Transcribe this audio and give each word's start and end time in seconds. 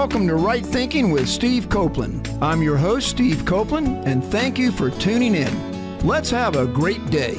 Welcome 0.00 0.26
to 0.28 0.34
Right 0.34 0.64
Thinking 0.64 1.10
with 1.10 1.28
Steve 1.28 1.68
Copeland. 1.68 2.26
I'm 2.40 2.62
your 2.62 2.78
host, 2.78 3.10
Steve 3.10 3.44
Copeland, 3.44 4.08
and 4.08 4.24
thank 4.24 4.56
you 4.56 4.72
for 4.72 4.88
tuning 4.88 5.34
in. 5.34 5.98
Let's 6.06 6.30
have 6.30 6.56
a 6.56 6.66
great 6.66 7.04
day. 7.10 7.34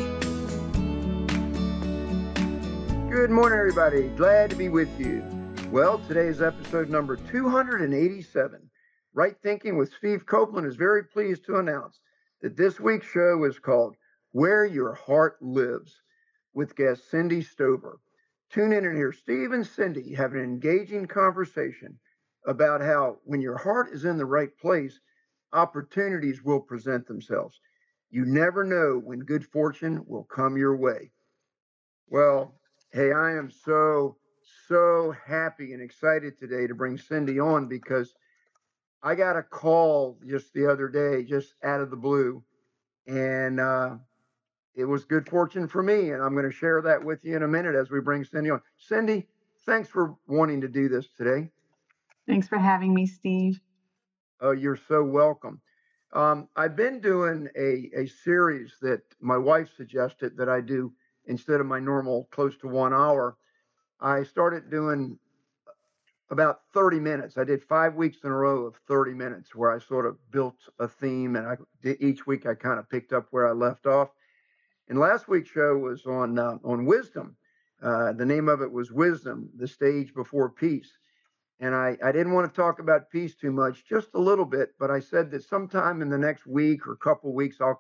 Good 3.09 3.31
morning, 3.31 3.57
everybody. 3.57 4.09
Glad 4.09 4.51
to 4.51 4.55
be 4.55 4.69
with 4.69 4.87
you. 4.99 5.23
Well, 5.71 6.03
today's 6.07 6.39
episode 6.39 6.87
number 6.87 7.15
287. 7.15 8.69
Right 9.15 9.35
Thinking 9.41 9.75
with 9.75 9.91
Steve 9.95 10.27
Copeland 10.27 10.67
is 10.67 10.75
very 10.75 11.03
pleased 11.03 11.43
to 11.45 11.57
announce 11.57 11.99
that 12.43 12.55
this 12.55 12.79
week's 12.79 13.07
show 13.07 13.43
is 13.43 13.57
called 13.57 13.95
Where 14.33 14.67
Your 14.67 14.93
Heart 14.93 15.41
Lives 15.41 15.99
with 16.53 16.75
guest 16.75 17.09
Cindy 17.09 17.41
Stover. 17.41 17.97
Tune 18.51 18.71
in 18.71 18.85
and 18.85 18.95
hear 18.95 19.11
Steve 19.11 19.51
and 19.51 19.65
Cindy 19.65 20.13
have 20.13 20.33
an 20.33 20.43
engaging 20.43 21.07
conversation 21.07 21.97
about 22.45 22.81
how 22.81 23.17
when 23.23 23.41
your 23.41 23.57
heart 23.57 23.89
is 23.91 24.05
in 24.05 24.17
the 24.17 24.25
right 24.25 24.55
place, 24.57 24.99
opportunities 25.53 26.43
will 26.43 26.59
present 26.59 27.07
themselves. 27.07 27.59
You 28.09 28.25
never 28.25 28.63
know 28.63 28.99
when 29.03 29.19
good 29.19 29.45
fortune 29.45 30.03
will 30.05 30.23
come 30.25 30.57
your 30.57 30.75
way. 30.75 31.11
Well, 32.09 32.55
hey, 32.91 33.13
I 33.13 33.37
am 33.37 33.49
so, 33.49 34.17
so 34.67 35.13
happy 35.25 35.73
and 35.73 35.81
excited 35.81 36.37
today 36.37 36.67
to 36.67 36.75
bring 36.75 36.97
Cindy 36.97 37.39
on 37.39 37.67
because 37.67 38.13
I 39.01 39.15
got 39.15 39.37
a 39.37 39.43
call 39.43 40.17
just 40.27 40.53
the 40.53 40.69
other 40.69 40.89
day, 40.89 41.23
just 41.23 41.53
out 41.63 41.81
of 41.81 41.89
the 41.89 41.95
blue. 41.95 42.43
And 43.07 43.59
uh, 43.59 43.95
it 44.75 44.85
was 44.85 45.05
good 45.05 45.27
fortune 45.27 45.67
for 45.67 45.81
me. 45.81 46.11
And 46.11 46.21
I'm 46.21 46.33
going 46.33 46.49
to 46.49 46.55
share 46.55 46.81
that 46.81 47.03
with 47.03 47.23
you 47.23 47.35
in 47.35 47.43
a 47.43 47.47
minute 47.47 47.75
as 47.75 47.89
we 47.89 48.01
bring 48.01 48.25
Cindy 48.25 48.49
on. 48.49 48.61
Cindy, 48.77 49.27
thanks 49.65 49.89
for 49.89 50.15
wanting 50.27 50.61
to 50.61 50.67
do 50.67 50.89
this 50.89 51.07
today. 51.17 51.49
Thanks 52.27 52.47
for 52.47 52.57
having 52.57 52.93
me, 52.93 53.05
Steve. 53.05 53.59
Oh, 54.39 54.51
you're 54.51 54.79
so 54.87 55.03
welcome. 55.03 55.61
Um, 56.13 56.47
I've 56.55 56.75
been 56.75 56.99
doing 56.99 57.47
a, 57.57 57.89
a 57.95 58.07
series 58.07 58.73
that 58.81 59.01
my 59.21 59.37
wife 59.37 59.69
suggested 59.75 60.35
that 60.37 60.49
I 60.49 60.61
do 60.61 60.93
instead 61.25 61.59
of 61.59 61.65
my 61.67 61.79
normal 61.79 62.27
close 62.31 62.57
to 62.57 62.67
one 62.67 62.93
hour. 62.93 63.37
I 63.99 64.23
started 64.23 64.69
doing 64.69 65.17
about 66.29 66.61
30 66.73 66.99
minutes. 66.99 67.37
I 67.37 67.43
did 67.43 67.63
five 67.63 67.95
weeks 67.95 68.17
in 68.23 68.31
a 68.31 68.35
row 68.35 68.65
of 68.65 68.75
30 68.87 69.13
minutes 69.13 69.53
where 69.55 69.71
I 69.71 69.79
sort 69.79 70.05
of 70.05 70.17
built 70.31 70.55
a 70.79 70.87
theme 70.87 71.35
and 71.35 71.45
I 71.47 71.55
did, 71.81 72.01
each 72.01 72.25
week 72.25 72.45
I 72.45 72.55
kind 72.55 72.79
of 72.79 72.89
picked 72.89 73.13
up 73.13 73.27
where 73.31 73.47
I 73.47 73.51
left 73.51 73.85
off. 73.85 74.09
And 74.89 74.99
last 74.99 75.27
week's 75.27 75.49
show 75.49 75.77
was 75.77 76.05
on 76.05 76.37
uh, 76.37 76.57
on 76.63 76.85
wisdom. 76.85 77.35
Uh, 77.81 78.13
the 78.13 78.25
name 78.25 78.47
of 78.47 78.61
it 78.61 78.71
was 78.71 78.91
Wisdom, 78.91 79.49
the 79.55 79.67
stage 79.67 80.13
before 80.13 80.49
peace. 80.49 80.91
And 81.61 81.75
I, 81.75 81.95
I 82.03 82.11
didn't 82.11 82.33
want 82.33 82.51
to 82.51 82.61
talk 82.61 82.79
about 82.79 83.11
peace 83.11 83.35
too 83.35 83.51
much, 83.51 83.85
just 83.85 84.09
a 84.15 84.19
little 84.19 84.45
bit, 84.45 84.73
but 84.79 84.89
I 84.89 84.99
said 84.99 85.29
that 85.31 85.43
sometime 85.43 86.01
in 86.01 86.09
the 86.09 86.17
next 86.17 86.47
week 86.47 86.87
or 86.87 86.95
couple 86.95 87.33
weeks, 87.33 87.61
I'll, 87.61 87.79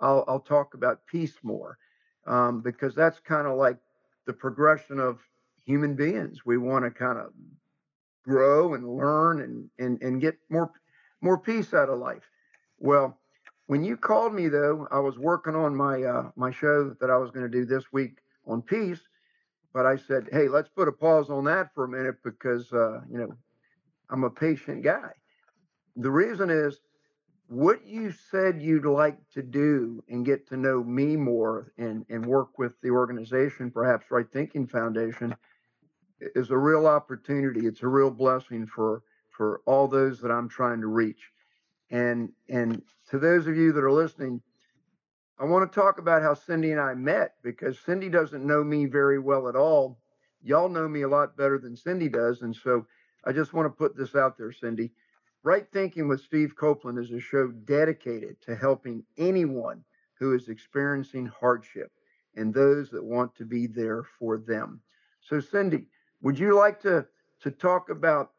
I'll, 0.00 0.24
I'll 0.28 0.40
talk 0.40 0.74
about 0.74 1.04
peace 1.06 1.34
more 1.42 1.76
um, 2.26 2.60
because 2.60 2.94
that's 2.94 3.18
kind 3.18 3.48
of 3.48 3.58
like 3.58 3.78
the 4.26 4.32
progression 4.32 5.00
of 5.00 5.18
human 5.64 5.96
beings. 5.96 6.46
We 6.46 6.56
want 6.56 6.84
to 6.84 6.90
kind 6.92 7.18
of 7.18 7.32
grow 8.24 8.74
and 8.74 8.96
learn 8.96 9.40
and, 9.40 9.68
and, 9.78 10.00
and 10.02 10.20
get 10.20 10.38
more, 10.48 10.70
more 11.20 11.36
peace 11.36 11.74
out 11.74 11.88
of 11.88 11.98
life. 11.98 12.30
Well, 12.78 13.18
when 13.66 13.82
you 13.82 13.96
called 13.96 14.32
me 14.32 14.48
though, 14.48 14.86
I 14.92 15.00
was 15.00 15.18
working 15.18 15.56
on 15.56 15.74
my 15.74 16.02
uh, 16.02 16.30
my 16.36 16.52
show 16.52 16.94
that 17.00 17.10
I 17.10 17.16
was 17.16 17.30
going 17.32 17.50
to 17.50 17.50
do 17.50 17.64
this 17.64 17.92
week 17.92 18.18
on 18.46 18.62
peace, 18.62 19.00
but 19.76 19.84
I 19.84 19.96
said, 19.96 20.30
hey, 20.32 20.48
let's 20.48 20.70
put 20.70 20.88
a 20.88 20.92
pause 20.92 21.28
on 21.28 21.44
that 21.44 21.74
for 21.74 21.84
a 21.84 21.88
minute 21.88 22.16
because 22.24 22.72
uh, 22.72 23.02
you 23.10 23.18
know 23.18 23.36
I'm 24.08 24.24
a 24.24 24.30
patient 24.30 24.82
guy. 24.82 25.10
The 25.96 26.10
reason 26.10 26.48
is 26.48 26.80
what 27.48 27.86
you 27.86 28.10
said 28.10 28.62
you'd 28.62 28.86
like 28.86 29.18
to 29.34 29.42
do 29.42 30.02
and 30.08 30.24
get 30.24 30.48
to 30.48 30.56
know 30.56 30.82
me 30.82 31.14
more 31.14 31.74
and, 31.76 32.06
and 32.08 32.24
work 32.24 32.58
with 32.58 32.72
the 32.80 32.88
organization, 32.88 33.70
perhaps 33.70 34.10
Right 34.10 34.24
Thinking 34.32 34.66
Foundation, 34.66 35.36
is 36.34 36.50
a 36.50 36.56
real 36.56 36.86
opportunity. 36.86 37.66
It's 37.66 37.82
a 37.82 37.88
real 37.88 38.10
blessing 38.10 38.66
for 38.66 39.02
for 39.28 39.60
all 39.66 39.88
those 39.88 40.22
that 40.22 40.30
I'm 40.30 40.48
trying 40.48 40.80
to 40.80 40.86
reach. 40.86 41.30
And 41.90 42.30
and 42.48 42.80
to 43.10 43.18
those 43.18 43.46
of 43.46 43.58
you 43.58 43.72
that 43.72 43.84
are 43.84 43.92
listening, 43.92 44.40
I 45.38 45.44
want 45.44 45.70
to 45.70 45.80
talk 45.80 45.98
about 45.98 46.22
how 46.22 46.34
Cindy 46.34 46.72
and 46.72 46.80
I 46.80 46.94
met 46.94 47.34
because 47.42 47.78
Cindy 47.78 48.08
doesn't 48.08 48.46
know 48.46 48.64
me 48.64 48.86
very 48.86 49.18
well 49.18 49.48
at 49.48 49.56
all. 49.56 49.98
Y'all 50.42 50.68
know 50.68 50.88
me 50.88 51.02
a 51.02 51.08
lot 51.08 51.36
better 51.36 51.58
than 51.58 51.76
Cindy 51.76 52.08
does. 52.08 52.40
And 52.40 52.56
so 52.56 52.86
I 53.24 53.32
just 53.32 53.52
want 53.52 53.66
to 53.66 53.70
put 53.70 53.96
this 53.96 54.14
out 54.14 54.38
there, 54.38 54.52
Cindy. 54.52 54.92
Right 55.42 55.66
Thinking 55.72 56.08
with 56.08 56.22
Steve 56.22 56.56
Copeland 56.56 56.98
is 56.98 57.10
a 57.12 57.20
show 57.20 57.48
dedicated 57.48 58.40
to 58.42 58.56
helping 58.56 59.04
anyone 59.18 59.84
who 60.18 60.34
is 60.34 60.48
experiencing 60.48 61.26
hardship 61.26 61.92
and 62.34 62.52
those 62.52 62.90
that 62.90 63.04
want 63.04 63.34
to 63.36 63.44
be 63.44 63.66
there 63.66 64.04
for 64.18 64.38
them. 64.38 64.80
So, 65.20 65.40
Cindy, 65.40 65.86
would 66.22 66.38
you 66.38 66.56
like 66.56 66.80
to, 66.80 67.06
to 67.40 67.50
talk 67.50 67.90
about 67.90 68.32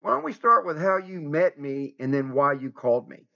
why 0.00 0.12
don't 0.12 0.24
we 0.24 0.32
start 0.32 0.64
with 0.64 0.80
how 0.80 0.96
you 0.96 1.20
met 1.20 1.58
me 1.58 1.94
and 1.98 2.14
then 2.14 2.32
why 2.32 2.54
you 2.54 2.70
called 2.70 3.08
me? 3.08 3.26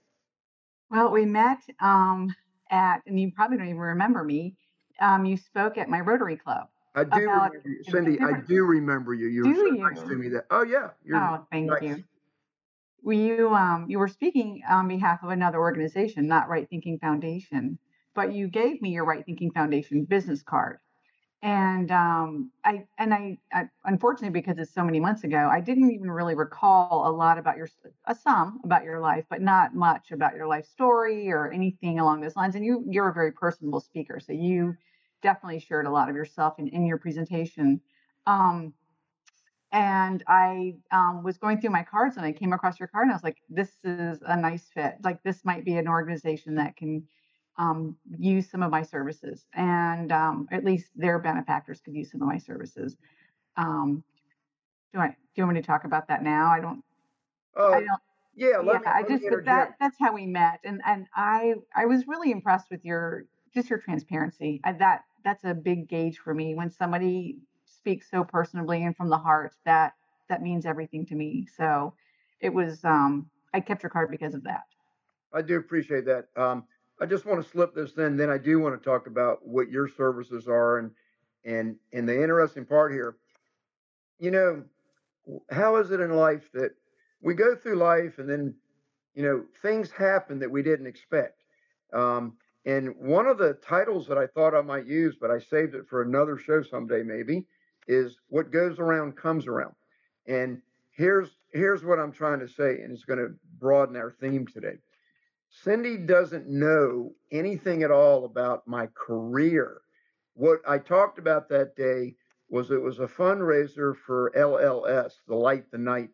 Well, 0.89 1.11
we 1.11 1.25
met 1.25 1.59
um, 1.81 2.33
at, 2.71 3.01
and 3.05 3.19
you 3.19 3.31
probably 3.31 3.57
don't 3.57 3.67
even 3.67 3.79
remember 3.79 4.23
me. 4.23 4.55
Um, 4.99 5.25
you 5.25 5.37
spoke 5.37 5.77
at 5.77 5.89
my 5.89 5.99
Rotary 5.99 6.37
Club. 6.37 6.67
I 6.95 7.03
do 7.03 7.19
remember 7.19 7.61
you. 7.65 7.83
Cindy, 7.83 8.19
I 8.21 8.39
do 8.47 8.63
remember 8.63 9.13
you. 9.13 9.27
You 9.27 9.43
were 9.43 9.53
Do 9.53 9.67
so 9.67 9.73
nice 9.73 10.01
to 10.03 10.15
me 10.15 10.29
that, 10.29 10.45
oh, 10.49 10.63
yeah. 10.63 10.91
You're 11.03 11.19
Oh, 11.19 11.45
thank 11.51 11.69
nice. 11.69 11.81
you. 11.81 12.03
Were 13.03 13.13
you 13.13 13.53
um, 13.53 13.85
you 13.87 13.99
were 13.99 14.07
speaking 14.07 14.63
on 14.67 14.87
behalf 14.87 15.21
of 15.21 15.29
another 15.29 15.59
organization, 15.59 16.27
not 16.27 16.49
Right 16.49 16.67
Thinking 16.67 16.97
Foundation, 16.97 17.77
but 18.15 18.33
you 18.33 18.47
gave 18.47 18.81
me 18.81 18.89
your 18.89 19.05
Right 19.05 19.23
Thinking 19.23 19.51
Foundation 19.51 20.05
business 20.05 20.41
card. 20.41 20.79
And 21.45 21.91
um, 21.91 22.49
I 22.63 22.87
and 22.97 23.13
I, 23.13 23.37
I 23.53 23.65
unfortunately 23.83 24.31
because 24.31 24.57
it's 24.57 24.73
so 24.73 24.83
many 24.83 24.99
months 24.99 25.23
ago, 25.23 25.47
I 25.51 25.61
didn't 25.61 25.91
even 25.91 26.09
really 26.09 26.33
recall 26.33 27.07
a 27.07 27.11
lot 27.11 27.37
about 27.37 27.55
your 27.55 27.69
a 28.07 28.15
some 28.15 28.61
about 28.63 28.83
your 28.83 28.99
life, 28.99 29.25
but 29.29 29.43
not 29.43 29.75
much 29.75 30.11
about 30.11 30.33
your 30.33 30.47
life 30.47 30.65
story 30.65 31.31
or 31.31 31.51
anything 31.51 31.99
along 31.99 32.21
those 32.21 32.35
lines. 32.35 32.55
And 32.55 32.65
you 32.65 32.83
you're 32.89 33.09
a 33.09 33.13
very 33.13 33.31
personable 33.31 33.79
speaker, 33.79 34.19
so 34.19 34.33
you 34.33 34.75
definitely 35.21 35.59
shared 35.59 35.85
a 35.85 35.91
lot 35.91 36.09
of 36.09 36.15
yourself 36.15 36.55
in, 36.57 36.67
in 36.69 36.83
your 36.83 36.97
presentation. 36.97 37.79
Um, 38.25 38.73
and 39.71 40.23
I 40.27 40.77
um, 40.91 41.21
was 41.21 41.37
going 41.37 41.61
through 41.61 41.69
my 41.69 41.83
cards 41.83 42.17
and 42.17 42.25
I 42.25 42.31
came 42.31 42.53
across 42.53 42.79
your 42.79 42.87
card 42.87 43.03
and 43.03 43.11
I 43.11 43.15
was 43.15 43.23
like, 43.23 43.37
this 43.49 43.69
is 43.83 44.17
a 44.25 44.35
nice 44.35 44.67
fit. 44.73 44.95
Like 45.03 45.21
this 45.21 45.45
might 45.45 45.63
be 45.63 45.77
an 45.77 45.87
organization 45.87 46.55
that 46.55 46.75
can 46.75 47.03
um, 47.57 47.97
use 48.17 48.49
some 48.49 48.63
of 48.63 48.71
my 48.71 48.83
services, 48.83 49.45
and 49.53 50.11
um, 50.11 50.47
at 50.51 50.63
least 50.63 50.87
their 50.95 51.19
benefactors 51.19 51.81
could 51.81 51.95
use 51.95 52.11
some 52.11 52.21
of 52.21 52.27
my 52.27 52.37
services. 52.37 52.97
Um, 53.57 54.03
do 54.93 54.99
I 54.99 55.07
do 55.07 55.13
you 55.35 55.43
want 55.43 55.55
me 55.55 55.61
to 55.61 55.67
talk 55.67 55.83
about 55.83 56.07
that 56.07 56.23
now? 56.23 56.47
I 56.51 56.59
don't. 56.59 56.83
Oh, 57.55 57.73
I 57.73 57.79
don't. 57.79 58.01
yeah, 58.35 58.61
Yeah, 58.61 58.79
me, 58.79 58.85
I 58.85 59.03
just 59.03 59.23
that 59.45 59.75
that's 59.79 59.97
how 59.99 60.13
we 60.13 60.25
met, 60.25 60.59
and 60.63 60.81
and 60.85 61.07
I 61.15 61.55
I 61.75 61.85
was 61.85 62.07
really 62.07 62.31
impressed 62.31 62.67
with 62.69 62.83
your 62.83 63.25
just 63.53 63.69
your 63.69 63.79
transparency. 63.79 64.61
I, 64.63 64.73
that 64.73 65.03
that's 65.23 65.43
a 65.43 65.53
big 65.53 65.87
gauge 65.87 66.17
for 66.17 66.33
me 66.33 66.55
when 66.55 66.69
somebody 66.69 67.37
speaks 67.65 68.09
so 68.09 68.23
personably 68.23 68.85
and 68.85 68.95
from 68.95 69.09
the 69.09 69.17
heart. 69.17 69.53
That 69.65 69.93
that 70.29 70.41
means 70.41 70.65
everything 70.65 71.05
to 71.07 71.15
me. 71.15 71.47
So 71.57 71.93
it 72.41 72.53
was 72.53 72.83
um 72.83 73.29
I 73.53 73.61
kept 73.61 73.83
your 73.83 73.89
card 73.89 74.11
because 74.11 74.33
of 74.33 74.43
that. 74.43 74.63
I 75.33 75.41
do 75.41 75.57
appreciate 75.57 76.05
that. 76.05 76.27
Um, 76.35 76.65
I 76.99 77.05
just 77.05 77.25
want 77.25 77.43
to 77.43 77.49
slip 77.49 77.75
this 77.75 77.93
in. 77.97 78.15
Then 78.15 78.29
I 78.29 78.37
do 78.37 78.59
want 78.59 78.81
to 78.81 78.89
talk 78.89 79.07
about 79.07 79.45
what 79.45 79.69
your 79.69 79.87
services 79.87 80.47
are 80.47 80.79
and 80.79 80.91
and 81.43 81.75
and 81.93 82.07
the 82.07 82.21
interesting 82.21 82.65
part 82.65 82.91
here. 82.91 83.17
You 84.19 84.31
know, 84.31 84.63
how 85.51 85.75
is 85.77 85.91
it 85.91 85.99
in 85.99 86.11
life 86.11 86.49
that 86.53 86.71
we 87.21 87.33
go 87.33 87.55
through 87.55 87.75
life 87.75 88.19
and 88.19 88.29
then 88.29 88.55
you 89.13 89.23
know 89.23 89.43
things 89.61 89.91
happen 89.91 90.39
that 90.39 90.51
we 90.51 90.63
didn't 90.63 90.87
expect. 90.87 91.43
Um, 91.93 92.37
and 92.65 92.95
one 92.97 93.27
of 93.27 93.37
the 93.37 93.53
titles 93.53 94.07
that 94.07 94.17
I 94.17 94.25
thought 94.27 94.55
I 94.55 94.61
might 94.61 94.87
use, 94.87 95.15
but 95.19 95.29
I 95.29 95.39
saved 95.39 95.75
it 95.75 95.87
for 95.87 96.01
another 96.01 96.37
show 96.37 96.63
someday 96.63 97.03
maybe, 97.03 97.45
is 97.87 98.17
"What 98.29 98.51
Goes 98.51 98.79
Around 98.79 99.17
Comes 99.17 99.47
Around." 99.47 99.75
And 100.27 100.61
here's 100.91 101.37
here's 101.51 101.83
what 101.83 101.99
I'm 101.99 102.11
trying 102.11 102.39
to 102.39 102.47
say, 102.47 102.81
and 102.81 102.91
it's 102.91 103.05
going 103.05 103.19
to 103.19 103.35
broaden 103.59 103.95
our 103.97 104.11
theme 104.11 104.47
today. 104.47 104.77
Cindy 105.63 105.97
doesn't 105.97 106.47
know 106.47 107.13
anything 107.31 107.83
at 107.83 107.91
all 107.91 108.25
about 108.25 108.67
my 108.67 108.87
career. 108.87 109.81
What 110.33 110.59
I 110.67 110.77
talked 110.77 111.17
about 111.17 111.47
that 111.49 111.75
day 111.75 112.15
was 112.49 112.71
it 112.71 112.81
was 112.81 112.99
a 112.99 113.07
fundraiser 113.07 113.95
for 113.95 114.31
LLS, 114.35 115.13
the 115.27 115.35
Light 115.35 115.71
the 115.71 115.77
Night, 115.77 116.09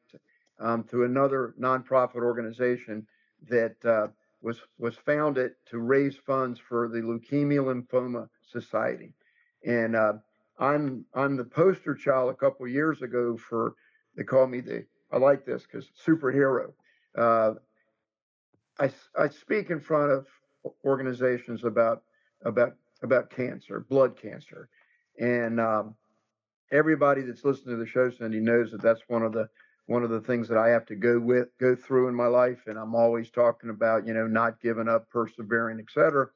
um, 0.59 0.83
through 0.83 1.05
another 1.05 1.55
nonprofit 1.59 2.21
organization 2.23 3.07
that 3.49 3.83
uh, 3.83 4.07
was 4.41 4.61
was 4.77 4.95
founded 4.95 5.53
to 5.65 5.79
raise 5.79 6.15
funds 6.15 6.59
for 6.59 6.87
the 6.87 7.01
Leukemia 7.01 7.63
Lymphoma 7.63 8.29
Society, 8.43 9.13
and 9.65 9.95
uh, 9.95 10.13
I'm 10.59 11.05
I'm 11.15 11.35
the 11.35 11.45
poster 11.45 11.95
child 11.95 12.29
a 12.29 12.35
couple 12.35 12.67
years 12.67 13.01
ago 13.01 13.37
for 13.37 13.73
they 14.15 14.23
call 14.23 14.45
me 14.45 14.61
the 14.61 14.85
I 15.11 15.17
like 15.17 15.45
this 15.45 15.63
because 15.63 15.89
superhero. 16.05 16.73
Uh, 17.17 17.55
I 18.81 18.91
I 19.17 19.29
speak 19.29 19.69
in 19.69 19.79
front 19.79 20.11
of 20.11 20.27
organizations 20.83 21.63
about 21.63 22.03
about 22.43 22.75
about 23.03 23.29
cancer, 23.29 23.85
blood 23.89 24.19
cancer, 24.19 24.69
and 25.19 25.59
um, 25.59 25.95
everybody 26.71 27.21
that's 27.21 27.45
listening 27.45 27.77
to 27.77 27.83
the 27.83 27.89
show, 27.89 28.09
Cindy, 28.09 28.39
knows 28.39 28.71
that 28.71 28.81
that's 28.81 29.03
one 29.07 29.23
of 29.23 29.33
the 29.33 29.47
one 29.85 30.03
of 30.03 30.09
the 30.09 30.21
things 30.21 30.47
that 30.47 30.57
I 30.57 30.69
have 30.69 30.85
to 30.87 30.95
go 30.95 31.19
with 31.19 31.49
go 31.59 31.75
through 31.75 32.07
in 32.07 32.15
my 32.15 32.27
life, 32.27 32.63
and 32.65 32.77
I'm 32.77 32.95
always 32.95 33.29
talking 33.29 33.69
about 33.69 34.07
you 34.07 34.13
know 34.13 34.27
not 34.27 34.59
giving 34.61 34.89
up, 34.89 35.09
persevering, 35.09 35.79
etc. 35.79 36.27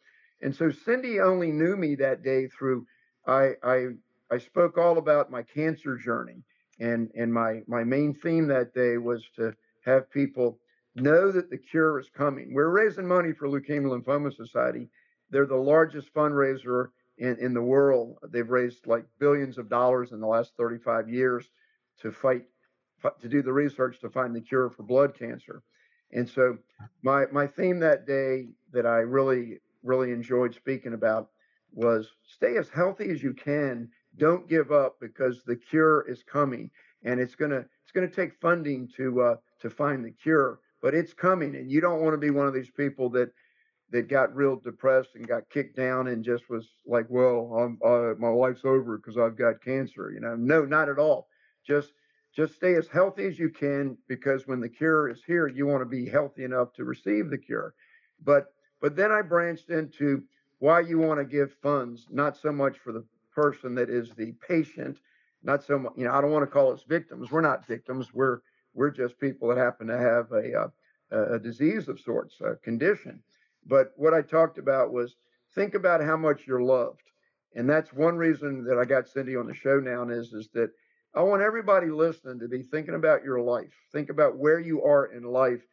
And 0.42 0.56
so 0.56 0.70
Cindy 0.70 1.20
only 1.20 1.52
knew 1.52 1.76
me 1.76 1.96
that 1.96 2.24
day 2.24 2.48
through 2.48 2.86
I 3.26 3.54
I 3.64 3.88
I 4.32 4.38
spoke 4.38 4.78
all 4.78 5.00
about 5.00 5.32
my 5.32 5.42
cancer 5.42 5.98
journey, 5.98 6.44
and 6.80 7.10
and 7.16 7.34
my 7.34 7.62
my 7.68 7.84
main 7.84 8.14
theme 8.14 8.48
that 8.50 8.76
day 8.76 8.98
was 8.98 9.24
to 9.38 9.56
have 9.84 10.12
people 10.12 10.60
know 10.96 11.32
that 11.32 11.50
the 11.50 11.58
cure 11.58 12.00
is 12.00 12.10
coming. 12.10 12.54
We're 12.54 12.70
raising 12.70 13.08
money 13.08 13.34
for 13.34 13.48
Leukemia 13.48 14.02
Lymphoma 14.02 14.34
Society. 14.34 14.90
They're 15.30 15.46
the 15.46 15.56
largest 15.56 16.14
fundraiser 16.14 16.90
in, 17.18 17.38
in 17.40 17.54
the 17.54 17.62
world. 17.62 18.18
They've 18.30 18.50
raised 18.50 18.88
like 18.88 19.06
billions 19.20 19.58
of 19.58 19.70
dollars 19.70 20.12
in 20.12 20.20
the 20.20 20.28
last 20.28 20.54
35 20.58 21.10
years 21.10 21.50
to 22.02 22.12
fight, 22.12 22.44
to 23.22 23.30
do 23.30 23.42
the 23.42 23.54
research 23.54 24.00
to 24.02 24.10
find 24.10 24.36
the 24.36 24.42
cure 24.42 24.70
for 24.70 24.84
blood 24.84 25.18
cancer. 25.18 25.64
And 26.12 26.30
so 26.30 26.58
my 27.04 27.26
my 27.32 27.48
theme 27.48 27.80
that 27.80 28.06
day 28.06 28.50
that 28.72 28.86
I 28.86 28.98
really 28.98 29.60
really 29.84 30.12
enjoyed 30.12 30.54
speaking 30.54 30.94
about 30.94 31.30
was 31.72 32.10
stay 32.24 32.58
as 32.58 32.70
healthy 32.70 33.10
as 33.10 33.22
you 33.22 33.34
can. 33.34 33.90
Don't 34.18 34.48
give 34.48 34.72
up 34.72 34.98
because 35.02 35.44
the 35.44 35.56
cure 35.56 36.06
is 36.08 36.24
coming, 36.24 36.72
and 37.04 37.20
it's 37.20 37.36
gonna 37.36 37.66
it's 37.84 37.92
gonna 37.94 38.08
take 38.08 38.40
funding 38.40 38.88
to 38.96 39.22
uh, 39.22 39.36
to 39.62 39.70
find 39.70 40.06
the 40.06 40.12
cure, 40.12 40.60
but 40.86 40.94
it's 40.94 41.14
coming, 41.14 41.56
and 41.56 41.72
you 41.72 41.82
don't 41.82 42.02
want 42.02 42.14
to 42.14 42.20
be 42.20 42.30
one 42.30 42.46
of 42.46 42.54
these 42.54 42.70
people 42.70 43.10
that 43.10 43.32
that 43.90 44.08
got 44.08 44.36
real 44.36 44.56
depressed 44.56 45.16
and 45.16 45.28
got 45.28 45.50
kicked 45.50 45.76
down 45.76 46.10
and 46.10 46.24
just 46.24 46.48
was 46.48 46.68
like, 46.86 47.08
well, 47.10 47.52
I'm, 47.58 47.80
uh, 47.84 48.14
my 48.20 48.30
life's 48.30 48.66
over 48.66 48.96
because 48.96 49.18
I've 49.18 49.36
got 49.36 49.64
cancer. 49.64 50.12
You 50.14 50.20
know, 50.20 50.36
no, 50.36 50.64
not 50.64 50.88
at 50.88 51.00
all. 51.00 51.28
Just 51.66 51.94
just 52.36 52.54
stay 52.54 52.76
as 52.76 52.88
healthy 52.88 53.26
as 53.26 53.40
you 53.40 53.50
can 53.50 53.98
because 54.08 54.46
when 54.46 54.60
the 54.60 54.70
cure 54.70 55.10
is 55.10 55.24
here, 55.26 55.48
you 55.48 55.66
want 55.66 55.82
to 55.82 55.88
be 55.88 56.08
healthy 56.08 56.44
enough 56.44 56.72
to 56.74 56.84
receive 56.84 57.32
the 57.32 57.38
cure. 57.40 57.74
But 58.24 58.54
but 58.80 58.96
then 58.96 59.12
I 59.12 59.24
branched 59.24 59.72
into 59.72 60.22
why 60.60 60.82
you 60.82 61.00
want 61.00 61.20
to 61.20 61.26
give 61.26 61.52
funds, 61.64 62.06
not 62.12 62.38
so 62.38 62.52
much 62.52 62.78
for 62.78 62.92
the 62.94 63.04
person 63.34 63.74
that 63.74 63.90
is 63.90 64.12
the 64.12 64.34
patient, 64.48 65.00
not 65.42 65.64
so 65.64 65.80
much. 65.80 65.94
You 65.98 66.04
know, 66.04 66.12
I 66.12 66.22
don't 66.22 66.30
want 66.30 66.44
to 66.44 66.52
call 66.52 66.72
us 66.72 66.84
victims. 66.88 67.32
We're 67.32 67.42
not 67.42 67.66
victims. 67.66 68.14
We're 68.14 68.42
we're 68.76 68.92
just 68.92 69.20
people 69.20 69.48
that 69.50 69.58
happen 69.58 69.88
to 69.88 69.98
have 69.98 70.32
a 70.32 70.54
uh, 70.54 70.68
a, 71.12 71.36
a 71.36 71.40
disease 71.40 71.88
of 71.88 72.00
sorts, 72.00 72.42
a 72.42 72.56
condition 72.58 73.22
but 73.66 73.94
what 73.96 74.14
I 74.14 74.22
talked 74.22 74.58
about 74.58 74.92
was 74.92 75.16
think 75.54 75.74
about 75.74 76.04
how 76.04 76.18
much 76.18 76.46
you're 76.46 76.62
loved. 76.62 77.02
And 77.56 77.70
that's 77.70 77.94
one 77.94 78.16
reason 78.16 78.64
that 78.66 78.78
I 78.78 78.86
got 78.86 79.08
Cindy 79.08 79.36
on 79.36 79.48
the 79.48 79.56
show 79.56 79.80
now 79.80 80.08
is, 80.10 80.34
is 80.34 80.50
that 80.54 80.72
I 81.16 81.22
want 81.24 81.42
everybody 81.42 81.88
listening 81.90 82.40
to 82.40 82.48
be 82.48 82.62
thinking 82.62 82.96
about 82.96 83.24
your 83.24 83.40
life. 83.40 83.74
Think 83.92 84.10
about 84.10 84.38
where 84.38 84.60
you 84.60 84.84
are 84.84 85.06
in 85.06 85.24
life 85.24 85.66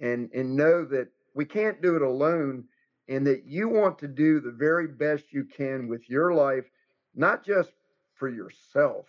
and, 0.00 0.28
and 0.34 0.56
know 0.56 0.84
that 0.86 1.08
we 1.34 1.44
can't 1.44 1.80
do 1.80 1.96
it 1.96 2.02
alone 2.02 2.64
and 3.08 3.26
that 3.26 3.44
you 3.46 3.68
want 3.68 3.98
to 4.00 4.08
do 4.08 4.40
the 4.40 4.50
very 4.50 4.88
best 4.88 5.32
you 5.32 5.44
can 5.44 5.88
with 5.88 6.10
your 6.10 6.34
life, 6.34 6.64
not 7.14 7.44
just 7.44 7.70
for 8.14 8.28
yourself, 8.28 9.06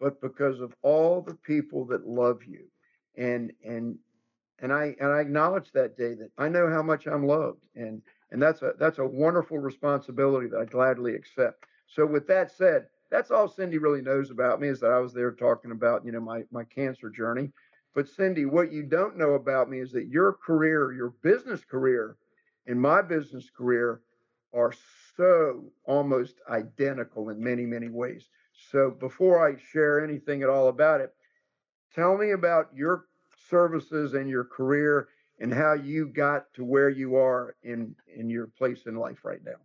but 0.00 0.20
because 0.20 0.60
of 0.60 0.74
all 0.82 1.20
the 1.20 1.34
people 1.34 1.84
that 1.84 2.08
love 2.08 2.42
you. 2.44 2.66
And 3.16 3.52
and 3.64 3.98
and 4.60 4.72
I 4.72 4.96
and 5.00 5.10
I 5.10 5.20
acknowledge 5.20 5.72
that 5.72 5.96
day 5.96 6.14
that 6.14 6.30
I 6.38 6.48
know 6.48 6.68
how 6.70 6.82
much 6.82 7.06
I'm 7.06 7.26
loved, 7.26 7.62
and 7.74 8.02
and 8.30 8.42
that's 8.42 8.62
a 8.62 8.72
that's 8.78 8.98
a 8.98 9.06
wonderful 9.06 9.58
responsibility 9.58 10.48
that 10.48 10.60
I 10.60 10.64
gladly 10.64 11.14
accept. 11.14 11.64
So 11.86 12.06
with 12.06 12.26
that 12.28 12.50
said, 12.50 12.86
that's 13.10 13.30
all 13.30 13.48
Cindy 13.48 13.78
really 13.78 14.02
knows 14.02 14.30
about 14.30 14.60
me 14.60 14.68
is 14.68 14.80
that 14.80 14.90
I 14.90 14.98
was 14.98 15.12
there 15.12 15.32
talking 15.32 15.70
about 15.70 16.04
you 16.04 16.12
know 16.12 16.20
my 16.20 16.44
my 16.50 16.64
cancer 16.64 17.10
journey. 17.10 17.52
But 17.94 18.08
Cindy, 18.08 18.44
what 18.44 18.72
you 18.72 18.82
don't 18.82 19.16
know 19.16 19.34
about 19.34 19.70
me 19.70 19.80
is 19.80 19.92
that 19.92 20.08
your 20.08 20.32
career, 20.34 20.92
your 20.92 21.10
business 21.22 21.64
career, 21.64 22.16
and 22.66 22.80
my 22.80 23.00
business 23.00 23.48
career 23.50 24.02
are 24.54 24.72
so 25.16 25.64
almost 25.84 26.34
identical 26.50 27.30
in 27.30 27.42
many 27.42 27.66
many 27.66 27.88
ways. 27.88 28.28
So 28.70 28.90
before 28.90 29.46
I 29.46 29.56
share 29.72 30.02
anything 30.02 30.42
at 30.42 30.48
all 30.48 30.68
about 30.68 31.00
it, 31.00 31.14
tell 31.94 32.16
me 32.16 32.32
about 32.32 32.68
your 32.74 33.06
services 33.48 34.14
and 34.14 34.28
your 34.28 34.44
career 34.44 35.08
and 35.40 35.52
how 35.52 35.74
you 35.74 36.08
got 36.08 36.52
to 36.54 36.64
where 36.64 36.88
you 36.88 37.16
are 37.16 37.54
in 37.62 37.94
in 38.14 38.30
your 38.30 38.46
place 38.46 38.86
in 38.86 38.96
life 38.96 39.24
right 39.24 39.40
now. 39.44 39.58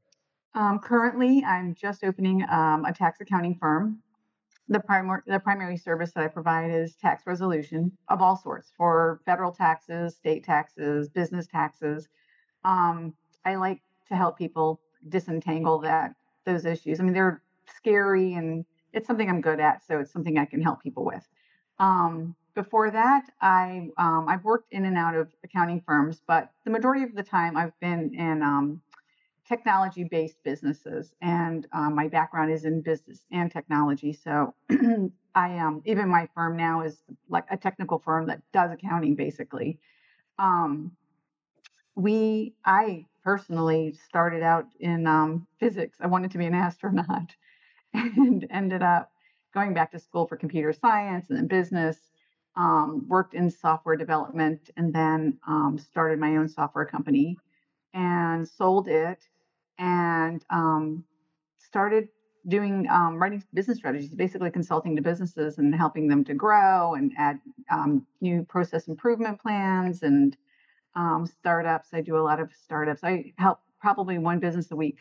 Um, 0.53 0.79
currently, 0.79 1.43
I'm 1.45 1.73
just 1.73 2.03
opening 2.03 2.43
um, 2.49 2.85
a 2.85 2.93
tax 2.93 3.21
accounting 3.21 3.55
firm. 3.55 3.99
The 4.67 4.79
primary 4.79 5.21
the 5.25 5.39
primary 5.39 5.77
service 5.77 6.11
that 6.13 6.23
I 6.23 6.27
provide 6.27 6.71
is 6.71 6.95
tax 6.95 7.23
resolution 7.25 7.91
of 8.09 8.21
all 8.21 8.35
sorts 8.35 8.71
for 8.77 9.21
federal 9.25 9.51
taxes, 9.51 10.15
state 10.15 10.43
taxes, 10.43 11.09
business 11.09 11.47
taxes. 11.47 12.09
Um, 12.63 13.13
I 13.45 13.55
like 13.55 13.81
to 14.09 14.15
help 14.15 14.37
people 14.37 14.81
disentangle 15.09 15.79
that 15.79 16.13
those 16.45 16.65
issues. 16.65 16.99
I 16.99 17.03
mean, 17.03 17.13
they're 17.13 17.41
scary 17.77 18.33
and 18.33 18.65
it's 18.93 19.07
something 19.07 19.29
I'm 19.29 19.41
good 19.41 19.59
at, 19.59 19.85
so 19.85 19.99
it's 19.99 20.11
something 20.11 20.37
I 20.37 20.45
can 20.45 20.61
help 20.61 20.83
people 20.83 21.05
with. 21.05 21.27
Um, 21.79 22.35
before 22.53 22.91
that, 22.91 23.23
I 23.39 23.89
um, 23.97 24.25
I've 24.27 24.43
worked 24.43 24.73
in 24.73 24.85
and 24.85 24.97
out 24.97 25.15
of 25.15 25.29
accounting 25.43 25.81
firms, 25.81 26.21
but 26.27 26.51
the 26.65 26.71
majority 26.71 27.03
of 27.03 27.15
the 27.15 27.23
time 27.23 27.55
I've 27.55 27.77
been 27.79 28.13
in 28.13 28.41
um, 28.41 28.81
technology-based 29.47 30.43
businesses, 30.43 31.13
and 31.21 31.67
um, 31.71 31.95
my 31.95 32.07
background 32.07 32.51
is 32.51 32.65
in 32.65 32.81
business 32.81 33.25
and 33.31 33.51
technology. 33.51 34.13
So 34.13 34.53
I 35.35 35.57
um, 35.59 35.81
even 35.85 36.09
my 36.09 36.27
firm 36.35 36.57
now 36.57 36.81
is 36.81 37.01
like 37.29 37.45
a 37.49 37.57
technical 37.57 37.99
firm 37.99 38.27
that 38.27 38.41
does 38.51 38.71
accounting 38.71 39.15
basically. 39.15 39.79
Um, 40.37 40.91
we 41.95 42.53
I 42.65 43.05
personally 43.23 43.93
started 44.07 44.41
out 44.41 44.67
in 44.79 45.07
um, 45.07 45.47
physics. 45.59 45.97
I 46.01 46.07
wanted 46.07 46.31
to 46.31 46.37
be 46.37 46.45
an 46.45 46.53
astronaut, 46.67 47.35
and 47.93 48.45
ended 48.49 48.83
up 48.83 49.10
going 49.53 49.73
back 49.73 49.91
to 49.91 49.99
school 49.99 50.25
for 50.25 50.37
computer 50.37 50.73
science 50.73 51.29
and 51.29 51.37
then 51.37 51.47
business 51.47 51.97
um, 52.55 53.05
worked 53.07 53.33
in 53.33 53.49
software 53.49 53.95
development 53.95 54.69
and 54.77 54.93
then 54.93 55.37
um, 55.47 55.77
started 55.77 56.19
my 56.19 56.35
own 56.37 56.47
software 56.47 56.85
company 56.85 57.37
and 57.93 58.47
sold 58.47 58.87
it 58.87 59.19
and 59.77 60.43
um, 60.49 61.03
started 61.57 62.07
doing 62.47 62.87
um, 62.89 63.21
writing 63.21 63.43
business 63.53 63.77
strategies, 63.77 64.09
basically 64.09 64.49
consulting 64.49 64.95
to 64.95 65.01
businesses 65.01 65.59
and 65.59 65.75
helping 65.75 66.07
them 66.07 66.23
to 66.23 66.33
grow 66.33 66.95
and 66.95 67.11
add 67.17 67.39
um, 67.69 68.05
new 68.19 68.43
process 68.43 68.87
improvement 68.87 69.39
plans 69.39 70.03
and 70.03 70.35
um, 70.95 71.25
startups. 71.25 71.89
I 71.93 72.01
do 72.01 72.17
a 72.17 72.19
lot 72.19 72.39
of 72.39 72.51
startups. 72.53 73.03
I 73.03 73.33
help 73.37 73.59
probably 73.79 74.17
one 74.17 74.39
business 74.39 74.71
a 74.71 74.75
week 74.75 74.97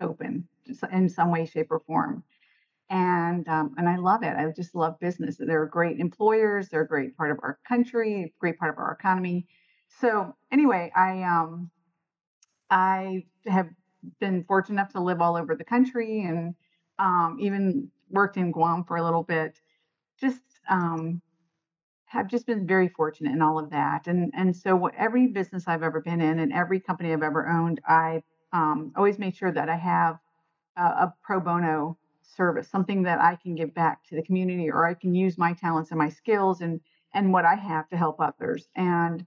open 0.00 0.46
in 0.92 1.08
some 1.08 1.30
way, 1.30 1.44
shape, 1.44 1.70
or 1.70 1.80
form 1.80 2.22
and 2.94 3.48
um, 3.48 3.74
and 3.76 3.88
I 3.88 3.96
love 3.96 4.22
it. 4.22 4.36
I 4.36 4.48
just 4.54 4.76
love 4.76 5.00
business. 5.00 5.36
They're 5.36 5.66
great 5.66 5.98
employers. 5.98 6.68
They're 6.68 6.82
a 6.82 6.86
great 6.86 7.16
part 7.16 7.32
of 7.32 7.38
our 7.42 7.58
country, 7.66 8.32
great 8.38 8.56
part 8.56 8.72
of 8.72 8.78
our 8.78 8.92
economy. 8.92 9.48
So 10.00 10.36
anyway, 10.52 10.92
I 10.94 11.24
um, 11.24 11.70
I 12.70 13.24
have 13.46 13.68
been 14.20 14.44
fortunate 14.44 14.76
enough 14.76 14.92
to 14.92 15.00
live 15.02 15.20
all 15.20 15.36
over 15.36 15.56
the 15.56 15.64
country 15.64 16.22
and 16.22 16.54
um, 17.00 17.38
even 17.40 17.90
worked 18.10 18.36
in 18.36 18.52
Guam 18.52 18.84
for 18.84 18.96
a 18.96 19.02
little 19.02 19.24
bit. 19.24 19.58
Just 20.20 20.42
um, 20.70 21.20
have 22.06 22.28
just 22.28 22.46
been 22.46 22.64
very 22.64 22.86
fortunate 22.88 23.32
in 23.32 23.42
all 23.42 23.58
of 23.58 23.70
that. 23.70 24.06
And 24.06 24.30
and 24.36 24.56
so 24.56 24.86
every 24.96 25.26
business 25.26 25.64
I've 25.66 25.82
ever 25.82 26.00
been 26.00 26.20
in 26.20 26.38
and 26.38 26.52
every 26.52 26.78
company 26.78 27.12
I've 27.12 27.24
ever 27.24 27.48
owned, 27.48 27.80
I 27.88 28.22
um, 28.52 28.92
always 28.96 29.18
made 29.18 29.34
sure 29.34 29.50
that 29.50 29.68
I 29.68 29.74
have 29.74 30.18
a, 30.76 30.82
a 30.82 31.14
pro 31.24 31.40
bono 31.40 31.98
service, 32.36 32.68
something 32.68 33.02
that 33.04 33.20
I 33.20 33.36
can 33.36 33.54
give 33.54 33.74
back 33.74 34.04
to 34.04 34.16
the 34.16 34.22
community, 34.22 34.70
or 34.70 34.86
I 34.86 34.94
can 34.94 35.14
use 35.14 35.38
my 35.38 35.52
talents 35.52 35.90
and 35.90 35.98
my 35.98 36.08
skills 36.08 36.60
and 36.60 36.80
and 37.12 37.32
what 37.32 37.44
I 37.44 37.54
have 37.54 37.88
to 37.90 37.96
help 37.96 38.20
others. 38.20 38.68
And 38.74 39.24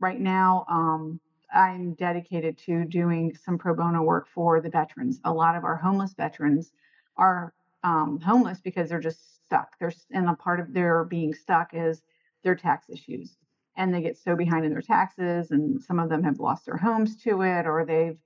right 0.00 0.20
now, 0.20 0.64
um, 0.68 1.20
I'm 1.52 1.94
dedicated 1.94 2.58
to 2.66 2.84
doing 2.84 3.34
some 3.34 3.58
pro 3.58 3.74
bono 3.74 4.02
work 4.02 4.26
for 4.26 4.60
the 4.60 4.70
veterans. 4.70 5.20
A 5.24 5.32
lot 5.32 5.54
of 5.54 5.64
our 5.64 5.76
homeless 5.76 6.14
veterans 6.14 6.72
are 7.16 7.52
um, 7.84 8.18
homeless 8.20 8.60
because 8.60 8.88
they're 8.88 9.00
just 9.00 9.44
stuck. 9.44 9.78
They're 9.78 9.92
and 10.10 10.28
a 10.28 10.34
part 10.34 10.60
of 10.60 10.72
their 10.72 11.04
being 11.04 11.34
stuck 11.34 11.70
is 11.74 12.02
their 12.42 12.54
tax 12.54 12.88
issues, 12.88 13.36
and 13.76 13.94
they 13.94 14.00
get 14.00 14.16
so 14.16 14.34
behind 14.34 14.64
in 14.64 14.72
their 14.72 14.82
taxes, 14.82 15.50
and 15.50 15.82
some 15.82 15.98
of 15.98 16.08
them 16.08 16.22
have 16.22 16.40
lost 16.40 16.66
their 16.66 16.76
homes 16.76 17.16
to 17.22 17.42
it, 17.42 17.66
or 17.66 17.84
they've 17.84 18.18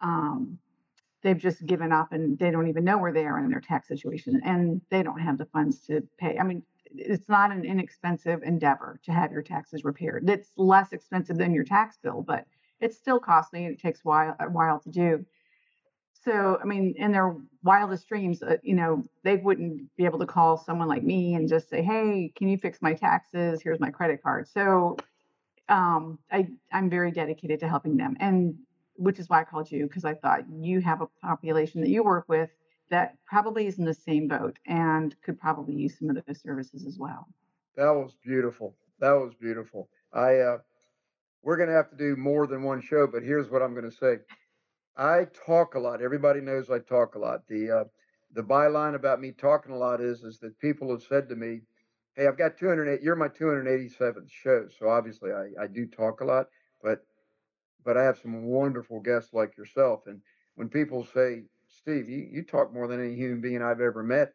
um, 0.00 0.58
they've 1.22 1.38
just 1.38 1.64
given 1.66 1.92
up 1.92 2.12
and 2.12 2.38
they 2.38 2.50
don't 2.50 2.68
even 2.68 2.84
know 2.84 2.98
where 2.98 3.12
they 3.12 3.26
are 3.26 3.38
in 3.38 3.50
their 3.50 3.60
tax 3.60 3.88
situation, 3.88 4.40
and 4.44 4.80
they 4.90 5.02
don't 5.02 5.20
have 5.20 5.38
the 5.38 5.46
funds 5.46 5.80
to 5.86 6.02
pay. 6.18 6.38
I 6.38 6.44
mean, 6.44 6.62
it's 6.94 7.28
not 7.28 7.52
an 7.52 7.64
inexpensive 7.64 8.42
endeavor 8.42 8.98
to 9.04 9.12
have 9.12 9.32
your 9.32 9.42
taxes 9.42 9.84
repaired. 9.84 10.28
It's 10.28 10.50
less 10.56 10.92
expensive 10.92 11.36
than 11.36 11.52
your 11.52 11.64
tax 11.64 11.98
bill, 12.02 12.22
but 12.22 12.46
it's 12.80 12.96
still 12.96 13.18
costly 13.18 13.64
and 13.64 13.74
it 13.74 13.80
takes 13.80 14.04
while, 14.04 14.36
a 14.40 14.44
while 14.44 14.80
to 14.80 14.90
do. 14.90 15.24
So, 16.24 16.58
I 16.60 16.64
mean, 16.64 16.94
in 16.96 17.12
their 17.12 17.36
wildest 17.62 18.08
dreams, 18.08 18.42
uh, 18.42 18.56
you 18.62 18.74
know, 18.74 19.04
they 19.22 19.36
wouldn't 19.36 19.94
be 19.96 20.04
able 20.04 20.18
to 20.18 20.26
call 20.26 20.56
someone 20.56 20.88
like 20.88 21.02
me 21.02 21.34
and 21.34 21.48
just 21.48 21.68
say, 21.68 21.82
"Hey, 21.82 22.32
can 22.34 22.48
you 22.48 22.58
fix 22.58 22.82
my 22.82 22.92
taxes? 22.92 23.62
Here's 23.62 23.80
my 23.80 23.90
credit 23.90 24.22
card." 24.22 24.48
So, 24.48 24.96
um, 25.68 26.18
I 26.30 26.48
I'm 26.72 26.90
very 26.90 27.12
dedicated 27.12 27.60
to 27.60 27.68
helping 27.68 27.96
them, 27.96 28.16
and 28.20 28.56
which 28.98 29.18
is 29.18 29.28
why 29.28 29.40
I 29.40 29.44
called 29.44 29.70
you 29.70 29.86
because 29.86 30.04
I 30.04 30.14
thought 30.14 30.44
you 30.50 30.80
have 30.80 31.00
a 31.00 31.06
population 31.22 31.80
that 31.80 31.88
you 31.88 32.02
work 32.02 32.24
with 32.28 32.50
that 32.90 33.16
probably 33.26 33.66
is 33.66 33.78
in 33.78 33.84
the 33.84 33.94
same 33.94 34.28
boat 34.28 34.58
and 34.66 35.14
could 35.22 35.38
probably 35.38 35.74
use 35.74 35.98
some 35.98 36.10
of 36.10 36.16
those 36.26 36.40
services 36.40 36.84
as 36.86 36.98
well. 36.98 37.28
That 37.76 37.90
was 37.90 38.16
beautiful. 38.24 38.76
That 39.00 39.12
was 39.12 39.34
beautiful. 39.40 39.88
I 40.12 40.36
uh, 40.38 40.58
we're 41.42 41.56
gonna 41.56 41.76
have 41.76 41.90
to 41.90 41.96
do 41.96 42.16
more 42.16 42.46
than 42.46 42.62
one 42.62 42.80
show, 42.80 43.06
but 43.06 43.22
here's 43.22 43.50
what 43.50 43.62
I'm 43.62 43.74
gonna 43.74 43.92
say. 43.92 44.16
I 44.96 45.26
talk 45.46 45.74
a 45.74 45.78
lot. 45.78 46.02
Everybody 46.02 46.40
knows 46.40 46.70
I 46.70 46.80
talk 46.80 47.14
a 47.14 47.18
lot. 47.18 47.46
The 47.48 47.70
uh, 47.70 47.84
the 48.34 48.42
byline 48.42 48.96
about 48.96 49.20
me 49.20 49.32
talking 49.32 49.72
a 49.72 49.78
lot 49.78 50.00
is 50.00 50.22
is 50.22 50.38
that 50.40 50.58
people 50.58 50.90
have 50.90 51.02
said 51.02 51.28
to 51.28 51.36
me, 51.36 51.60
"Hey, 52.16 52.26
I've 52.26 52.38
got 52.38 52.58
208. 52.58 53.00
You're 53.00 53.14
my 53.14 53.28
287th 53.28 54.28
show, 54.28 54.66
so 54.76 54.88
obviously 54.88 55.30
I 55.30 55.62
I 55.62 55.66
do 55.68 55.86
talk 55.86 56.20
a 56.20 56.24
lot, 56.24 56.46
but 56.82 57.02
but 57.88 57.96
I 57.96 58.04
have 58.04 58.18
some 58.18 58.42
wonderful 58.42 59.00
guests 59.00 59.32
like 59.32 59.56
yourself. 59.56 60.02
And 60.08 60.20
when 60.56 60.68
people 60.68 61.06
say, 61.14 61.44
Steve, 61.68 62.06
you, 62.06 62.28
you 62.30 62.42
talk 62.42 62.70
more 62.70 62.86
than 62.86 63.02
any 63.02 63.14
human 63.14 63.40
being 63.40 63.62
I've 63.62 63.80
ever 63.80 64.02
met, 64.02 64.34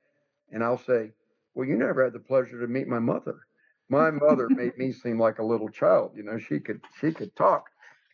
and 0.51 0.63
I'll 0.63 0.79
say, 0.79 1.11
Well, 1.53 1.67
you 1.67 1.77
never 1.77 2.03
had 2.03 2.13
the 2.13 2.19
pleasure 2.19 2.59
to 2.59 2.67
meet 2.67 2.87
my 2.87 2.97
mother. 2.97 3.41
My 3.89 4.09
mother 4.09 4.49
made 4.57 4.75
me 4.79 4.91
seem 4.91 5.19
like 5.19 5.37
a 5.37 5.45
little 5.45 5.69
child. 5.69 6.13
You 6.15 6.23
know, 6.23 6.39
she 6.39 6.59
could 6.59 6.81
she 6.99 7.11
could 7.11 7.35
talk, 7.35 7.65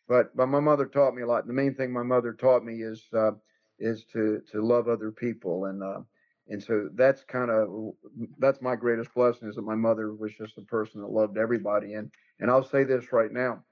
but 0.09 0.35
but 0.35 0.47
my 0.47 0.59
mother 0.59 0.85
taught 0.85 1.15
me 1.15 1.21
a 1.21 1.25
lot. 1.25 1.45
And 1.45 1.49
the 1.49 1.61
main 1.61 1.73
thing 1.73 1.93
my 1.93 2.03
mother 2.03 2.33
taught 2.33 2.65
me 2.65 2.83
is 2.83 3.07
uh, 3.15 3.31
is 3.79 4.03
to 4.11 4.41
to 4.51 4.61
love 4.61 4.89
other 4.89 5.09
people, 5.09 5.67
and 5.67 5.81
uh, 5.81 6.01
and 6.49 6.61
so 6.61 6.89
that's 6.95 7.23
kind 7.23 7.49
of 7.49 7.93
that's 8.39 8.61
my 8.61 8.75
greatest 8.75 9.13
blessing 9.13 9.47
is 9.47 9.55
that 9.55 9.61
my 9.61 9.75
mother 9.75 10.13
was 10.13 10.33
just 10.33 10.57
a 10.57 10.63
person 10.63 10.99
that 10.99 11.11
loved 11.11 11.37
everybody. 11.37 11.93
And 11.93 12.11
and 12.41 12.51
I'll 12.51 12.67
say 12.67 12.83
this 12.83 13.13
right 13.13 13.31
now, 13.31 13.63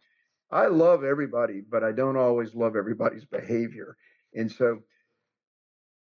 I 0.52 0.68
love 0.68 1.04
everybody, 1.04 1.62
but 1.70 1.84
I 1.84 1.92
don't 1.92 2.18
always 2.18 2.56
love 2.56 2.76
everybody's 2.76 3.26
behavior. 3.26 3.98
And 4.34 4.52
so 4.52 4.80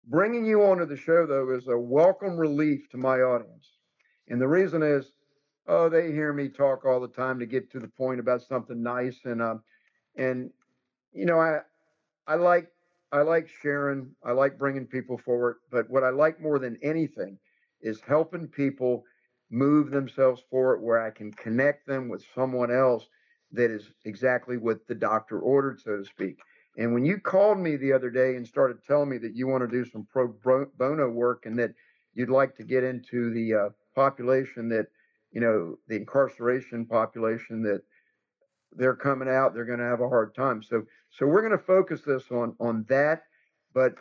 bringing 0.06 0.46
you 0.46 0.62
onto 0.62 0.86
the 0.86 0.96
show, 0.96 1.26
though, 1.26 1.50
is 1.50 1.66
a 1.68 1.78
welcome 1.78 2.36
relief 2.36 2.88
to 2.90 2.96
my 2.96 3.18
audience. 3.20 3.78
And 4.28 4.40
the 4.40 4.48
reason 4.48 4.82
is, 4.82 5.12
oh, 5.66 5.88
they 5.88 6.12
hear 6.12 6.32
me 6.32 6.48
talk 6.48 6.84
all 6.84 7.00
the 7.00 7.08
time 7.08 7.38
to 7.38 7.46
get 7.46 7.70
to 7.72 7.80
the 7.80 7.88
point 7.88 8.20
about 8.20 8.42
something 8.42 8.82
nice. 8.82 9.18
And, 9.24 9.42
uh, 9.42 9.56
and, 10.16 10.50
you 11.12 11.26
know, 11.26 11.40
I, 11.40 11.58
I 12.26 12.36
like, 12.36 12.68
I 13.10 13.22
like 13.22 13.48
sharing, 13.62 14.10
I 14.24 14.32
like 14.32 14.58
bringing 14.58 14.86
people 14.86 15.18
forward. 15.18 15.56
But 15.70 15.90
what 15.90 16.04
I 16.04 16.10
like 16.10 16.40
more 16.40 16.58
than 16.58 16.78
anything 16.82 17.38
is 17.80 18.00
helping 18.06 18.46
people 18.46 19.04
move 19.50 19.90
themselves 19.90 20.42
forward 20.50 20.80
where 20.82 21.02
I 21.04 21.10
can 21.10 21.32
connect 21.32 21.86
them 21.86 22.08
with 22.08 22.24
someone 22.34 22.70
else 22.70 23.06
that 23.52 23.70
is 23.70 23.90
exactly 24.04 24.56
what 24.56 24.86
the 24.86 24.94
doctor 24.94 25.40
ordered, 25.40 25.80
so 25.80 25.98
to 25.98 26.04
speak. 26.04 26.38
And 26.76 26.94
when 26.94 27.04
you 27.04 27.18
called 27.18 27.58
me 27.58 27.76
the 27.76 27.92
other 27.92 28.10
day 28.10 28.36
and 28.36 28.46
started 28.46 28.84
telling 28.86 29.08
me 29.08 29.18
that 29.18 29.34
you 29.34 29.46
want 29.48 29.68
to 29.68 29.76
do 29.76 29.88
some 29.90 30.06
pro 30.12 30.28
bono 30.78 31.08
work 31.08 31.44
and 31.44 31.58
that 31.58 31.72
you'd 32.14 32.30
like 32.30 32.54
to 32.56 32.62
get 32.62 32.84
into 32.84 33.32
the 33.32 33.54
uh, 33.54 33.68
population 33.94 34.68
that, 34.68 34.86
you 35.32 35.40
know, 35.40 35.76
the 35.88 35.96
incarceration 35.96 36.86
population 36.86 37.62
that 37.62 37.82
they're 38.72 38.94
coming 38.94 39.28
out, 39.28 39.54
they're 39.54 39.64
going 39.64 39.78
to 39.78 39.84
have 39.84 40.00
a 40.00 40.08
hard 40.08 40.34
time. 40.34 40.62
So, 40.62 40.84
so 41.10 41.26
we're 41.26 41.42
going 41.42 41.58
to 41.58 41.64
focus 41.64 42.02
this 42.02 42.30
on 42.30 42.54
on 42.60 42.84
that. 42.88 43.22
But 43.74 43.94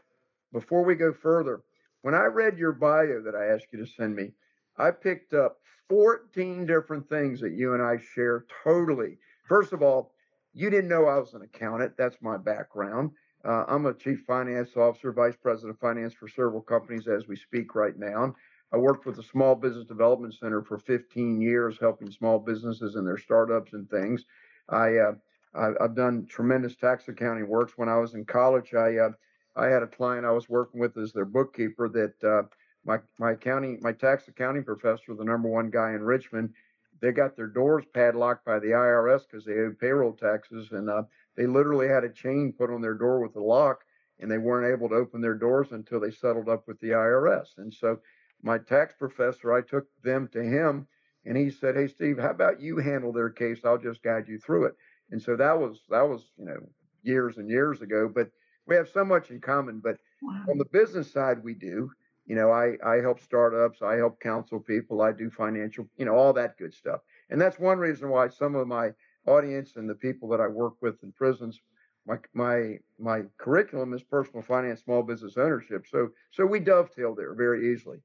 before 0.53 0.83
we 0.83 0.95
go 0.95 1.13
further, 1.13 1.61
when 2.01 2.13
I 2.13 2.25
read 2.25 2.57
your 2.57 2.73
bio 2.73 3.21
that 3.23 3.35
I 3.35 3.53
asked 3.53 3.67
you 3.71 3.79
to 3.79 3.91
send 3.91 4.15
me, 4.15 4.33
I 4.77 4.91
picked 4.91 5.33
up 5.33 5.57
14 5.89 6.65
different 6.65 7.09
things 7.09 7.39
that 7.41 7.53
you 7.53 7.73
and 7.73 7.81
I 7.81 7.97
share 8.13 8.45
totally 8.63 9.17
First 9.47 9.73
of 9.73 9.81
all, 9.81 10.11
you 10.53 10.69
didn't 10.69 10.89
know 10.89 11.05
I 11.05 11.19
was 11.19 11.33
an 11.33 11.41
accountant. 11.41 11.93
That's 11.97 12.17
my 12.21 12.37
background. 12.37 13.11
Uh, 13.45 13.63
I'm 13.67 13.85
a 13.85 13.93
chief 13.93 14.23
finance 14.25 14.75
officer, 14.75 15.11
vice 15.11 15.35
president 15.41 15.75
of 15.75 15.79
finance 15.79 16.13
for 16.13 16.27
several 16.27 16.61
companies 16.61 17.07
as 17.07 17.27
we 17.27 17.35
speak 17.35 17.75
right 17.75 17.97
now. 17.97 18.35
I 18.73 18.77
worked 18.77 19.05
with 19.05 19.15
the 19.15 19.23
Small 19.23 19.55
Business 19.55 19.85
Development 19.85 20.33
Center 20.33 20.61
for 20.61 20.77
15 20.77 21.39
years, 21.39 21.77
helping 21.79 22.11
small 22.11 22.39
businesses 22.39 22.95
and 22.95 23.07
their 23.07 23.17
startups 23.17 23.73
and 23.73 23.89
things. 23.89 24.25
I, 24.67 24.97
uh, 24.97 25.13
I 25.53 25.71
have 25.79 25.95
done 25.95 26.25
tremendous 26.29 26.75
tax 26.75 27.07
accounting 27.07 27.47
works. 27.47 27.73
When 27.77 27.87
I 27.87 27.97
was 27.97 28.13
in 28.13 28.25
college, 28.25 28.73
I 28.73 28.97
uh, 28.97 29.11
I 29.55 29.67
had 29.67 29.81
a 29.81 29.87
client 29.87 30.25
I 30.25 30.31
was 30.31 30.49
working 30.49 30.79
with 30.79 30.97
as 30.97 31.13
their 31.13 31.25
bookkeeper 31.25 31.89
that 31.89 32.23
uh, 32.23 32.43
my 32.85 32.99
my 33.17 33.31
accounting 33.31 33.79
my 33.81 33.91
tax 33.93 34.27
accounting 34.27 34.63
professor, 34.63 35.15
the 35.15 35.23
number 35.23 35.49
one 35.49 35.69
guy 35.69 35.93
in 35.93 36.03
Richmond, 36.03 36.53
they 37.01 37.11
got 37.11 37.35
their 37.35 37.47
doors 37.47 37.85
padlocked 37.93 38.45
by 38.45 38.59
the 38.59 38.67
IRS 38.67 39.21
because 39.29 39.45
they 39.45 39.53
owed 39.53 39.79
payroll 39.79 40.13
taxes, 40.13 40.71
and 40.71 40.89
uh, 40.89 41.03
they 41.35 41.45
literally 41.45 41.87
had 41.87 42.03
a 42.03 42.09
chain 42.09 42.53
put 42.57 42.69
on 42.69 42.81
their 42.81 42.95
door 42.95 43.19
with 43.19 43.35
a 43.35 43.43
lock, 43.43 43.83
and 44.19 44.29
they 44.29 44.37
weren't 44.37 44.71
able 44.71 44.89
to 44.89 44.95
open 44.95 45.21
their 45.21 45.35
doors 45.35 45.71
until 45.71 45.99
they 45.99 46.11
settled 46.11 46.49
up 46.49 46.67
with 46.67 46.79
the 46.79 46.89
IRS. 46.89 47.57
And 47.57 47.73
so, 47.73 47.99
my 48.41 48.57
tax 48.57 48.93
professor, 48.97 49.53
I 49.53 49.61
took 49.61 49.85
them 50.03 50.27
to 50.33 50.43
him, 50.43 50.87
and 51.25 51.37
he 51.37 51.49
said, 51.49 51.75
"Hey, 51.75 51.87
Steve, 51.87 52.17
how 52.17 52.31
about 52.31 52.61
you 52.61 52.77
handle 52.77 53.11
their 53.11 53.29
case? 53.29 53.59
I'll 53.63 53.77
just 53.77 54.03
guide 54.03 54.27
you 54.27 54.39
through 54.39 54.65
it." 54.65 54.75
And 55.11 55.21
so 55.21 55.35
that 55.35 55.57
was 55.57 55.81
that 55.89 56.07
was 56.07 56.31
you 56.37 56.45
know 56.45 56.59
years 57.03 57.37
and 57.37 57.49
years 57.49 57.81
ago, 57.81 58.09
but 58.13 58.29
we 58.65 58.75
have 58.75 58.89
so 58.89 59.05
much 59.05 59.29
in 59.29 59.39
common. 59.39 59.79
But 59.79 59.97
wow. 60.21 60.45
on 60.49 60.57
the 60.57 60.65
business 60.65 61.11
side, 61.11 61.43
we 61.43 61.53
do 61.53 61.91
you 62.27 62.35
know 62.35 62.51
i 62.51 62.73
i 62.85 62.97
help 62.97 63.19
startups 63.19 63.81
i 63.81 63.95
help 63.95 64.19
counsel 64.19 64.59
people 64.59 65.01
i 65.01 65.11
do 65.11 65.29
financial 65.29 65.87
you 65.97 66.05
know 66.05 66.15
all 66.15 66.33
that 66.33 66.57
good 66.57 66.73
stuff. 66.73 67.01
And 67.29 67.41
that's 67.41 67.57
one 67.59 67.79
reason 67.79 68.09
why 68.09 68.27
some 68.29 68.55
of 68.55 68.67
my 68.67 68.91
audience 69.25 69.75
and 69.75 69.89
the 69.89 69.95
people 69.95 70.29
that 70.29 70.41
i 70.41 70.47
work 70.47 70.75
with 70.81 71.01
in 71.03 71.11
prisons 71.11 71.59
my 72.07 72.17
my 72.33 72.79
my 72.97 73.21
curriculum 73.37 73.93
is 73.93 74.01
personal 74.01 74.41
finance 74.41 74.81
small 74.81 75.03
business 75.03 75.37
ownership. 75.37 75.85
So 75.89 76.09
so 76.31 76.45
we 76.45 76.59
dovetail 76.59 77.13
there 77.13 77.35
very 77.35 77.71
easily. 77.73 77.99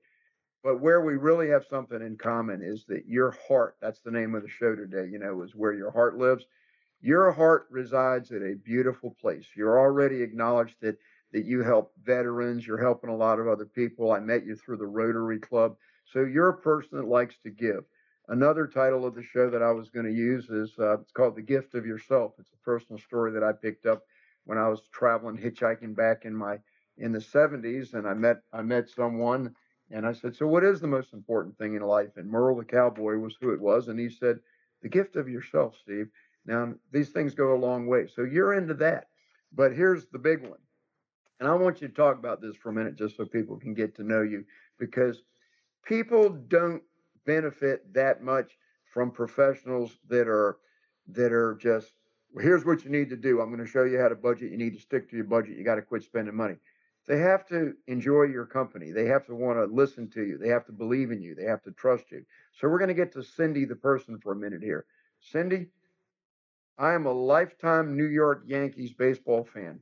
But 0.65 0.81
where 0.81 1.01
we 1.01 1.15
really 1.15 1.49
have 1.49 1.65
something 1.69 2.01
in 2.03 2.17
common 2.17 2.63
is 2.63 2.85
that 2.87 3.07
your 3.07 3.37
heart 3.49 3.77
that's 3.81 4.01
the 4.01 4.11
name 4.11 4.35
of 4.35 4.43
the 4.43 4.49
show 4.49 4.75
today 4.75 5.09
you 5.11 5.19
know 5.19 5.43
is 5.43 5.55
where 5.55 5.73
your 5.73 5.91
heart 5.91 6.19
lives. 6.19 6.45
Your 7.01 7.33
heart 7.33 7.67
resides 7.71 8.31
at 8.31 8.43
a 8.43 8.55
beautiful 8.55 9.17
place. 9.21 9.47
You're 9.57 9.79
already 9.79 10.23
acknowledged 10.23 10.77
that 10.83 10.99
that 11.33 11.45
you 11.45 11.63
help 11.63 11.93
veterans. 12.03 12.67
You're 12.67 12.83
helping 12.83 13.11
a 13.11 13.17
lot 13.17 13.39
of 13.39 13.49
other 13.49 13.65
people. 13.65 14.13
I 14.13 14.21
met 14.21 14.45
you 14.45 14.55
through 14.55 14.77
the 14.77 14.87
Rotary 14.87 15.39
Club. 15.39 15.77
So 16.05 16.25
you're 16.25 16.51
a 16.51 16.57
person 16.59 16.99
that 16.99 17.09
likes 17.09 17.39
to 17.45 17.51
give. 17.51 17.85
Another 18.29 18.67
title 18.67 19.05
of 19.05 19.15
the 19.15 19.23
show 19.23 19.51
that 19.51 19.63
I 19.63 19.73
was 19.73 19.91
going 19.91 20.07
to 20.07 20.13
use 20.13 20.49
is 20.49 20.73
uh, 20.79 21.01
it's 21.01 21.13
called 21.13 21.37
The 21.37 21.43
Gift 21.43 21.75
of 21.75 21.87
Yourself. 21.87 22.35
It's 22.39 22.53
a 22.53 22.65
personal 22.65 22.99
story 22.99 23.33
that 23.33 23.43
I 23.43 23.53
picked 23.53 23.87
up 23.87 24.05
when 24.45 24.59
I 24.59 24.69
was 24.69 24.83
traveling 24.93 25.37
hitchhiking 25.37 25.97
back 25.97 26.25
in 26.25 26.35
my 26.35 26.59
in 26.99 27.13
the 27.13 27.19
70s, 27.19 27.95
and 27.95 28.07
I 28.07 28.15
met 28.15 28.43
I 28.53 28.63
met 28.63 28.89
someone, 28.89 29.55
and 29.91 30.07
I 30.07 30.13
said, 30.13 30.37
"So 30.37 30.47
what 30.47 30.65
is 30.65 30.81
the 30.81 30.87
most 30.87 31.13
important 31.15 31.57
thing 31.57 31.75
in 31.75 31.83
life?" 31.83 32.17
And 32.17 32.31
Merle 32.31 32.57
the 32.57 32.65
cowboy 32.65 33.17
was 33.17 33.37
who 33.41 33.53
it 33.53 33.61
was, 33.61 33.89
and 33.89 33.99
he 33.99 34.09
said, 34.09 34.41
"The 34.83 34.89
gift 34.89 35.17
of 35.17 35.29
yourself, 35.29 35.77
Steve." 35.77 36.09
Now 36.45 36.75
these 36.93 37.11
things 37.11 37.35
go 37.35 37.55
a 37.55 37.59
long 37.59 37.87
way, 37.87 38.07
so 38.07 38.23
you're 38.23 38.53
into 38.55 38.75
that. 38.75 39.09
But 39.53 39.75
here's 39.75 40.07
the 40.07 40.19
big 40.19 40.43
one 40.43 40.59
and 41.43 41.51
I 41.51 41.55
want 41.55 41.81
you 41.83 41.89
to 41.89 41.95
talk 41.95 42.19
about 42.19 42.41
this 42.41 42.55
for 42.55 42.69
a 42.69 42.73
minute 42.73 42.95
just 42.95 43.17
so 43.17 43.25
people 43.25 43.57
can 43.57 43.75
get 43.75 43.97
to 43.97 44.05
know 44.05 44.23
you 44.23 44.45
because 44.79 45.25
people 45.85 46.29
don't 46.29 46.81
benefit 47.27 47.93
that 47.95 48.23
much 48.23 48.53
from 48.85 49.11
professionals 49.11 49.99
that 50.09 50.29
are 50.29 50.59
that 51.09 51.33
are 51.33 51.57
just 51.57 51.95
here's 52.39 52.65
what 52.65 52.85
you 52.85 52.93
need 52.93 53.09
to 53.09 53.17
do. 53.17 53.41
I'm 53.41 53.49
going 53.49 53.59
to 53.59 53.67
show 53.67 53.83
you 53.83 53.99
how 53.99 54.07
to 54.07 54.15
budget. 54.15 54.53
You 54.53 54.57
need 54.57 54.75
to 54.75 54.81
stick 54.81 55.11
to 55.11 55.17
your 55.17 55.25
budget. 55.25 55.59
You 55.59 55.65
got 55.65 55.75
to 55.75 55.83
quit 55.83 56.05
spending 56.05 56.37
money. 56.37 56.55
They 57.09 57.19
have 57.19 57.45
to 57.49 57.73
enjoy 57.89 58.27
your 58.27 58.47
company. 58.47 58.93
They 58.93 59.07
have 59.07 59.27
to 59.27 59.35
want 59.35 59.59
to 59.59 59.65
listen 59.65 60.09
to 60.11 60.23
you. 60.23 60.39
They 60.39 60.49
have 60.49 60.65
to 60.67 60.73
believe 60.73 61.11
in 61.11 61.21
you. 61.21 61.35
They 61.35 61.47
have 61.47 61.65
to 61.65 61.73
trust 61.73 62.13
you. 62.13 62.25
So 62.53 62.69
we're 62.69 62.79
going 62.79 62.87
to 62.87 62.95
get 62.95 63.13
to 63.15 63.23
Cindy 63.25 63.65
the 63.65 63.75
person 63.75 64.21
for 64.23 64.31
a 64.31 64.37
minute 64.37 64.63
here. 64.63 64.85
Cindy, 65.19 65.67
I 66.79 66.93
am 66.93 67.07
a 67.07 67.13
lifetime 67.13 67.97
New 67.97 68.07
York 68.07 68.45
Yankees 68.47 68.93
baseball 68.93 69.43
fan. 69.43 69.81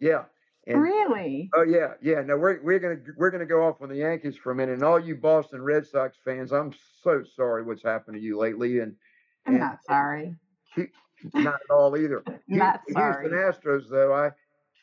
Yeah, 0.00 0.24
And 0.68 0.82
Really? 0.82 1.48
oh 1.54 1.62
yeah, 1.62 1.94
yeah. 2.02 2.20
No, 2.20 2.36
we're 2.36 2.62
we're 2.62 2.78
gonna 2.78 3.00
we're 3.16 3.30
gonna 3.30 3.46
go 3.46 3.66
off 3.66 3.80
on 3.80 3.88
the 3.88 3.96
Yankees 3.96 4.36
for 4.36 4.52
a 4.52 4.54
minute. 4.54 4.74
And 4.74 4.82
all 4.82 5.00
you 5.00 5.16
Boston 5.16 5.62
Red 5.62 5.86
Sox 5.86 6.18
fans, 6.22 6.52
I'm 6.52 6.74
so 7.02 7.24
sorry 7.36 7.62
what's 7.62 7.82
happened 7.82 8.16
to 8.16 8.22
you 8.22 8.38
lately. 8.38 8.80
And 8.80 8.94
I'm 9.46 9.54
and 9.54 9.60
not 9.60 9.78
sorry. 9.82 10.36
Not 11.34 11.54
at 11.54 11.70
all 11.70 11.96
either. 11.96 12.22
Not 12.48 12.82
the 12.86 12.92
sorry. 12.92 13.28
Houston 13.28 13.38
Astros, 13.38 13.88
though, 13.90 14.12
I, 14.14 14.30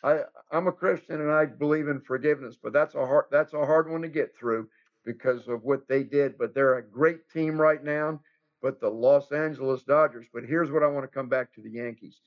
I, 0.03 0.23
I'm 0.51 0.67
a 0.67 0.71
Christian 0.71 1.21
and 1.21 1.31
I 1.31 1.45
believe 1.45 1.87
in 1.87 2.01
forgiveness, 2.01 2.57
but 2.61 2.73
that's 2.73 2.95
a 2.95 3.05
hard, 3.05 3.25
that's 3.31 3.53
a 3.53 3.65
hard 3.65 3.89
one 3.89 4.01
to 4.01 4.09
get 4.09 4.35
through 4.37 4.67
because 5.05 5.47
of 5.47 5.63
what 5.63 5.87
they 5.87 6.03
did. 6.03 6.37
But 6.37 6.53
they're 6.53 6.77
a 6.77 6.83
great 6.83 7.29
team 7.29 7.59
right 7.59 7.83
now. 7.83 8.19
But 8.61 8.81
the 8.81 8.89
Los 8.89 9.31
Angeles 9.31 9.83
Dodgers. 9.83 10.25
But 10.33 10.43
here's 10.43 10.71
what 10.71 10.83
I 10.83 10.87
want 10.87 11.03
to 11.03 11.15
come 11.15 11.29
back 11.29 11.53
to 11.53 11.61
the 11.61 11.69
Yankees. 11.69 12.19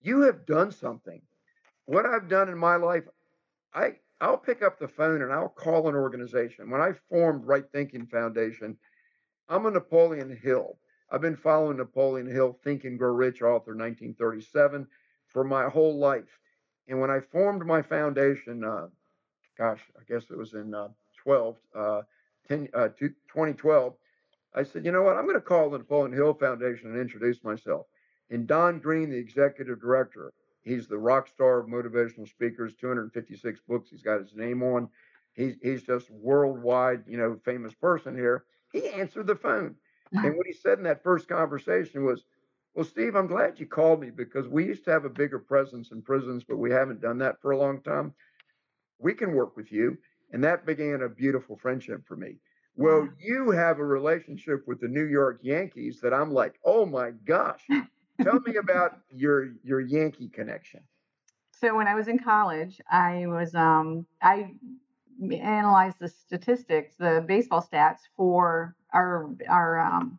You 0.00 0.20
have 0.22 0.46
done 0.46 0.70
something. 0.70 1.20
What 1.90 2.06
I've 2.06 2.28
done 2.28 2.48
in 2.48 2.56
my 2.56 2.76
life, 2.76 3.02
I, 3.74 3.94
I'll 4.20 4.38
pick 4.38 4.62
up 4.62 4.78
the 4.78 4.86
phone 4.86 5.22
and 5.22 5.32
I'll 5.32 5.48
call 5.48 5.88
an 5.88 5.96
organization. 5.96 6.70
When 6.70 6.80
I 6.80 6.92
formed 7.08 7.44
Right 7.44 7.64
Thinking 7.72 8.06
Foundation, 8.06 8.76
I'm 9.48 9.66
a 9.66 9.72
Napoleon 9.72 10.38
Hill. 10.40 10.78
I've 11.10 11.20
been 11.20 11.34
following 11.34 11.78
Napoleon 11.78 12.30
Hill, 12.30 12.56
Think 12.62 12.84
and 12.84 12.96
Grow 12.96 13.10
Rich, 13.10 13.42
author 13.42 13.74
1937, 13.74 14.86
for 15.26 15.42
my 15.42 15.68
whole 15.68 15.98
life. 15.98 16.38
And 16.86 17.00
when 17.00 17.10
I 17.10 17.18
formed 17.18 17.66
my 17.66 17.82
foundation, 17.82 18.62
uh, 18.62 18.86
gosh, 19.58 19.80
I 19.98 20.04
guess 20.08 20.30
it 20.30 20.38
was 20.38 20.54
in 20.54 20.72
uh, 20.72 20.90
12, 21.24 21.56
uh, 21.74 22.02
10, 22.46 22.68
uh, 22.72 22.90
2012, 23.00 23.94
I 24.54 24.62
said, 24.62 24.84
you 24.84 24.92
know 24.92 25.02
what? 25.02 25.16
I'm 25.16 25.24
going 25.24 25.34
to 25.34 25.40
call 25.40 25.68
the 25.68 25.78
Napoleon 25.78 26.12
Hill 26.12 26.34
Foundation 26.34 26.92
and 26.92 27.00
introduce 27.00 27.42
myself. 27.42 27.86
And 28.30 28.46
Don 28.46 28.78
Green, 28.78 29.10
the 29.10 29.16
executive 29.16 29.80
director, 29.80 30.32
he's 30.62 30.86
the 30.86 30.98
rock 30.98 31.28
star 31.28 31.60
of 31.60 31.66
motivational 31.66 32.28
speakers, 32.28 32.74
256 32.74 33.60
books 33.68 33.90
he's 33.90 34.02
got 34.02 34.20
his 34.20 34.34
name 34.34 34.62
on. 34.62 34.88
He's, 35.32 35.56
he's 35.62 35.82
just 35.82 36.10
worldwide, 36.10 37.04
you 37.06 37.16
know, 37.16 37.38
famous 37.44 37.74
person 37.74 38.16
here. 38.16 38.44
He 38.72 38.88
answered 38.88 39.26
the 39.26 39.36
phone. 39.36 39.76
And 40.12 40.36
what 40.36 40.46
he 40.46 40.52
said 40.52 40.78
in 40.78 40.84
that 40.84 41.04
first 41.04 41.28
conversation 41.28 42.04
was, 42.04 42.24
Well, 42.74 42.84
Steve, 42.84 43.14
I'm 43.14 43.28
glad 43.28 43.60
you 43.60 43.66
called 43.66 44.00
me 44.00 44.10
because 44.10 44.48
we 44.48 44.66
used 44.66 44.84
to 44.86 44.90
have 44.90 45.04
a 45.04 45.10
bigger 45.10 45.38
presence 45.38 45.92
in 45.92 46.02
prisons, 46.02 46.42
but 46.44 46.56
we 46.56 46.70
haven't 46.70 47.00
done 47.00 47.18
that 47.18 47.40
for 47.40 47.52
a 47.52 47.58
long 47.58 47.80
time. 47.82 48.12
We 48.98 49.14
can 49.14 49.34
work 49.34 49.56
with 49.56 49.70
you. 49.70 49.98
And 50.32 50.42
that 50.44 50.66
began 50.66 51.02
a 51.02 51.08
beautiful 51.08 51.56
friendship 51.56 52.06
for 52.06 52.16
me. 52.16 52.36
Well, 52.76 53.08
you 53.18 53.50
have 53.50 53.78
a 53.78 53.84
relationship 53.84 54.66
with 54.66 54.80
the 54.80 54.88
New 54.88 55.04
York 55.04 55.40
Yankees 55.42 56.00
that 56.02 56.14
I'm 56.14 56.32
like, 56.32 56.58
oh 56.64 56.86
my 56.86 57.10
gosh. 57.10 57.62
Tell 58.22 58.40
me 58.40 58.56
about 58.56 58.98
your 59.10 59.52
your 59.62 59.80
Yankee 59.80 60.28
connection. 60.28 60.80
So 61.52 61.76
when 61.76 61.86
I 61.86 61.94
was 61.94 62.08
in 62.08 62.18
college, 62.18 62.80
I 62.90 63.26
was 63.26 63.54
um 63.54 64.06
I 64.22 64.52
analyzed 65.30 65.98
the 66.00 66.08
statistics, 66.08 66.94
the 66.96 67.24
baseball 67.26 67.66
stats 67.70 68.00
for 68.16 68.74
our 68.92 69.30
our 69.48 69.80
um, 69.80 70.18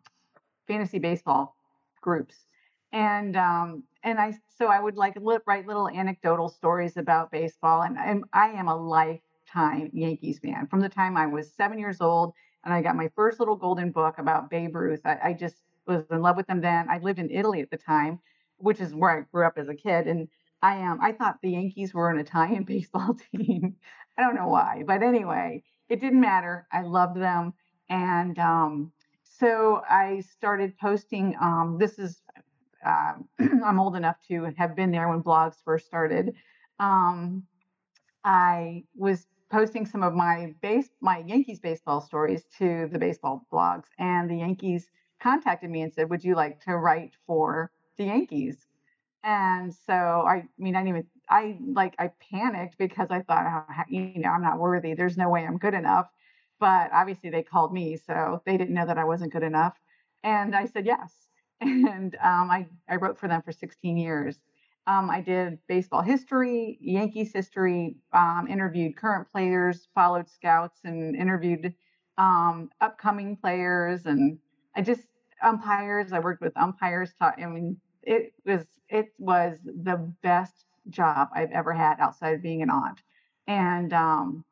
fantasy 0.68 0.98
baseball 0.98 1.56
groups, 2.00 2.46
and 2.92 3.36
um 3.36 3.82
and 4.04 4.18
I 4.18 4.34
so 4.56 4.66
I 4.66 4.80
would 4.80 4.96
like 4.96 5.16
li- 5.20 5.38
write 5.46 5.66
little 5.66 5.88
anecdotal 5.88 6.48
stories 6.48 6.96
about 6.96 7.30
baseball, 7.30 7.82
and 7.82 7.98
I'm, 7.98 8.24
I 8.32 8.50
am 8.50 8.68
a 8.68 8.76
lifetime 8.76 9.90
Yankees 9.92 10.38
fan 10.38 10.66
from 10.68 10.80
the 10.80 10.88
time 10.88 11.16
I 11.16 11.26
was 11.26 11.52
seven 11.52 11.78
years 11.78 12.00
old, 12.00 12.34
and 12.64 12.72
I 12.72 12.82
got 12.82 12.96
my 12.96 13.10
first 13.16 13.40
little 13.40 13.56
golden 13.56 13.90
book 13.90 14.18
about 14.18 14.50
Babe 14.50 14.74
Ruth. 14.74 15.00
I, 15.04 15.18
I 15.24 15.32
just 15.32 15.56
was 15.86 16.04
in 16.10 16.22
love 16.22 16.36
with 16.36 16.46
them 16.46 16.60
then. 16.60 16.88
I 16.88 16.98
lived 16.98 17.18
in 17.18 17.30
Italy 17.30 17.60
at 17.60 17.70
the 17.70 17.76
time, 17.76 18.20
which 18.58 18.80
is 18.80 18.94
where 18.94 19.18
I 19.18 19.20
grew 19.32 19.46
up 19.46 19.58
as 19.58 19.68
a 19.68 19.74
kid, 19.74 20.06
and 20.06 20.28
I 20.62 20.82
um 20.82 20.98
I 21.02 21.12
thought 21.12 21.38
the 21.42 21.50
Yankees 21.50 21.92
were 21.94 22.10
an 22.10 22.18
Italian 22.18 22.64
baseball 22.74 23.16
team. 23.32 23.76
I 24.18 24.22
don't 24.22 24.36
know 24.36 24.48
why, 24.48 24.84
but 24.86 25.02
anyway, 25.02 25.62
it 25.88 26.00
didn't 26.00 26.20
matter. 26.20 26.66
I 26.72 26.82
loved 26.82 27.16
them, 27.16 27.54
and 27.88 28.38
um, 28.38 28.92
so 29.22 29.82
I 29.88 30.20
started 30.20 30.76
posting. 30.78 31.34
Um, 31.40 31.76
this 31.78 31.98
is 31.98 32.22
um, 32.84 33.28
I'm 33.64 33.80
old 33.80 33.96
enough 33.96 34.16
to 34.28 34.52
have 34.56 34.76
been 34.76 34.90
there 34.90 35.08
when 35.08 35.22
blogs 35.22 35.56
first 35.64 35.86
started. 35.86 36.34
Um, 36.78 37.44
I 38.24 38.84
was 38.94 39.26
posting 39.50 39.84
some 39.84 40.02
of 40.02 40.14
my 40.14 40.54
base 40.62 40.88
my 41.00 41.18
Yankees 41.26 41.60
baseball 41.60 42.00
stories 42.00 42.44
to 42.58 42.88
the 42.92 42.98
baseball 42.98 43.46
blogs, 43.52 43.84
and 43.98 44.30
the 44.30 44.36
Yankees 44.36 44.90
contacted 45.22 45.70
me 45.70 45.82
and 45.82 45.92
said, 45.92 46.10
"Would 46.10 46.24
you 46.24 46.34
like 46.34 46.60
to 46.64 46.76
write 46.76 47.14
for 47.26 47.70
the 47.96 48.04
Yankees?" 48.04 48.66
And 49.24 49.72
so 49.74 49.94
I 49.94 50.44
mean, 50.58 50.74
I 50.76 50.80
didn't 50.80 50.88
even 50.88 51.06
I 51.30 51.58
like 51.66 51.94
I 51.98 52.08
panicked 52.30 52.78
because 52.78 53.10
I 53.10 53.22
thought, 53.22 53.46
"Oh, 53.68 53.82
you 53.88 54.18
know, 54.18 54.30
I'm 54.30 54.42
not 54.42 54.58
worthy. 54.58 54.94
There's 54.94 55.16
no 55.16 55.28
way 55.30 55.44
I'm 55.46 55.58
good 55.58 55.74
enough. 55.74 56.08
But 56.60 56.92
obviously 56.92 57.30
they 57.30 57.42
called 57.42 57.72
me, 57.72 57.96
so 57.96 58.42
they 58.46 58.56
didn't 58.56 58.74
know 58.74 58.86
that 58.86 58.98
I 58.98 59.04
wasn't 59.04 59.32
good 59.32 59.42
enough. 59.42 59.74
And 60.22 60.54
I 60.54 60.66
said 60.66 60.86
yes. 60.86 61.14
And 61.62 62.16
um, 62.16 62.50
I 62.50 62.66
I 62.88 62.96
wrote 62.96 63.18
for 63.18 63.28
them 63.28 63.42
for 63.42 63.52
16 63.52 63.96
years. 63.96 64.38
Um, 64.88 65.08
I 65.10 65.20
did 65.20 65.58
baseball 65.68 66.02
history, 66.02 66.76
Yankees 66.80 67.32
history, 67.32 67.96
um, 68.12 68.48
interviewed 68.50 68.96
current 68.96 69.30
players, 69.30 69.88
followed 69.94 70.28
scouts, 70.28 70.80
and 70.84 71.14
interviewed 71.14 71.72
um, 72.18 72.70
upcoming 72.80 73.36
players, 73.36 74.06
and 74.06 74.38
I 74.74 74.82
just 74.82 75.02
umpires. 75.42 76.12
I 76.12 76.18
worked 76.20 76.42
with 76.42 76.56
umpires. 76.56 77.12
Taught, 77.18 77.40
I 77.42 77.46
mean, 77.46 77.80
it 78.02 78.32
was 78.44 78.64
it 78.88 79.06
was 79.18 79.58
the 79.64 80.12
best 80.22 80.66
job 80.90 81.28
I've 81.34 81.52
ever 81.52 81.72
had 81.72 82.00
outside 82.00 82.34
of 82.34 82.42
being 82.42 82.62
an 82.62 82.70
aunt. 82.70 83.00
And 83.46 83.92
um, 83.92 84.44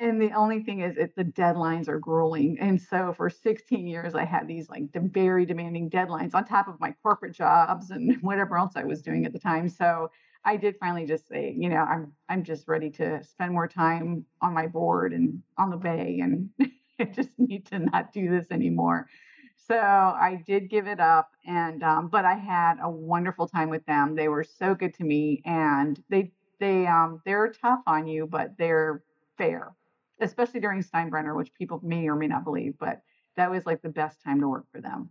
and 0.00 0.20
the 0.20 0.32
only 0.32 0.62
thing 0.62 0.80
is, 0.80 0.96
it, 0.96 1.14
the 1.14 1.24
deadlines 1.24 1.88
are 1.88 1.98
grueling. 1.98 2.58
And 2.60 2.80
so 2.80 3.12
for 3.16 3.30
16 3.30 3.86
years, 3.86 4.14
I 4.14 4.24
had 4.24 4.48
these 4.48 4.68
like 4.68 4.84
very 4.92 5.46
demanding 5.46 5.88
deadlines 5.88 6.34
on 6.34 6.44
top 6.44 6.66
of 6.68 6.80
my 6.80 6.94
corporate 7.02 7.34
jobs 7.34 7.90
and 7.90 8.16
whatever 8.22 8.58
else 8.58 8.72
I 8.76 8.84
was 8.84 9.02
doing 9.02 9.24
at 9.24 9.32
the 9.32 9.38
time. 9.38 9.68
So 9.68 10.10
I 10.44 10.56
did 10.56 10.76
finally 10.78 11.06
just 11.06 11.28
say, 11.28 11.54
you 11.56 11.68
know, 11.68 11.76
I'm 11.76 12.12
I'm 12.28 12.44
just 12.44 12.68
ready 12.68 12.90
to 12.90 13.22
spend 13.24 13.52
more 13.52 13.68
time 13.68 14.24
on 14.42 14.52
my 14.52 14.66
board 14.66 15.12
and 15.12 15.42
on 15.56 15.70
the 15.70 15.76
bay, 15.76 16.20
and 16.20 16.50
I 17.00 17.04
just 17.04 17.30
need 17.38 17.66
to 17.66 17.78
not 17.78 18.12
do 18.12 18.30
this 18.30 18.50
anymore. 18.50 19.06
So 19.56 19.76
I 19.76 20.42
did 20.46 20.68
give 20.68 20.86
it 20.86 21.00
up, 21.00 21.30
and 21.46 21.82
um, 21.82 22.08
but 22.08 22.24
I 22.24 22.34
had 22.34 22.76
a 22.82 22.90
wonderful 22.90 23.48
time 23.48 23.70
with 23.70 23.84
them. 23.86 24.14
They 24.14 24.28
were 24.28 24.44
so 24.44 24.74
good 24.74 24.92
to 24.94 25.04
me, 25.04 25.42
and 25.44 26.02
they 26.10 26.32
they 26.60 26.86
um 26.86 27.22
they're 27.24 27.50
tough 27.50 27.80
on 27.86 28.06
you, 28.06 28.26
but 28.26 28.58
they're 28.58 29.02
fair, 29.38 29.72
especially 30.20 30.60
during 30.60 30.82
Steinbrenner, 30.82 31.34
which 31.34 31.54
people 31.54 31.80
may 31.82 32.08
or 32.08 32.16
may 32.16 32.26
not 32.26 32.44
believe, 32.44 32.74
but 32.78 33.00
that 33.36 33.50
was 33.50 33.64
like 33.64 33.80
the 33.82 33.88
best 33.88 34.22
time 34.22 34.40
to 34.40 34.48
work 34.48 34.66
for 34.70 34.80
them. 34.80 35.10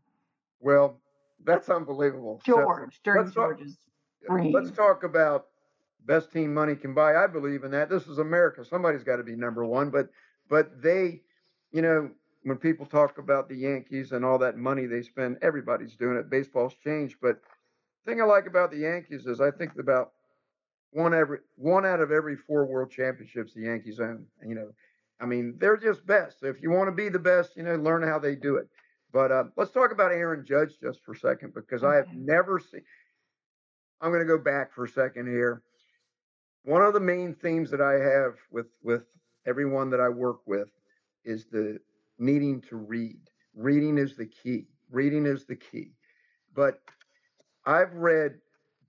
Well, 0.60 1.00
that's 1.44 1.70
unbelievable. 1.70 2.42
So 2.46 2.54
George 2.54 3.00
during 3.04 3.24
let's 3.24 3.34
talk- 3.34 3.58
George's 3.58 3.78
let's 4.54 4.72
talk 4.72 5.04
about 5.04 5.48
best 6.06 6.32
team 6.32 6.54
money 6.54 6.76
can 6.76 6.94
buy. 6.94 7.16
I 7.16 7.28
believe 7.28 7.64
in 7.64 7.72
that. 7.72 7.90
This 7.90 8.08
is 8.08 8.18
America. 8.20 8.64
Somebody's 8.64 9.04
got 9.04 9.18
to 9.18 9.24
be 9.24 9.36
number 9.36 9.66
one. 9.66 9.90
But 9.90 10.10
but 10.50 10.82
they, 10.82 11.22
you 11.72 11.82
know, 11.82 12.12
when 12.44 12.58
people 12.58 12.86
talk 12.86 13.18
about 13.18 13.48
the 13.48 13.56
Yankees 13.56 14.12
and 14.12 14.24
all 14.24 14.38
that 14.40 14.58
money 14.58 14.86
they 14.86 15.02
spend, 15.02 15.38
everybody's 15.42 15.96
doing 15.96 16.18
it. 16.18 16.30
Baseball's 16.30 16.76
changed. 16.84 17.18
But 17.22 17.40
the 18.06 18.12
thing 18.12 18.22
I 18.22 18.26
like 18.26 18.48
about 18.48 18.72
the 18.72 18.78
Yankees 18.78 19.26
is 19.26 19.42
I 19.42 19.52
think 19.52 19.72
about 19.80 20.12
one 20.92 21.14
every 21.14 21.40
one 21.56 21.86
out 21.86 22.02
of 22.02 22.12
every 22.12 22.36
four 22.36 22.66
world 22.66 22.92
championships 22.92 23.54
the 23.54 23.62
Yankees 23.62 24.00
own. 24.00 24.26
You 24.46 24.56
know, 24.56 24.70
I 25.20 25.26
mean, 25.26 25.56
they're 25.60 25.78
just 25.78 26.06
best. 26.06 26.42
So 26.42 26.48
if 26.48 26.62
you 26.62 26.70
want 26.70 26.88
to 26.88 26.92
be 26.96 27.10
the 27.10 27.20
best, 27.20 27.56
you 27.56 27.64
know, 27.64 27.76
learn 27.76 28.04
how 28.04 28.20
they 28.20 28.36
do 28.36 28.58
it. 28.58 28.68
But 29.12 29.32
uh, 29.32 29.44
let's 29.56 29.72
talk 29.72 29.92
about 29.92 30.12
Aaron 30.12 30.44
Judge 30.46 30.80
just 30.82 31.04
for 31.04 31.14
a 31.14 31.18
second 31.18 31.54
because 31.54 31.84
I 31.84 31.96
have 31.96 32.12
never 32.14 32.60
seen. 32.60 32.82
I'm 34.02 34.12
going 34.12 34.22
to 34.22 34.28
go 34.28 34.38
back 34.42 34.74
for 34.74 34.84
a 34.84 34.90
second 34.90 35.28
here. 35.28 35.62
One 36.66 36.82
of 36.82 36.94
the 36.94 37.00
main 37.00 37.36
themes 37.36 37.72
that 37.72 37.82
I 37.82 37.94
have 37.94 38.36
with 38.52 38.68
with 38.82 39.06
everyone 39.46 39.90
that 39.92 40.02
I 40.02 40.10
work 40.10 40.40
with 40.46 40.70
is 41.24 41.46
the 41.46 41.80
needing 42.18 42.62
to 42.70 42.76
read. 42.76 43.20
Reading 43.56 43.98
is 43.98 44.16
the 44.16 44.26
key. 44.26 44.68
Reading 44.92 45.26
is 45.26 45.46
the 45.46 45.56
key. 45.56 45.92
But 46.56 46.82
I've 47.66 47.94
read 47.94 48.40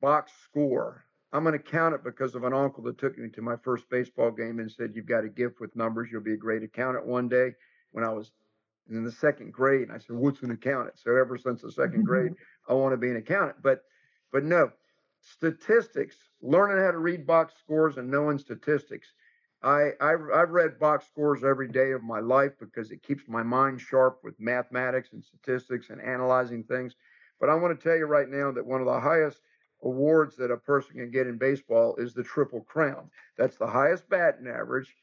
box 0.01 0.33
score. 0.45 1.05
I'm 1.33 1.43
going 1.43 1.59
to 1.59 1.59
count 1.59 1.95
it 1.95 2.05
because 2.05 2.35
of 2.35 2.45
an 2.45 2.53
uncle 2.53 2.85
that 2.85 2.99
took 2.99 3.19
me 3.19 3.29
to 3.31 3.43
my 3.43 3.57
first 3.57 3.89
baseball 3.91 4.31
game 4.31 4.61
and 4.61 4.71
said, 4.71 4.93
You've 4.95 5.07
got 5.07 5.25
a 5.25 5.29
gift 5.29 5.61
with 5.61 5.75
numbers. 5.75 6.09
You'll 6.11 6.23
be 6.23 6.35
a 6.35 6.37
great 6.37 6.63
accountant 6.63 7.07
one 7.07 7.29
day. 7.29 7.53
When 7.93 8.05
I 8.05 8.11
was 8.11 8.33
in 8.91 9.05
the 9.05 9.13
second 9.13 9.53
grade, 9.53 9.89
and 9.89 9.93
I 9.93 9.99
said, 9.99 10.17
What's 10.17 10.43
an 10.43 10.51
accountant? 10.51 10.99
So 10.99 11.17
ever 11.17 11.37
since 11.37 11.63
the 11.63 11.73
second 11.73 12.01
mm-hmm. 12.01 12.07
grade, 12.07 12.33
I 12.69 12.75
want 12.75 12.93
to 12.93 12.97
be 12.97 13.11
an 13.11 13.17
accountant. 13.17 13.57
But 13.63 13.83
but 14.33 14.45
no, 14.45 14.71
statistics, 15.21 16.17
learning 16.43 16.85
how 16.85 16.91
to 16.91 16.99
read 16.99 17.27
box 17.27 17.55
scores 17.59 17.97
and 17.97 18.11
knowing 18.11 18.39
statistics. 18.39 19.13
I, 19.65 19.93
I 20.01 20.13
I've 20.13 20.51
read 20.51 20.79
box 20.79 21.07
scores 21.07 21.43
every 21.43 21.69
day 21.69 21.93
of 21.93 22.03
my 22.03 22.21
life 22.21 22.53
because 22.61 22.91
it 22.91 23.03
keeps 23.03 23.25
my 23.27 23.43
mind 23.43 23.81
sharp 23.81 24.21
with 24.23 24.39
mathematics 24.39 25.13
and 25.13 25.25
statistics 25.25 25.89
and 25.89 26.03
analyzing 26.03 26.65
things. 26.65 26.95
But 27.41 27.49
I 27.49 27.55
want 27.55 27.79
to 27.79 27.83
tell 27.83 27.97
you 27.97 28.05
right 28.05 28.29
now 28.29 28.53
that 28.53 28.67
one 28.67 28.81
of 28.81 28.87
the 28.87 29.01
highest 29.01 29.41
awards 29.83 30.37
that 30.37 30.51
a 30.51 30.57
person 30.57 30.97
can 30.97 31.11
get 31.11 31.27
in 31.27 31.39
baseball 31.39 31.97
is 31.97 32.13
the 32.13 32.23
Triple 32.23 32.61
Crown. 32.61 33.11
That's 33.39 33.57
the 33.57 33.67
highest 33.67 34.09
batting 34.09 34.47
average, 34.47 34.95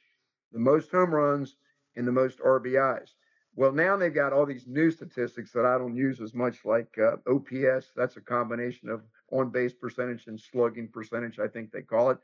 the 0.51 0.59
most 0.59 0.91
home 0.91 1.13
runs, 1.13 1.55
and 1.95 2.07
the 2.07 2.11
most 2.11 2.39
RBIs. 2.39 3.15
Well, 3.55 3.71
now 3.71 3.97
they've 3.97 4.13
got 4.13 4.31
all 4.31 4.45
these 4.45 4.67
new 4.67 4.91
statistics 4.91 5.51
that 5.53 5.65
I 5.65 5.77
don't 5.77 5.95
use 5.95 6.21
as 6.21 6.33
much, 6.33 6.63
like 6.63 6.97
uh, 6.97 7.17
OPS. 7.27 7.91
That's 7.95 8.15
a 8.17 8.21
combination 8.21 8.89
of 8.89 9.01
on 9.31 9.49
base 9.49 9.73
percentage 9.73 10.27
and 10.27 10.39
slugging 10.39 10.87
percentage, 10.87 11.39
I 11.39 11.47
think 11.47 11.71
they 11.71 11.81
call 11.81 12.11
it. 12.11 12.17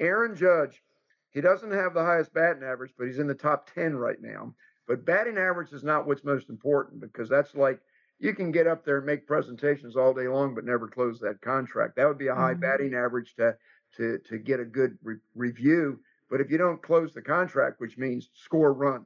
Aaron 0.00 0.34
Judge, 0.34 0.82
he 1.34 1.40
doesn't 1.40 1.72
have 1.72 1.92
the 1.92 2.04
highest 2.04 2.32
batting 2.32 2.62
average, 2.62 2.92
but 2.96 3.06
he's 3.06 3.18
in 3.18 3.26
the 3.26 3.34
top 3.34 3.68
10 3.74 3.96
right 3.96 4.22
now. 4.22 4.54
But 4.86 5.04
batting 5.04 5.36
average 5.36 5.72
is 5.72 5.82
not 5.82 6.06
what's 6.06 6.24
most 6.24 6.48
important 6.48 7.00
because 7.00 7.28
that's 7.28 7.54
like 7.54 7.80
you 8.20 8.34
can 8.34 8.52
get 8.52 8.68
up 8.68 8.84
there 8.84 8.98
and 8.98 9.06
make 9.06 9.26
presentations 9.26 9.96
all 9.96 10.14
day 10.14 10.28
long, 10.28 10.54
but 10.54 10.64
never 10.64 10.86
close 10.86 11.18
that 11.20 11.40
contract. 11.40 11.96
That 11.96 12.06
would 12.06 12.18
be 12.18 12.28
a 12.28 12.34
high 12.34 12.52
mm-hmm. 12.52 12.60
batting 12.60 12.94
average 12.94 13.34
to 13.36 13.56
to 13.96 14.18
to 14.18 14.38
get 14.38 14.60
a 14.60 14.64
good 14.64 14.96
re- 15.02 15.16
review. 15.34 15.98
But 16.30 16.40
if 16.40 16.50
you 16.50 16.58
don't 16.58 16.82
close 16.82 17.12
the 17.12 17.22
contract, 17.22 17.80
which 17.80 17.98
means 17.98 18.30
score 18.34 18.68
a 18.68 18.72
run, 18.72 19.04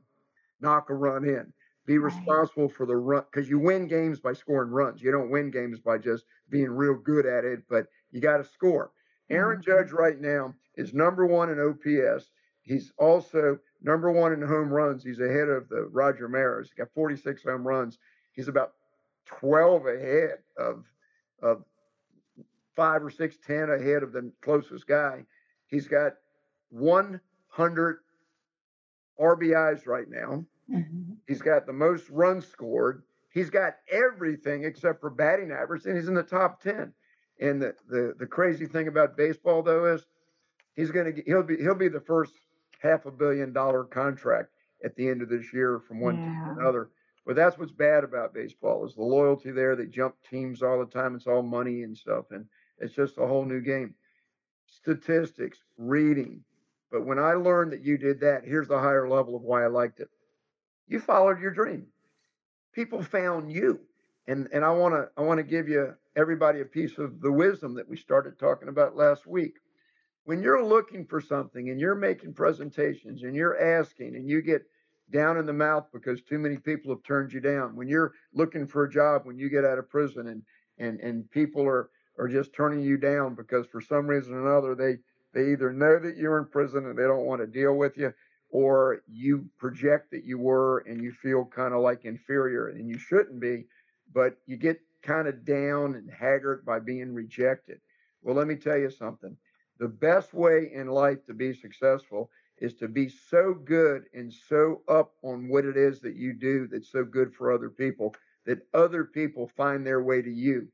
knock 0.60 0.90
a 0.90 0.94
run 0.94 1.24
in, 1.24 1.52
be 1.86 1.98
responsible 1.98 2.68
for 2.68 2.84
the 2.86 2.96
run, 2.96 3.24
because 3.30 3.48
you 3.48 3.58
win 3.58 3.88
games 3.88 4.20
by 4.20 4.34
scoring 4.34 4.70
runs. 4.70 5.00
You 5.00 5.10
don't 5.10 5.30
win 5.30 5.50
games 5.50 5.80
by 5.80 5.98
just 5.98 6.24
being 6.50 6.70
real 6.70 6.94
good 6.94 7.26
at 7.26 7.44
it, 7.44 7.60
but 7.68 7.86
you 8.10 8.20
got 8.20 8.38
to 8.38 8.44
score. 8.44 8.92
Aaron 9.30 9.60
mm-hmm. 9.60 9.70
Judge 9.70 9.92
right 9.92 10.20
now 10.20 10.54
is 10.76 10.94
number 10.94 11.26
one 11.26 11.50
in 11.50 11.60
OPS. 11.60 12.30
He's 12.62 12.92
also 12.98 13.58
number 13.82 14.10
one 14.10 14.32
in 14.32 14.42
home 14.42 14.68
runs. 14.68 15.02
He's 15.02 15.20
ahead 15.20 15.48
of 15.48 15.68
the 15.68 15.88
Roger 15.90 16.28
Maris. 16.28 16.68
He's 16.68 16.74
got 16.74 16.92
46 16.94 17.42
home 17.42 17.66
runs. 17.66 17.98
He's 18.32 18.48
about 18.48 18.72
12 19.26 19.86
ahead 19.86 20.38
of 20.56 20.84
of 21.42 21.64
five 22.74 23.02
or 23.02 23.10
six, 23.10 23.36
10 23.46 23.70
ahead 23.70 24.02
of 24.02 24.12
the 24.12 24.30
closest 24.40 24.86
guy. 24.86 25.24
He's 25.66 25.88
got 25.88 26.12
100 26.70 27.98
RBIs 29.20 29.86
right 29.86 30.08
now. 30.08 30.44
Mm-hmm. 30.70 31.14
He's 31.26 31.42
got 31.42 31.66
the 31.66 31.72
most 31.72 32.08
runs 32.10 32.46
scored. 32.46 33.02
He's 33.30 33.50
got 33.50 33.74
everything 33.90 34.64
except 34.64 35.00
for 35.00 35.10
batting 35.10 35.50
average, 35.50 35.86
and 35.86 35.96
he's 35.96 36.08
in 36.08 36.14
the 36.14 36.22
top 36.22 36.62
10. 36.62 36.92
And 37.40 37.62
the, 37.62 37.74
the, 37.88 38.14
the 38.18 38.26
crazy 38.26 38.66
thing 38.66 38.88
about 38.88 39.16
baseball 39.16 39.62
though 39.62 39.86
is 39.86 40.06
he's 40.74 40.90
gonna 40.90 41.12
he'll 41.26 41.42
be 41.42 41.56
he'll 41.56 41.74
be 41.74 41.88
the 41.88 42.00
first 42.00 42.32
half 42.80 43.06
a 43.06 43.10
billion 43.10 43.52
dollar 43.52 43.84
contract 43.84 44.50
at 44.84 44.94
the 44.96 45.08
end 45.08 45.22
of 45.22 45.28
this 45.28 45.52
year 45.52 45.80
from 45.86 46.00
one 46.00 46.16
yeah. 46.16 46.24
team 46.24 46.44
to 46.44 46.60
another. 46.60 46.90
But 47.26 47.36
that's 47.36 47.58
what's 47.58 47.72
bad 47.72 48.04
about 48.04 48.32
baseball 48.32 48.86
is 48.86 48.94
the 48.94 49.02
loyalty 49.02 49.50
there. 49.50 49.76
They 49.76 49.86
jump 49.86 50.14
teams 50.30 50.62
all 50.62 50.78
the 50.78 50.86
time. 50.86 51.14
It's 51.14 51.26
all 51.26 51.42
money 51.42 51.82
and 51.82 51.96
stuff, 51.96 52.26
and 52.30 52.46
it's 52.78 52.94
just 52.94 53.18
a 53.18 53.26
whole 53.26 53.44
new 53.44 53.60
game. 53.60 53.94
Statistics, 54.66 55.58
reading. 55.76 56.42
But 56.90 57.04
when 57.04 57.18
I 57.18 57.34
learned 57.34 57.72
that 57.72 57.84
you 57.84 57.98
did 57.98 58.20
that, 58.20 58.44
here's 58.44 58.68
the 58.68 58.78
higher 58.78 59.08
level 59.08 59.36
of 59.36 59.42
why 59.42 59.62
I 59.62 59.66
liked 59.66 60.00
it. 60.00 60.08
You 60.86 61.00
followed 61.00 61.38
your 61.40 61.50
dream. 61.50 61.86
People 62.72 63.02
found 63.02 63.52
you. 63.52 63.80
And 64.26 64.48
and 64.52 64.64
I 64.64 64.70
want 64.70 64.94
to 64.94 65.08
I 65.16 65.22
want 65.22 65.38
to 65.38 65.44
give 65.44 65.68
you 65.68 65.94
everybody 66.16 66.60
a 66.60 66.64
piece 66.64 66.98
of 66.98 67.20
the 67.20 67.32
wisdom 67.32 67.74
that 67.74 67.88
we 67.88 67.96
started 67.96 68.38
talking 68.38 68.68
about 68.68 68.96
last 68.96 69.26
week. 69.26 69.54
When 70.24 70.42
you're 70.42 70.64
looking 70.64 71.06
for 71.06 71.20
something 71.20 71.70
and 71.70 71.80
you're 71.80 71.94
making 71.94 72.34
presentations 72.34 73.22
and 73.22 73.34
you're 73.34 73.78
asking 73.78 74.14
and 74.16 74.28
you 74.28 74.42
get 74.42 74.62
down 75.10 75.38
in 75.38 75.46
the 75.46 75.52
mouth 75.52 75.86
because 75.92 76.20
too 76.22 76.38
many 76.38 76.56
people 76.56 76.92
have 76.92 77.02
turned 77.02 77.32
you 77.32 77.40
down. 77.40 77.76
When 77.76 77.88
you're 77.88 78.12
looking 78.34 78.66
for 78.66 78.84
a 78.84 78.90
job 78.90 79.22
when 79.24 79.38
you 79.38 79.48
get 79.48 79.64
out 79.64 79.78
of 79.78 79.88
prison 79.88 80.28
and 80.28 80.42
and 80.78 81.00
and 81.00 81.30
people 81.30 81.62
are 81.66 81.90
are 82.18 82.28
just 82.28 82.52
turning 82.52 82.82
you 82.82 82.96
down 82.96 83.34
because 83.34 83.66
for 83.66 83.80
some 83.80 84.06
reason 84.06 84.34
or 84.34 84.46
another 84.46 84.74
they 84.74 84.98
they 85.32 85.52
either 85.52 85.72
know 85.72 85.98
that 85.98 86.16
you're 86.16 86.38
in 86.38 86.46
prison 86.46 86.86
and 86.86 86.98
they 86.98 87.04
don't 87.04 87.26
want 87.26 87.40
to 87.40 87.46
deal 87.46 87.74
with 87.74 87.96
you 87.96 88.12
or 88.50 89.02
you 89.06 89.46
project 89.58 90.10
that 90.10 90.24
you 90.24 90.38
were 90.38 90.78
and 90.80 91.02
you 91.02 91.12
feel 91.12 91.44
kind 91.44 91.74
of 91.74 91.80
like 91.80 92.04
inferior 92.04 92.68
and 92.68 92.88
you 92.88 92.98
shouldn't 92.98 93.40
be 93.40 93.64
but 94.12 94.38
you 94.46 94.56
get 94.56 94.78
kind 95.02 95.28
of 95.28 95.44
down 95.44 95.94
and 95.94 96.10
haggard 96.10 96.64
by 96.64 96.78
being 96.78 97.14
rejected 97.14 97.80
well 98.22 98.34
let 98.34 98.46
me 98.46 98.56
tell 98.56 98.78
you 98.78 98.90
something 98.90 99.36
the 99.78 99.88
best 99.88 100.34
way 100.34 100.70
in 100.74 100.88
life 100.88 101.24
to 101.26 101.34
be 101.34 101.52
successful 101.52 102.30
is 102.58 102.74
to 102.74 102.88
be 102.88 103.08
so 103.08 103.54
good 103.54 104.02
and 104.14 104.32
so 104.32 104.82
up 104.88 105.12
on 105.22 105.48
what 105.48 105.64
it 105.64 105.76
is 105.76 106.00
that 106.00 106.16
you 106.16 106.32
do 106.32 106.66
that's 106.66 106.90
so 106.90 107.04
good 107.04 107.32
for 107.32 107.52
other 107.52 107.70
people 107.70 108.14
that 108.48 108.66
other 108.72 109.04
people 109.04 109.46
find 109.46 109.86
their 109.86 110.02
way 110.02 110.22
to 110.22 110.30
you. 110.30 110.66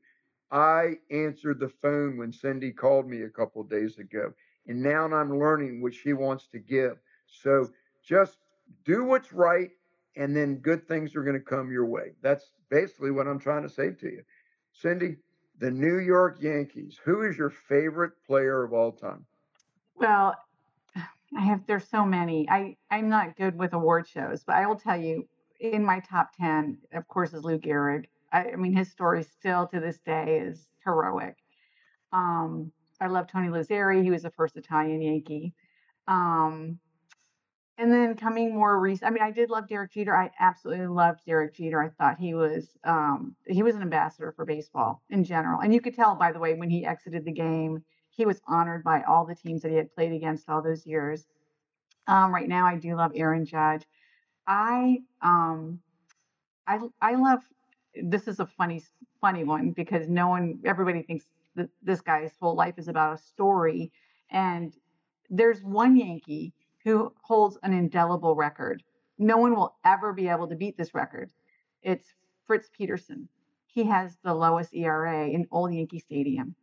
I 0.49 0.93
answered 1.11 1.59
the 1.59 1.73
phone 1.81 2.17
when 2.17 2.31
Cindy 2.31 2.71
called 2.71 3.07
me 3.07 3.23
a 3.23 3.29
couple 3.29 3.61
days 3.63 3.97
ago, 3.97 4.31
and 4.67 4.81
now 4.81 5.03
I'm 5.03 5.37
learning 5.37 5.81
what 5.81 5.93
she 5.93 6.13
wants 6.13 6.47
to 6.53 6.59
give. 6.59 6.97
So 7.27 7.69
just 8.01 8.37
do 8.85 9.03
what's 9.03 9.33
right, 9.33 9.71
and 10.15 10.35
then 10.35 10.55
good 10.55 10.87
things 10.87 11.15
are 11.15 11.23
going 11.23 11.37
to 11.37 11.43
come 11.43 11.71
your 11.71 11.85
way. 11.85 12.13
That's 12.21 12.51
basically 12.69 13.11
what 13.11 13.27
I'm 13.27 13.39
trying 13.39 13.63
to 13.63 13.69
say 13.69 13.91
to 13.91 14.07
you. 14.07 14.23
Cindy, 14.73 15.17
the 15.59 15.71
New 15.71 15.99
York 15.99 16.37
Yankees, 16.41 16.99
who 17.03 17.21
is 17.23 17.37
your 17.37 17.49
favorite 17.49 18.11
player 18.25 18.63
of 18.63 18.73
all 18.73 18.91
time? 18.91 19.25
Well, 19.95 20.35
I 21.37 21.41
have 21.41 21.65
there's 21.67 21.87
so 21.87 22.05
many. 22.05 22.47
I 22.49 22.77
I'm 22.91 23.09
not 23.09 23.35
good 23.35 23.57
with 23.57 23.73
award 23.73 24.07
shows, 24.07 24.43
but 24.43 24.55
I 24.55 24.65
will 24.67 24.75
tell 24.75 24.99
you 24.99 25.27
in 25.59 25.83
my 25.83 25.99
top 26.01 26.31
10, 26.37 26.77
of 26.93 27.07
course, 27.07 27.33
is 27.33 27.43
Lou 27.43 27.57
Gehrig. 27.57 28.05
I, 28.31 28.51
I 28.51 28.55
mean, 28.55 28.75
his 28.75 28.91
story 28.91 29.23
still 29.23 29.67
to 29.67 29.79
this 29.79 29.99
day 29.99 30.39
is 30.45 30.67
heroic. 30.83 31.37
Um, 32.11 32.71
I 32.99 33.07
love 33.07 33.27
Tony 33.27 33.47
Lazzeri. 33.49 34.03
He 34.03 34.11
was 34.11 34.23
the 34.23 34.31
first 34.31 34.55
Italian 34.57 35.01
Yankee. 35.01 35.53
Um, 36.07 36.79
and 37.77 37.91
then 37.91 38.15
coming 38.15 38.53
more 38.53 38.79
recent, 38.79 39.07
I 39.07 39.13
mean, 39.13 39.23
I 39.23 39.31
did 39.31 39.49
love 39.49 39.67
Derek 39.67 39.91
Jeter. 39.91 40.15
I 40.15 40.31
absolutely 40.39 40.87
loved 40.87 41.25
Derek 41.25 41.53
Jeter. 41.55 41.81
I 41.81 41.89
thought 41.89 42.19
he 42.19 42.33
was 42.33 42.77
um, 42.83 43.35
he 43.47 43.63
was 43.63 43.75
an 43.75 43.81
ambassador 43.81 44.31
for 44.35 44.45
baseball 44.45 45.01
in 45.09 45.23
general, 45.23 45.61
and 45.61 45.73
you 45.73 45.81
could 45.81 45.95
tell 45.95 46.15
by 46.15 46.31
the 46.31 46.39
way 46.39 46.53
when 46.53 46.69
he 46.69 46.85
exited 46.85 47.25
the 47.25 47.31
game 47.31 47.83
he 48.15 48.25
was 48.25 48.41
honored 48.47 48.83
by 48.83 49.03
all 49.03 49.25
the 49.25 49.35
teams 49.35 49.61
that 49.61 49.71
he 49.71 49.77
had 49.77 49.93
played 49.93 50.13
against 50.13 50.49
all 50.49 50.61
those 50.61 50.85
years. 50.85 51.25
Um, 52.07 52.33
right 52.33 52.47
now, 52.47 52.65
I 52.65 52.77
do 52.77 52.95
love 52.95 53.11
Aaron 53.15 53.45
Judge. 53.45 53.83
I 54.47 54.99
um, 55.21 55.79
I 56.67 56.79
I 57.01 57.15
love. 57.15 57.39
This 57.95 58.27
is 58.27 58.39
a 58.39 58.45
funny 58.45 58.83
funny 59.21 59.43
one 59.43 59.71
because 59.71 60.07
no 60.07 60.27
one, 60.27 60.59
everybody 60.65 61.01
thinks 61.01 61.25
that 61.55 61.69
this 61.81 62.01
guy's 62.01 62.31
whole 62.39 62.55
life 62.55 62.75
is 62.77 62.87
about 62.87 63.15
a 63.15 63.17
story, 63.21 63.91
and 64.29 64.73
there's 65.29 65.61
one 65.63 65.97
Yankee 65.97 66.53
who 66.85 67.11
holds 67.23 67.57
an 67.63 67.73
indelible 67.73 68.35
record. 68.35 68.81
No 69.17 69.37
one 69.37 69.55
will 69.55 69.75
ever 69.83 70.13
be 70.13 70.29
able 70.29 70.47
to 70.47 70.55
beat 70.55 70.77
this 70.77 70.93
record. 70.93 71.31
It's 71.81 72.07
Fritz 72.45 72.69
Peterson. 72.71 73.27
He 73.65 73.83
has 73.85 74.17
the 74.23 74.33
lowest 74.33 74.73
ERA 74.73 75.27
in 75.27 75.47
Old 75.51 75.73
Yankee 75.73 75.99
Stadium. 75.99 76.55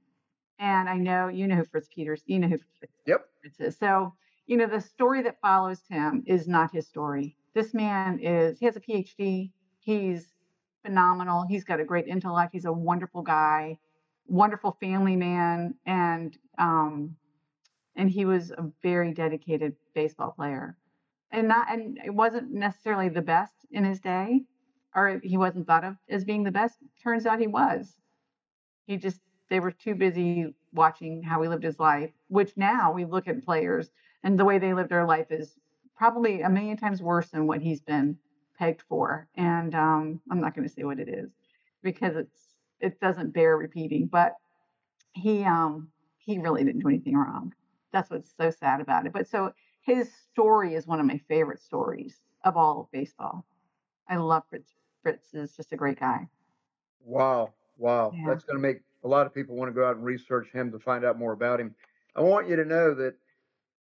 And 0.59 0.89
I 0.89 0.97
know 0.97 1.29
you 1.29 1.49
know 1.49 1.57
who 1.57 1.65
Fritz 1.65 1.89
Peterson, 1.93 2.25
you 2.29 2.39
know 2.39 2.49
who 2.49 2.59
Fritz, 2.79 2.93
yep. 3.05 3.27
Fritz 3.41 3.61
is. 3.61 3.77
So, 3.77 4.15
you 4.47 4.57
know, 4.57 4.67
the 4.67 4.81
story 4.81 5.23
that 5.23 5.41
follows 5.41 5.81
him 5.91 6.23
is 6.27 6.47
not 6.47 6.73
his 6.73 6.87
story. 6.87 7.37
This 7.55 7.75
man 7.75 8.21
is, 8.21 8.61
he 8.61 8.67
has 8.67 8.77
a 8.77 8.81
PhD. 8.81 9.51
He's 9.81 10.29
phenomenal. 10.85 11.45
He's 11.49 11.65
got 11.65 11.81
a 11.81 11.85
great 11.85 12.07
intellect. 12.07 12.51
He's 12.53 12.65
a 12.65 12.73
wonderful 12.73 13.23
guy, 13.23 13.79
wonderful 14.29 14.77
family 14.81 15.17
man. 15.17 15.75
And, 15.85 16.39
um, 16.59 17.17
and 17.97 18.11
he 18.11 18.25
was 18.25 18.51
a 18.51 18.71
very 18.83 19.13
dedicated 19.13 19.75
baseball 19.95 20.33
player 20.33 20.77
and 21.31 21.49
not, 21.49 21.71
and 21.71 21.99
it 22.05 22.15
wasn't 22.15 22.53
necessarily 22.53 23.09
the 23.09 23.23
best 23.23 23.55
in 23.71 23.85
his 23.85 24.01
day 24.01 24.43
or 24.95 25.21
he 25.23 25.37
wasn't 25.37 25.67
thought 25.67 25.85
of 25.85 25.97
as 26.09 26.25
being 26.25 26.43
the 26.43 26.51
best. 26.51 26.77
Turns 27.03 27.27
out 27.27 27.41
he 27.41 27.47
was. 27.47 27.97
He 28.87 28.97
just 28.97 29.21
they 29.49 29.61
were 29.61 29.71
too 29.71 29.95
busy 29.95 30.55
watching 30.73 31.23
how 31.23 31.43
he 31.43 31.49
lived 31.49 31.65
his 31.65 31.79
life, 31.79 32.11
which 32.29 32.57
now 32.57 32.93
we 32.93 33.05
look 33.05 33.29
at 33.29 33.45
players 33.45 33.91
and 34.23 34.39
the 34.39 34.45
way 34.45 34.59
they 34.59 34.75
live 34.75 34.89
their 34.89 35.07
life 35.07 35.31
is 35.31 35.57
probably 35.97 36.43
a 36.43 36.51
million 36.51 36.77
times 36.77 37.03
worse 37.03 37.29
than 37.29 37.47
what 37.47 37.61
he's 37.61 37.81
been 37.81 38.17
pegged 38.59 38.83
for. 38.83 39.29
And 39.37 39.75
um, 39.75 40.21
I'm 40.31 40.41
not 40.41 40.55
going 40.55 40.67
to 40.67 40.73
say 40.73 40.85
what 40.85 40.99
it 40.99 41.09
is 41.09 41.31
because 41.83 42.17
it's 42.17 42.41
it 42.81 43.01
doesn't 43.01 43.33
bear 43.33 43.57
repeating. 43.57 44.07
But 44.07 44.35
he 45.13 45.45
um, 45.45 45.89
he 46.19 46.39
really 46.39 46.65
didn't 46.65 46.81
do 46.81 46.89
anything 46.89 47.17
wrong. 47.17 47.55
That's 47.93 48.11
what's 48.11 48.33
so 48.37 48.51
sad 48.51 48.81
about 48.81 49.07
it. 49.07 49.13
But 49.13 49.29
so 49.29 49.53
his 49.81 50.11
story 50.31 50.75
is 50.75 50.87
one 50.87 51.01
of 51.01 51.07
my 51.07 51.19
favorite 51.29 51.61
stories 51.61 52.17
of 52.45 52.57
all 52.57 52.81
of 52.81 52.91
baseball. 52.91 53.45
I 54.09 54.17
love 54.17 54.45
Fritz. 54.49 54.73
Fritz 55.03 55.35
is 55.35 55.57
just 55.57 55.73
a 55.73 55.77
great 55.77 55.99
guy. 55.99 56.29
Wow, 57.05 57.53
wow, 57.77 58.13
yeah. 58.15 58.25
that's 58.27 58.45
going 58.45 58.57
to 58.57 58.63
make 58.63 58.81
a 59.05 59.09
lot 59.09 59.27
of 59.27 59.35
people 59.35 59.57
want 59.57 59.69
to 59.69 59.75
go 59.75 59.85
out 59.85 59.97
and 59.97 60.05
research 60.05 60.49
him 60.53 60.71
to 60.71 60.79
find 60.79 61.05
out 61.05 61.19
more 61.19 61.33
about 61.33 61.61
him. 61.61 61.75
I 62.15 62.21
want 62.21 62.49
you 62.49 62.57
to 62.57 62.65
know 62.65 62.95
that 62.95 63.15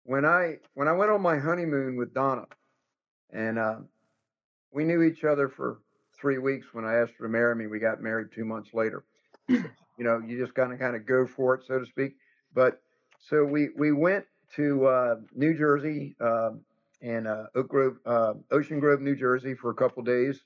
when 0.04 0.24
I 0.24 0.56
when 0.74 0.88
I 0.88 0.92
went 0.92 1.10
on 1.10 1.20
my 1.20 1.38
honeymoon 1.38 1.96
with 1.96 2.14
Donna, 2.14 2.46
and 3.32 3.58
uh, 3.58 3.76
we 4.72 4.84
knew 4.84 5.02
each 5.02 5.24
other 5.24 5.48
for 5.48 5.80
three 6.18 6.38
weeks. 6.38 6.68
When 6.72 6.84
I 6.84 6.94
asked 6.94 7.12
her 7.18 7.26
to 7.26 7.30
marry 7.30 7.54
me, 7.54 7.66
we 7.66 7.78
got 7.78 8.02
married 8.02 8.28
two 8.32 8.44
months 8.44 8.70
later. 8.72 9.04
you 9.48 9.64
know, 9.98 10.22
you 10.26 10.38
just 10.38 10.54
kind 10.54 10.72
of 10.72 10.78
kind 10.78 10.96
of 10.96 11.06
go 11.06 11.26
for 11.26 11.54
it, 11.54 11.62
so 11.66 11.78
to 11.78 11.86
speak. 11.86 12.16
But 12.54 12.80
so 13.20 13.44
we 13.44 13.68
we 13.76 13.92
went 13.92 14.24
to 14.56 14.86
uh, 14.86 15.16
New 15.34 15.56
Jersey 15.56 16.16
um, 16.20 16.62
and 17.02 17.28
uh, 17.28 17.44
Oak 17.54 17.68
Grove, 17.68 17.96
uh, 18.04 18.34
Ocean 18.50 18.80
Grove, 18.80 19.00
New 19.00 19.16
Jersey, 19.16 19.54
for 19.54 19.70
a 19.70 19.74
couple 19.74 20.02
days, 20.02 20.42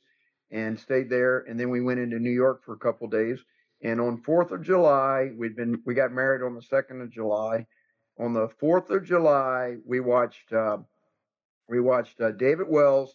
and 0.51 0.79
stayed 0.79 1.09
there. 1.09 1.41
And 1.49 1.59
then 1.59 1.71
we 1.71 1.81
went 1.81 2.01
into 2.01 2.19
New 2.19 2.31
York 2.31 2.65
for 2.65 2.75
a 2.75 2.79
couple 2.79 3.09
days. 3.09 3.41
And 3.83 4.01
on 4.01 4.19
Fourth 4.19 4.51
of 4.51 4.63
July, 4.63 5.31
we'd 5.37 5.57
been 5.57 5.83
we 5.85 5.95
got 5.95 6.13
married 6.13 6.45
on 6.45 6.55
the 6.55 6.63
second 6.63 7.01
of 7.01 7.11
July. 7.11 7.67
On 8.19 8.33
the 8.33 8.49
Fourth 8.61 8.91
of 8.91 9.05
July, 9.05 9.77
we 9.87 10.01
watched 10.01 10.53
uh, 10.53 10.79
we 11.69 11.81
watched 11.81 12.21
uh, 12.21 12.33
David 12.33 12.67
Wells 12.69 13.15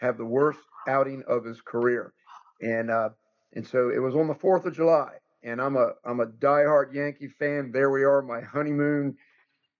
have 0.00 0.18
the 0.18 0.24
worst 0.24 0.60
outing 0.88 1.22
of 1.26 1.44
his 1.44 1.60
career, 1.60 2.12
and 2.60 2.90
uh, 2.90 3.10
and 3.54 3.66
so 3.66 3.90
it 3.90 3.98
was 3.98 4.14
on 4.14 4.28
the 4.28 4.34
Fourth 4.34 4.64
of 4.66 4.74
July. 4.74 5.14
And 5.46 5.60
I'm 5.62 5.76
a 5.76 5.92
I'm 6.04 6.18
a 6.18 6.26
diehard 6.26 6.92
Yankee 6.92 7.28
fan. 7.28 7.70
There 7.72 7.90
we 7.90 8.02
are, 8.02 8.20
my 8.20 8.40
honeymoon 8.40 9.16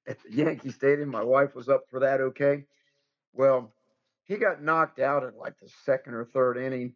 at 0.06 0.16
the 0.22 0.32
Yankee 0.32 0.70
Stadium. 0.70 1.10
My 1.10 1.24
wife 1.24 1.56
was 1.56 1.68
up 1.68 1.82
for 1.90 1.98
that. 2.00 2.20
Okay, 2.20 2.64
well, 3.32 3.74
he 4.24 4.36
got 4.36 4.62
knocked 4.62 5.00
out 5.00 5.24
at 5.24 5.36
like 5.36 5.58
the 5.60 5.68
second 5.84 6.14
or 6.14 6.24
third 6.24 6.56
inning, 6.56 6.94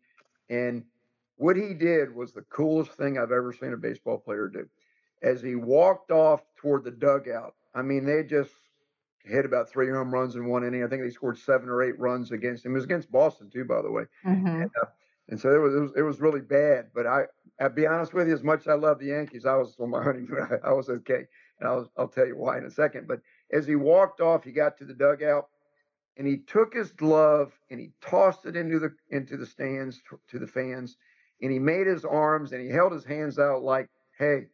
and 0.48 0.84
what 1.34 1.56
he 1.56 1.74
did 1.74 2.14
was 2.14 2.32
the 2.32 2.42
coolest 2.42 2.92
thing 2.92 3.18
I've 3.18 3.32
ever 3.32 3.52
seen 3.52 3.72
a 3.72 3.76
baseball 3.76 4.18
player 4.18 4.46
do. 4.46 4.68
As 5.20 5.42
he 5.42 5.56
walked 5.56 6.12
off 6.12 6.42
toward 6.56 6.84
the 6.84 6.92
dugout, 6.92 7.54
I 7.74 7.82
mean, 7.82 8.04
they 8.04 8.22
just 8.22 8.52
hit 9.24 9.44
about 9.44 9.68
three 9.68 9.90
home 9.90 10.14
runs 10.14 10.36
in 10.36 10.46
one 10.46 10.64
inning. 10.64 10.84
I 10.84 10.86
think 10.86 11.02
they 11.02 11.10
scored 11.10 11.38
seven 11.38 11.68
or 11.68 11.82
eight 11.82 11.98
runs 11.98 12.30
against 12.30 12.64
him. 12.64 12.72
It 12.72 12.76
was 12.76 12.84
against 12.84 13.10
Boston 13.10 13.50
too, 13.50 13.64
by 13.64 13.82
the 13.82 13.90
way. 13.90 14.04
Mm-hmm. 14.24 14.46
And, 14.46 14.70
uh, 14.80 14.86
and 15.28 15.40
so 15.40 15.54
it 15.54 15.58
was, 15.58 15.74
it 15.74 15.80
was, 15.80 15.92
it 15.96 16.02
was 16.02 16.20
really 16.20 16.40
bad. 16.40 16.86
But 16.94 17.06
I, 17.06 17.24
I'll 17.60 17.68
be 17.68 17.86
honest 17.86 18.14
with 18.14 18.26
you, 18.26 18.34
as 18.34 18.42
much 18.42 18.60
as 18.60 18.68
I 18.68 18.74
love 18.74 18.98
the 18.98 19.06
Yankees, 19.06 19.44
I 19.44 19.54
was 19.56 19.76
on 19.78 19.90
my 19.90 20.02
honeymoon. 20.04 20.48
I, 20.64 20.68
I 20.68 20.72
was 20.72 20.88
okay, 20.88 21.26
and 21.58 21.68
I'll 21.68 21.90
I'll 21.96 22.08
tell 22.08 22.26
you 22.26 22.36
why 22.36 22.58
in 22.58 22.64
a 22.64 22.70
second. 22.70 23.06
But 23.06 23.20
as 23.52 23.66
he 23.66 23.76
walked 23.76 24.20
off, 24.20 24.44
he 24.44 24.52
got 24.52 24.78
to 24.78 24.84
the 24.84 24.94
dugout, 24.94 25.48
and 26.16 26.26
he 26.26 26.38
took 26.38 26.74
his 26.74 26.92
glove 26.92 27.52
and 27.70 27.78
he 27.80 27.90
tossed 28.00 28.46
it 28.46 28.56
into 28.56 28.78
the 28.78 28.94
into 29.10 29.36
the 29.36 29.46
stands 29.46 30.00
to 30.28 30.38
the 30.38 30.46
fans, 30.46 30.96
and 31.42 31.52
he 31.52 31.58
made 31.58 31.86
his 31.86 32.04
arms 32.04 32.52
and 32.52 32.62
he 32.62 32.68
held 32.68 32.92
his 32.92 33.04
hands 33.04 33.38
out 33.38 33.62
like, 33.62 33.88
"Hey, 34.18 34.46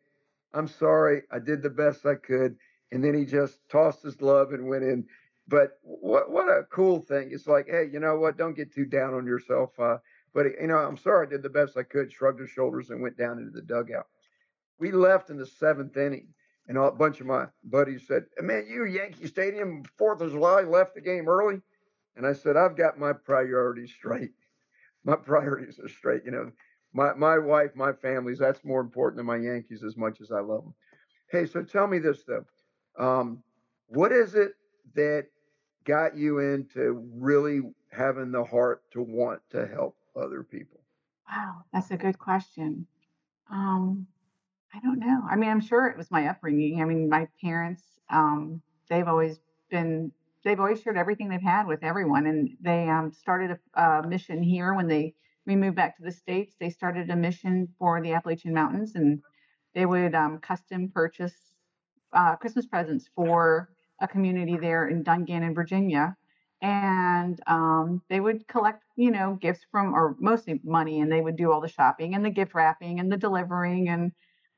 I'm 0.53 0.69
sorry, 0.69 1.23
I 1.31 1.39
did 1.39 1.63
the 1.63 1.71
best 1.71 2.05
I 2.07 2.17
could." 2.17 2.57
And 2.93 3.03
then 3.03 3.15
he 3.15 3.25
just 3.25 3.59
tossed 3.69 4.03
his 4.03 4.15
glove 4.17 4.53
and 4.53 4.69
went 4.69 4.85
in. 4.85 5.07
But 5.49 5.79
what 5.83 6.31
what 6.31 6.49
a 6.49 6.65
cool 6.71 7.01
thing! 7.01 7.31
It's 7.31 7.47
like, 7.47 7.67
hey, 7.69 7.89
you 7.93 8.01
know 8.01 8.19
what? 8.19 8.37
Don't 8.37 8.57
get 8.57 8.73
too 8.73 8.85
down 8.85 9.15
on 9.15 9.27
yourself. 9.27 9.79
Uh, 9.79 9.99
but 10.37 10.45
you 10.61 10.67
know, 10.67 10.77
I'm 10.77 10.99
sorry, 10.99 11.27
I 11.27 11.31
did 11.31 11.43
the 11.43 11.49
best 11.49 11.79
I 11.79 11.83
could. 11.83 12.13
Shrugged 12.13 12.41
his 12.41 12.51
shoulders 12.51 12.91
and 12.91 13.01
went 13.01 13.17
down 13.17 13.39
into 13.39 13.51
the 13.51 13.63
dugout. 13.63 14.07
We 14.79 14.93
left 14.93 15.31
in 15.31 15.39
the 15.39 15.47
seventh 15.47 15.97
inning, 15.97 16.29
and 16.69 16.77
a 16.77 16.91
bunch 16.91 17.23
of 17.23 17.27
my 17.27 17.47
buddies 17.65 18.07
said, 18.07 18.27
"Man, 18.39 18.67
you 18.69 18.85
Yankee 18.85 19.29
Stadium, 19.29 19.83
Fourth 19.97 20.21
of 20.21 20.33
July, 20.33 20.61
left 20.61 20.95
the 20.95 21.01
game 21.01 21.27
early." 21.27 21.63
And 22.17 22.27
I 22.27 22.35
said, 22.35 22.55
"I've 22.55 22.77
got 22.77 22.99
my 22.99 23.15
priorities 23.15 23.93
straight. 23.93 24.35
My 25.05 25.17
priorities 25.17 25.81
are 25.81 25.89
straight. 25.89 26.27
You 26.27 26.33
know, 26.33 26.53
my 26.93 27.15
my 27.15 27.39
wife, 27.39 27.75
my 27.75 27.95
family's 27.95 28.39
that's 28.39 28.63
more 28.63 28.83
important 28.83 29.17
than 29.17 29.27
my 29.27 29.39
Yankees 29.39 29.83
as 29.83 29.97
much 29.97 30.21
as 30.21 30.31
I 30.31 30.41
love 30.41 30.65
them. 30.65 30.75
Hey, 31.31 31.47
so 31.47 31.63
tell 31.63 31.87
me 31.87 31.99
this 31.99 32.25
though, 32.25 32.45
um, 33.03 33.43
what 33.87 34.13
is 34.13 34.35
it 34.35 34.53
that 34.97 35.29
got 35.85 36.15
you 36.15 36.41
into 36.41 37.09
really 37.15 37.63
having 37.91 38.33
the 38.33 38.45
heart 38.45 38.83
to 38.91 39.01
want 39.01 39.41
to 39.49 39.67
help 39.67 39.97
other 40.17 40.43
people? 40.43 40.81
Wow, 41.31 41.65
that's 41.73 41.91
a 41.91 41.97
good 41.97 42.19
question. 42.19 42.87
Um, 43.51 44.07
I 44.75 44.81
don't 44.81 44.99
know. 44.99 45.23
I 45.29 45.37
mean, 45.37 45.51
I'm 45.51 45.61
sure 45.61 45.87
it 45.87 45.97
was 45.97 46.11
my 46.11 46.29
upbringing. 46.29 46.81
I 46.81 46.85
mean, 46.85 47.09
my 47.09 47.29
parents, 47.43 47.83
um, 48.11 48.61
they've 48.89 49.09
always 49.09 49.41
been, 49.71 50.13
they've 50.45 50.61
always 50.61 50.83
shared 50.83 50.97
everything 50.99 51.29
they've 51.29 51.41
had 51.41 51.67
with 51.67 51.83
everyone. 51.83 52.27
And 52.27 52.51
they 52.61 52.89
um, 52.89 53.13
started 53.13 53.59
a, 53.75 53.81
a 53.81 54.07
mission 54.07 54.43
here 54.43 54.75
when 54.75 54.89
they 54.89 55.15
we 55.47 55.57
moved 55.57 55.77
back 55.77 55.97
to 55.97 56.03
the 56.03 56.11
states. 56.11 56.57
They 56.59 56.71
started 56.71 57.09
a 57.09 57.17
mission 57.17 57.69
for 57.79 58.03
the 58.03 58.13
Appalachian 58.13 58.53
Mountains, 58.53 58.97
and 58.97 59.23
they 59.75 59.87
would 59.87 60.15
um, 60.15 60.39
custom 60.39 60.91
purchase 60.93 61.35
uh, 62.13 62.37
Christmas 62.37 62.67
presents 62.67 63.09
for 63.15 63.71
a 64.01 64.09
community 64.09 64.57
there 64.57 64.89
in 64.89 65.03
Dungannon, 65.03 65.55
Virginia. 65.55 66.17
And 66.63 67.41
um, 67.47 68.03
they 68.09 68.21
would 68.21 68.49
collect, 68.49 68.83
you 68.97 69.11
know, 69.11 69.39
gifts 69.41 69.67
from, 69.71 69.95
or 69.95 70.17
mostly 70.19 70.61
money, 70.65 71.01
and 71.01 71.13
they 71.13 71.21
would 71.21 71.37
do 71.37 71.53
all 71.53 71.61
the 71.61 71.69
shopping 71.69 72.15
and 72.15 72.25
the 72.25 72.31
gift 72.31 72.55
wrapping 72.55 72.99
and 72.99 73.13
the 73.13 73.17
delivering. 73.17 73.89
And 73.89 74.13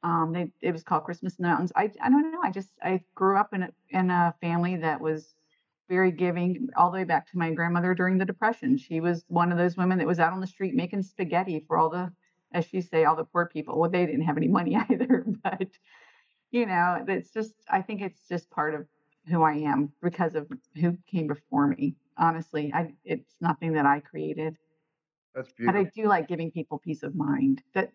um, 0.05 0.33
they, 0.33 0.51
it 0.63 0.73
was 0.73 0.85
called 0.85 1.05
Christmas 1.05 1.37
in 1.37 1.43
the 1.43 1.49
Mountains. 1.49 1.73
I, 1.75 1.91
I 2.01 2.09
don't 2.09 2.31
know. 2.31 2.41
I 2.43 2.51
just 2.51 2.71
I 2.83 3.03
grew 3.15 3.37
up 3.37 3.53
in 3.53 3.65
a, 3.65 3.71
in 3.91 4.11
a 4.11 4.35
family 4.41 4.77
that 4.77 5.01
was 5.01 5.35
very 5.89 6.13
giving 6.13 6.69
all 6.77 6.91
the 6.91 6.99
way 6.99 7.05
back 7.05 7.31
to 7.31 7.39
my 7.39 7.51
grandmother 7.51 7.95
during 7.95 8.19
the 8.19 8.25
depression 8.25 8.77
she 8.77 9.01
was 9.01 9.25
one 9.29 9.51
of 9.51 9.59
those 9.59 9.77
women 9.77 9.99
that 9.99 10.07
was 10.07 10.19
out 10.21 10.33
on 10.33 10.41
the 10.41 10.47
street 10.47 10.75
making 10.75 11.03
spaghetti 11.03 11.65
for 11.67 11.79
all 11.79 11.89
the 11.89 12.13
as 12.53 12.65
she 12.67 12.81
say 12.81 13.05
all 13.05 13.17
the 13.17 13.25
poor 13.25 13.47
people 13.47 13.79
well 13.79 13.91
they 13.91 14.07
didn't 14.07 14.23
have 14.23 14.37
any 14.37 14.49
money 14.49 14.77
either 14.91 15.25
but 15.43 15.69
you 16.51 16.67
know 16.67 17.05
it's 17.09 17.31
just 17.31 17.55
i 17.71 17.81
think 17.81 18.01
it's 18.01 18.29
just 18.29 18.51
part 18.51 18.75
of 18.75 18.87
who 19.29 19.43
i 19.43 19.55
am 19.55 19.93
because 20.03 20.35
of 20.35 20.49
who 20.81 20.97
came 21.07 21.27
before 21.27 21.67
me 21.69 21.95
honestly 22.17 22.73
i 22.75 22.93
it's 23.05 23.37
nothing 23.41 23.73
that 23.73 23.87
i 23.87 24.01
created 24.01 24.57
That's 25.35 25.53
beautiful. 25.53 25.83
but 25.83 25.89
i 25.89 25.91
do 25.95 26.09
like 26.09 26.29
giving 26.29 26.51
people 26.51 26.79
peace 26.79 27.03
of 27.03 27.15
mind 27.15 27.63
that 27.75 27.93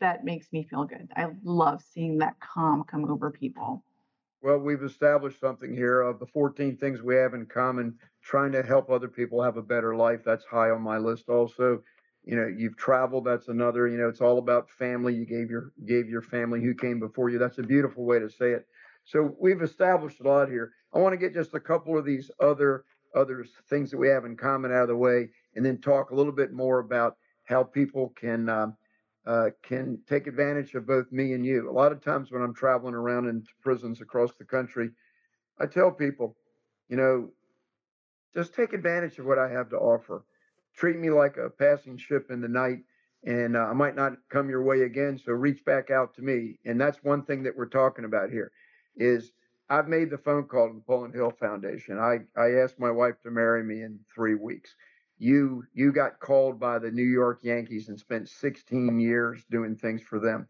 that 0.00 0.24
makes 0.24 0.52
me 0.52 0.64
feel 0.64 0.84
good 0.84 1.08
i 1.16 1.26
love 1.44 1.82
seeing 1.92 2.18
that 2.18 2.38
calm 2.40 2.84
come 2.84 3.10
over 3.10 3.30
people 3.30 3.84
Well, 4.42 4.58
we've 4.58 4.82
established 4.82 5.38
something 5.40 5.72
here 5.72 6.00
of 6.00 6.18
the 6.18 6.26
14 6.26 6.76
things 6.76 7.00
we 7.00 7.14
have 7.14 7.34
in 7.34 7.46
common, 7.46 7.96
trying 8.22 8.50
to 8.52 8.62
help 8.62 8.90
other 8.90 9.08
people 9.08 9.40
have 9.42 9.56
a 9.56 9.62
better 9.62 9.94
life. 9.94 10.22
That's 10.24 10.44
high 10.44 10.70
on 10.70 10.82
my 10.82 10.98
list 10.98 11.28
also. 11.28 11.82
You 12.24 12.36
know, 12.36 12.46
you've 12.46 12.76
traveled, 12.76 13.24
that's 13.24 13.48
another, 13.48 13.86
you 13.88 13.98
know, 13.98 14.08
it's 14.08 14.20
all 14.20 14.38
about 14.38 14.68
family. 14.70 15.14
You 15.14 15.26
gave 15.26 15.48
your 15.50 15.72
gave 15.86 16.08
your 16.08 16.22
family 16.22 16.60
who 16.60 16.74
came 16.74 16.98
before 16.98 17.30
you. 17.30 17.38
That's 17.38 17.58
a 17.58 17.62
beautiful 17.62 18.04
way 18.04 18.18
to 18.18 18.28
say 18.28 18.50
it. 18.52 18.66
So 19.04 19.34
we've 19.40 19.62
established 19.62 20.20
a 20.20 20.28
lot 20.28 20.48
here. 20.48 20.72
I 20.94 20.98
want 20.98 21.12
to 21.12 21.18
get 21.18 21.34
just 21.34 21.54
a 21.54 21.60
couple 21.60 21.98
of 21.98 22.04
these 22.04 22.30
other 22.40 22.84
other 23.14 23.44
things 23.68 23.90
that 23.90 23.98
we 23.98 24.08
have 24.08 24.24
in 24.24 24.36
common 24.36 24.72
out 24.72 24.82
of 24.82 24.88
the 24.88 24.96
way, 24.96 25.28
and 25.54 25.64
then 25.64 25.78
talk 25.78 26.10
a 26.10 26.14
little 26.14 26.32
bit 26.32 26.52
more 26.52 26.78
about 26.78 27.16
how 27.44 27.62
people 27.62 28.12
can 28.18 28.48
um, 28.48 28.76
uh, 29.26 29.50
can 29.62 29.98
take 30.08 30.26
advantage 30.26 30.74
of 30.74 30.86
both 30.86 31.10
me 31.12 31.32
and 31.32 31.44
you. 31.44 31.70
A 31.70 31.72
lot 31.72 31.92
of 31.92 32.02
times 32.02 32.30
when 32.30 32.42
I'm 32.42 32.54
traveling 32.54 32.94
around 32.94 33.28
in 33.28 33.44
prisons 33.60 34.00
across 34.00 34.30
the 34.38 34.44
country, 34.44 34.90
I 35.60 35.66
tell 35.66 35.90
people, 35.90 36.36
you 36.88 36.96
know, 36.96 37.30
just 38.34 38.54
take 38.54 38.72
advantage 38.72 39.18
of 39.18 39.26
what 39.26 39.38
I 39.38 39.48
have 39.50 39.68
to 39.70 39.76
offer. 39.76 40.24
Treat 40.74 40.98
me 40.98 41.10
like 41.10 41.36
a 41.36 41.50
passing 41.50 41.98
ship 41.98 42.30
in 42.30 42.40
the 42.40 42.48
night, 42.48 42.78
and 43.24 43.56
uh, 43.56 43.60
I 43.60 43.74
might 43.74 43.94
not 43.94 44.14
come 44.30 44.48
your 44.48 44.62
way 44.62 44.82
again. 44.82 45.20
So 45.22 45.32
reach 45.32 45.64
back 45.64 45.90
out 45.90 46.14
to 46.14 46.22
me. 46.22 46.58
And 46.64 46.80
that's 46.80 47.04
one 47.04 47.24
thing 47.24 47.42
that 47.42 47.56
we're 47.56 47.66
talking 47.66 48.06
about 48.06 48.30
here 48.30 48.50
is 48.96 49.32
I've 49.68 49.88
made 49.88 50.10
the 50.10 50.18
phone 50.18 50.44
call 50.44 50.68
to 50.68 50.74
Napoleon 50.74 51.12
Hill 51.12 51.30
Foundation. 51.30 51.98
I, 51.98 52.18
I 52.38 52.62
asked 52.62 52.78
my 52.78 52.90
wife 52.90 53.20
to 53.22 53.30
marry 53.30 53.64
me 53.64 53.82
in 53.82 53.98
three 54.14 54.34
weeks. 54.34 54.74
You 55.18 55.64
you 55.72 55.92
got 55.92 56.20
called 56.20 56.58
by 56.58 56.78
the 56.78 56.90
New 56.90 57.04
York 57.04 57.40
Yankees 57.42 57.88
and 57.88 57.98
spent 57.98 58.28
16 58.28 58.98
years 58.98 59.44
doing 59.50 59.76
things 59.76 60.02
for 60.02 60.18
them. 60.18 60.48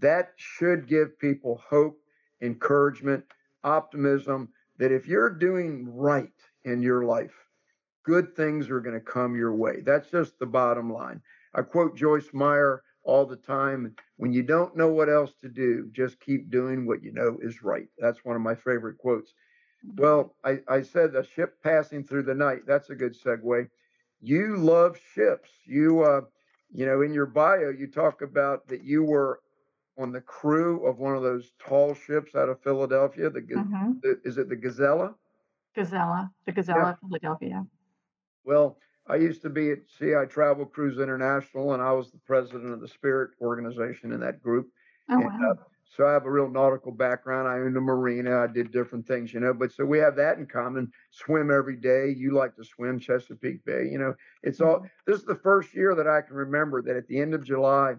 That 0.00 0.32
should 0.36 0.88
give 0.88 1.18
people 1.18 1.62
hope, 1.68 1.98
encouragement, 2.42 3.24
optimism 3.64 4.50
that 4.78 4.92
if 4.92 5.06
you're 5.06 5.30
doing 5.30 5.88
right 5.88 6.32
in 6.64 6.82
your 6.82 7.04
life, 7.04 7.34
good 8.04 8.34
things 8.36 8.68
are 8.70 8.80
going 8.80 8.94
to 8.98 9.00
come 9.00 9.34
your 9.34 9.54
way. 9.54 9.80
That's 9.80 10.10
just 10.10 10.38
the 10.38 10.46
bottom 10.46 10.92
line. 10.92 11.22
I 11.54 11.62
quote 11.62 11.96
Joyce 11.96 12.28
Meyer 12.32 12.82
all 13.06 13.26
the 13.26 13.36
time 13.36 13.96
when 14.18 14.32
you 14.34 14.42
don't 14.44 14.76
know 14.76 14.88
what 14.92 15.10
else 15.10 15.34
to 15.42 15.48
do, 15.48 15.90
just 15.92 16.20
keep 16.20 16.50
doing 16.50 16.86
what 16.86 17.02
you 17.04 17.12
know 17.12 17.38
is 17.42 17.62
right. 17.62 17.88
That's 17.98 18.24
one 18.24 18.36
of 18.36 18.42
my 18.42 18.56
favorite 18.56 18.98
quotes. 18.98 19.34
Well, 19.96 20.36
I, 20.44 20.60
I 20.68 20.82
said 20.82 21.14
a 21.16 21.24
ship 21.24 21.62
passing 21.62 22.04
through 22.04 22.24
the 22.24 22.34
night. 22.34 22.62
That's 22.66 22.90
a 22.90 22.96
good 22.96 23.14
segue. 23.18 23.68
You 24.20 24.56
love 24.58 24.98
ships. 25.14 25.50
You, 25.66 26.02
uh, 26.02 26.22
you 26.72 26.86
know, 26.86 27.02
in 27.02 27.14
your 27.14 27.26
bio, 27.26 27.70
you 27.70 27.88
talk 27.88 28.22
about 28.22 28.68
that 28.68 28.84
you 28.84 29.04
were 29.04 29.40
on 29.98 30.12
the 30.12 30.22
crew 30.22 30.86
of 30.86 30.98
one 30.98 31.16
of 31.16 31.22
those 31.22 31.52
tall 31.58 31.94
ships 31.94 32.34
out 32.36 32.48
of 32.48 32.62
Philadelphia. 32.62 33.30
The, 33.30 33.42
Ga- 33.42 33.64
hmm 33.64 34.00
the 34.02 34.20
is 34.24 34.38
it 34.38 34.48
the 34.48 34.56
Gazela? 34.56 35.14
gazela 35.76 36.30
the 36.46 36.52
gazela 36.52 36.90
of 36.92 36.98
philadelphia 37.00 37.66
Well, 38.44 38.78
I 39.08 39.16
used 39.16 39.42
to 39.42 39.50
be 39.50 39.70
at 39.70 39.88
CI 39.88 40.26
Travel 40.28 40.66
Cruise 40.66 40.98
International, 40.98 41.74
and 41.74 41.82
I 41.82 41.92
was 41.92 42.10
the 42.10 42.18
president 42.18 42.72
of 42.72 42.80
the 42.80 42.88
Spirit 42.88 43.30
organization 43.40 44.12
in 44.12 44.20
that 44.20 44.42
group. 44.42 44.68
oh 45.10 45.14
And 45.16 45.24
wow 45.24 45.50
uh, 45.52 45.54
so 45.88 46.06
I 46.06 46.12
have 46.12 46.26
a 46.26 46.30
real 46.30 46.48
nautical 46.50 46.92
background. 46.92 47.48
I 47.48 47.58
owned 47.58 47.76
a 47.76 47.80
marina. 47.80 48.40
I 48.42 48.48
did 48.48 48.72
different 48.72 49.06
things, 49.06 49.32
you 49.32 49.40
know. 49.40 49.54
But 49.54 49.72
so 49.72 49.84
we 49.84 49.98
have 49.98 50.16
that 50.16 50.36
in 50.36 50.46
common. 50.46 50.90
Swim 51.10 51.50
every 51.50 51.76
day. 51.76 52.12
You 52.14 52.32
like 52.32 52.54
to 52.56 52.64
swim 52.64 52.98
Chesapeake 52.98 53.64
Bay. 53.64 53.88
You 53.90 53.98
know, 53.98 54.14
it's 54.42 54.60
all. 54.60 54.80
Mhm. 54.80 54.90
This 55.06 55.20
is 55.20 55.24
the 55.24 55.36
first 55.36 55.74
year 55.74 55.94
that 55.94 56.08
I 56.08 56.20
can 56.22 56.36
remember 56.36 56.82
that 56.82 56.96
at 56.96 57.06
the 57.06 57.18
end 57.18 57.34
of 57.34 57.44
July, 57.44 57.94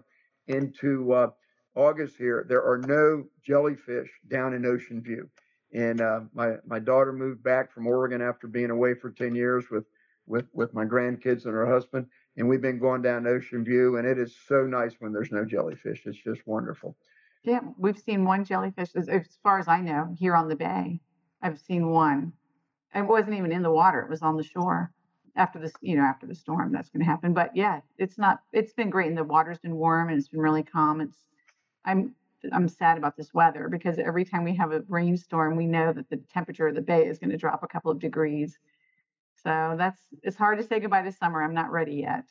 into 0.46 1.12
uh, 1.12 1.30
August 1.74 2.16
here, 2.16 2.44
there 2.48 2.62
are 2.62 2.78
no 2.78 3.24
jellyfish 3.42 4.10
down 4.28 4.54
in 4.54 4.66
Ocean 4.66 5.00
View. 5.02 5.28
And 5.72 6.00
uh, 6.00 6.20
my 6.34 6.56
my 6.66 6.78
daughter 6.78 7.12
moved 7.12 7.42
back 7.42 7.72
from 7.72 7.86
Oregon 7.86 8.22
after 8.22 8.46
being 8.46 8.70
away 8.70 8.94
for 8.94 9.10
10 9.10 9.34
years 9.34 9.70
with 9.70 9.84
with 10.28 10.46
with 10.52 10.74
my 10.74 10.84
grandkids 10.84 11.44
and 11.44 11.54
her 11.54 11.66
husband, 11.66 12.06
and 12.36 12.48
we've 12.48 12.62
been 12.62 12.78
going 12.78 13.02
down 13.02 13.26
Ocean 13.26 13.64
View, 13.64 13.96
and 13.96 14.06
it 14.06 14.18
is 14.18 14.36
so 14.46 14.66
nice 14.66 14.94
when 14.98 15.12
there's 15.12 15.32
no 15.32 15.44
jellyfish. 15.44 16.02
It's 16.06 16.18
just 16.18 16.46
wonderful. 16.46 16.96
Yeah, 17.44 17.60
we've 17.78 17.98
seen 17.98 18.24
one 18.24 18.44
jellyfish 18.44 18.90
as, 18.94 19.08
as 19.08 19.38
far 19.42 19.58
as 19.58 19.68
I 19.68 19.80
know 19.80 20.14
here 20.18 20.34
on 20.34 20.48
the 20.48 20.56
bay. 20.56 21.00
I've 21.40 21.58
seen 21.58 21.90
one. 21.90 22.32
It 22.94 23.02
wasn't 23.02 23.36
even 23.36 23.52
in 23.52 23.62
the 23.62 23.70
water; 23.70 24.00
it 24.00 24.10
was 24.10 24.22
on 24.22 24.36
the 24.36 24.44
shore. 24.44 24.92
After 25.36 25.58
this, 25.58 25.72
you 25.80 25.96
know, 25.96 26.02
after 26.02 26.26
the 26.26 26.34
storm, 26.34 26.72
that's 26.72 26.90
going 26.90 27.00
to 27.00 27.10
happen. 27.10 27.32
But 27.32 27.54
yeah, 27.54 27.80
it's 27.96 28.18
not. 28.18 28.40
It's 28.52 28.72
been 28.72 28.90
great, 28.90 29.08
and 29.08 29.16
the 29.16 29.24
water's 29.24 29.58
been 29.58 29.76
warm, 29.76 30.08
and 30.08 30.18
it's 30.18 30.28
been 30.28 30.40
really 30.40 30.62
calm. 30.62 31.00
It's. 31.00 31.18
I'm. 31.84 32.14
I'm 32.52 32.68
sad 32.68 32.98
about 32.98 33.16
this 33.16 33.34
weather 33.34 33.68
because 33.68 33.98
every 33.98 34.24
time 34.24 34.44
we 34.44 34.54
have 34.54 34.70
a 34.72 34.84
rainstorm, 34.88 35.56
we 35.56 35.66
know 35.66 35.92
that 35.92 36.08
the 36.08 36.18
temperature 36.32 36.68
of 36.68 36.76
the 36.76 36.80
bay 36.80 37.04
is 37.04 37.18
going 37.18 37.30
to 37.30 37.36
drop 37.36 37.64
a 37.64 37.68
couple 37.68 37.90
of 37.90 37.98
degrees. 37.98 38.58
So 39.42 39.74
that's. 39.78 40.00
It's 40.22 40.36
hard 40.36 40.58
to 40.58 40.64
say 40.64 40.80
goodbye 40.80 41.02
to 41.02 41.12
summer. 41.12 41.42
I'm 41.42 41.54
not 41.54 41.70
ready 41.70 41.96
yet. 41.96 42.24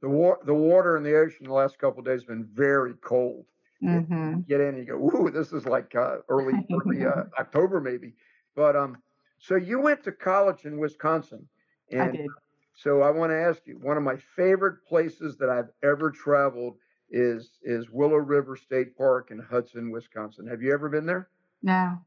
The 0.00 0.08
wa- 0.08 0.42
the 0.44 0.54
water 0.54 0.96
in 0.96 1.02
the 1.02 1.16
ocean 1.16 1.46
the 1.46 1.52
last 1.52 1.78
couple 1.78 2.00
of 2.00 2.04
days 2.06 2.20
has 2.20 2.24
been 2.24 2.48
very 2.52 2.94
cold. 2.94 3.46
hmm 3.80 4.40
Get 4.48 4.60
in 4.60 4.74
and 4.74 4.78
you 4.78 4.84
go, 4.84 4.96
ooh, 4.96 5.30
this 5.30 5.52
is 5.52 5.64
like 5.66 5.94
uh, 5.94 6.18
early 6.28 6.66
early 6.72 7.04
uh, 7.06 7.24
October 7.38 7.80
maybe. 7.80 8.14
But 8.54 8.76
um, 8.76 8.98
so 9.38 9.56
you 9.56 9.80
went 9.80 10.04
to 10.04 10.12
college 10.12 10.64
in 10.64 10.78
Wisconsin, 10.78 11.48
I 11.92 12.10
did. 12.12 12.26
so 12.74 13.02
I 13.02 13.10
want 13.10 13.30
to 13.30 13.36
ask 13.36 13.66
you, 13.66 13.78
one 13.80 13.96
of 13.96 14.02
my 14.02 14.16
favorite 14.36 14.84
places 14.86 15.36
that 15.38 15.48
I've 15.50 15.70
ever 15.82 16.10
traveled 16.10 16.76
is 17.10 17.58
is 17.62 17.90
Willow 17.90 18.16
River 18.16 18.56
State 18.56 18.96
Park 18.96 19.30
in 19.30 19.38
Hudson, 19.38 19.90
Wisconsin. 19.90 20.46
Have 20.46 20.62
you 20.62 20.72
ever 20.72 20.88
been 20.88 21.06
there? 21.06 21.30
No. 21.62 21.98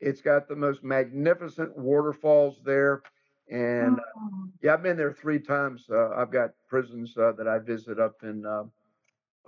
It's 0.00 0.22
got 0.22 0.48
the 0.48 0.56
most 0.56 0.82
magnificent 0.82 1.76
waterfalls 1.76 2.62
there, 2.64 3.02
and 3.50 3.98
Oh. 4.16 4.48
yeah, 4.62 4.74
I've 4.74 4.82
been 4.82 4.96
there 4.96 5.12
three 5.12 5.40
times. 5.40 5.86
Uh, 5.90 6.10
I've 6.10 6.30
got 6.30 6.50
prisons 6.68 7.16
uh, 7.16 7.32
that 7.32 7.48
I 7.48 7.58
visit 7.58 7.98
up 7.98 8.22
in 8.22 8.46
uh, 8.46 8.64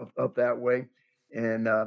up, 0.01 0.13
up 0.19 0.35
that 0.37 0.59
way, 0.59 0.87
and 1.35 1.69
uh, 1.69 1.87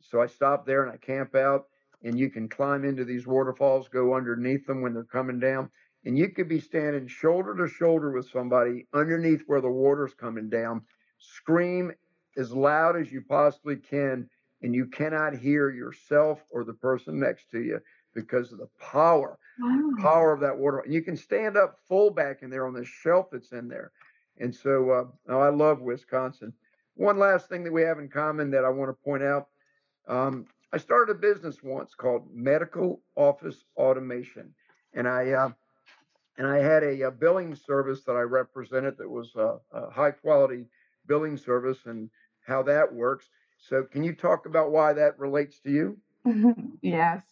so 0.00 0.20
I 0.20 0.26
stop 0.26 0.66
there 0.66 0.84
and 0.84 0.92
I 0.92 0.98
camp 0.98 1.34
out. 1.34 1.66
And 2.02 2.18
you 2.18 2.30
can 2.30 2.48
climb 2.48 2.84
into 2.84 3.04
these 3.04 3.26
waterfalls, 3.26 3.88
go 3.88 4.14
underneath 4.14 4.66
them 4.66 4.82
when 4.82 4.92
they're 4.92 5.02
coming 5.02 5.40
down, 5.40 5.70
and 6.04 6.16
you 6.16 6.28
could 6.28 6.48
be 6.48 6.60
standing 6.60 7.08
shoulder 7.08 7.56
to 7.56 7.66
shoulder 7.66 8.12
with 8.12 8.28
somebody 8.30 8.86
underneath 8.92 9.42
where 9.46 9.62
the 9.62 9.70
water's 9.70 10.14
coming 10.14 10.48
down. 10.50 10.82
Scream 11.18 11.92
as 12.36 12.52
loud 12.52 13.00
as 13.00 13.10
you 13.10 13.22
possibly 13.22 13.76
can, 13.76 14.28
and 14.62 14.74
you 14.74 14.86
cannot 14.86 15.34
hear 15.34 15.70
yourself 15.70 16.44
or 16.50 16.64
the 16.64 16.74
person 16.74 17.18
next 17.18 17.50
to 17.50 17.60
you 17.60 17.80
because 18.16 18.52
of 18.52 18.58
the 18.58 18.68
power 18.80 19.38
Wow. 19.60 19.94
power 20.02 20.32
of 20.32 20.40
that 20.40 20.58
water. 20.58 20.80
And 20.80 20.92
you 20.92 21.02
can 21.02 21.16
stand 21.16 21.56
up 21.56 21.78
full 21.88 22.10
back 22.10 22.42
in 22.42 22.50
there 22.50 22.66
on 22.66 22.74
the 22.74 22.84
shelf 22.84 23.28
that's 23.30 23.52
in 23.52 23.68
there. 23.68 23.92
And 24.38 24.54
so 24.54 24.90
uh, 24.90 25.04
oh, 25.28 25.40
I 25.40 25.50
love 25.50 25.80
Wisconsin. 25.80 26.52
One 26.94 27.18
last 27.18 27.48
thing 27.48 27.64
that 27.64 27.72
we 27.72 27.82
have 27.82 27.98
in 27.98 28.08
common 28.08 28.50
that 28.50 28.64
I 28.64 28.70
want 28.70 28.90
to 28.90 29.04
point 29.04 29.22
out. 29.22 29.48
Um, 30.08 30.46
I 30.72 30.78
started 30.78 31.12
a 31.12 31.18
business 31.18 31.62
once 31.62 31.94
called 31.94 32.28
Medical 32.34 33.02
Office 33.16 33.64
Automation, 33.76 34.54
and 34.94 35.08
I 35.08 35.30
uh, 35.30 35.50
and 36.38 36.46
I 36.46 36.58
had 36.58 36.82
a, 36.82 37.04
uh 37.04 37.10
billing 37.10 37.54
service 37.54 38.04
that 38.04 38.12
I 38.16 38.22
represented 38.22 38.98
that 38.98 39.08
was 39.08 39.32
a, 39.36 39.56
a 39.72 39.90
high 39.90 40.10
quality 40.10 40.66
billing 41.06 41.36
service 41.36 41.86
and 41.86 42.10
how 42.46 42.62
that 42.64 42.92
works. 42.92 43.30
So 43.58 43.84
can 43.84 44.04
you 44.04 44.14
talk 44.14 44.46
about 44.46 44.70
why 44.70 44.92
that 44.92 45.18
relates 45.18 45.60
to 45.60 45.70
you? 45.70 45.98
yes. 46.82 47.22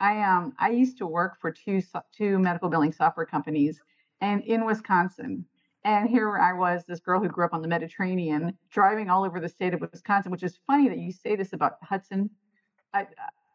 I 0.00 0.22
um 0.22 0.52
I 0.58 0.70
used 0.70 0.98
to 0.98 1.06
work 1.06 1.38
for 1.40 1.50
two 1.50 1.82
two 2.12 2.38
medical 2.38 2.68
billing 2.68 2.92
software 2.92 3.26
companies 3.26 3.80
and 4.20 4.42
in 4.44 4.64
Wisconsin. 4.64 5.44
And 5.84 6.08
here 6.08 6.36
I 6.36 6.52
was, 6.52 6.84
this 6.84 6.98
girl 6.98 7.20
who 7.20 7.28
grew 7.28 7.44
up 7.44 7.54
on 7.54 7.62
the 7.62 7.68
Mediterranean, 7.68 8.58
driving 8.70 9.08
all 9.08 9.24
over 9.24 9.38
the 9.38 9.48
state 9.48 9.72
of 9.72 9.80
Wisconsin, 9.80 10.32
which 10.32 10.42
is 10.42 10.58
funny 10.66 10.88
that 10.88 10.98
you 10.98 11.12
say 11.12 11.36
this 11.36 11.52
about 11.52 11.74
Hudson. 11.82 12.28
I 12.92 13.06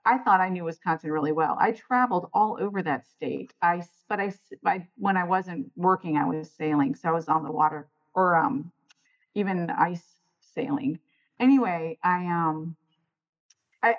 I 0.05 0.17
thought 0.17 0.41
I 0.41 0.49
knew 0.49 0.63
Wisconsin 0.63 1.11
really 1.11 1.31
well. 1.31 1.57
I 1.59 1.71
traveled 1.71 2.29
all 2.33 2.57
over 2.59 2.81
that 2.83 3.05
state. 3.05 3.53
I 3.61 3.83
but 4.09 4.19
I, 4.19 4.33
I 4.65 4.87
when 4.95 5.17
I 5.17 5.25
wasn't 5.25 5.71
working, 5.75 6.17
I 6.17 6.25
was 6.25 6.51
sailing, 6.51 6.95
so 6.95 7.09
I 7.09 7.11
was 7.11 7.27
on 7.27 7.43
the 7.43 7.51
water 7.51 7.89
or 8.13 8.35
um 8.35 8.71
even 9.35 9.69
ice 9.69 10.15
sailing. 10.39 10.99
Anyway, 11.39 11.99
I 12.03 12.25
um 12.27 12.75
I 13.83 13.95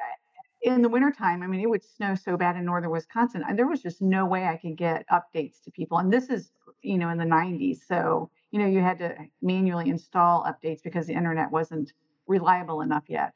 in 0.62 0.81
the 0.81 0.88
wintertime, 0.88 1.42
I 1.42 1.46
mean, 1.46 1.61
it 1.61 1.68
would 1.68 1.83
snow 1.83 2.14
so 2.14 2.37
bad 2.37 2.57
in 2.57 2.64
northern 2.64 2.90
Wisconsin. 2.90 3.42
There 3.57 3.66
was 3.66 3.83
just 3.83 4.01
no 4.01 4.25
way 4.25 4.46
I 4.46 4.57
could 4.57 4.77
get 4.77 5.05
updates 5.09 5.62
to 5.64 5.72
people. 5.72 5.98
And 5.98 6.12
this 6.12 6.31
is, 6.31 6.53
you 6.83 6.98
know, 6.98 7.09
in 7.09 7.18
the 7.18 7.25
90s. 7.25 7.79
So, 7.87 8.31
you 8.53 8.61
know, 8.61 8.66
you 8.66 8.81
had 8.81 8.98
to 8.98 9.16
manually 9.40 9.88
install 9.90 10.44
updates 10.44 10.83
because 10.83 11.07
the 11.07 11.14
internet 11.14 11.51
wasn't 11.51 11.92
reliable 12.29 12.81
enough 12.81 13.05
yet. 13.09 13.33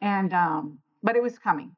And, 0.00 0.32
um, 0.32 0.78
but 1.02 1.16
it 1.16 1.22
was 1.22 1.38
coming. 1.38 1.74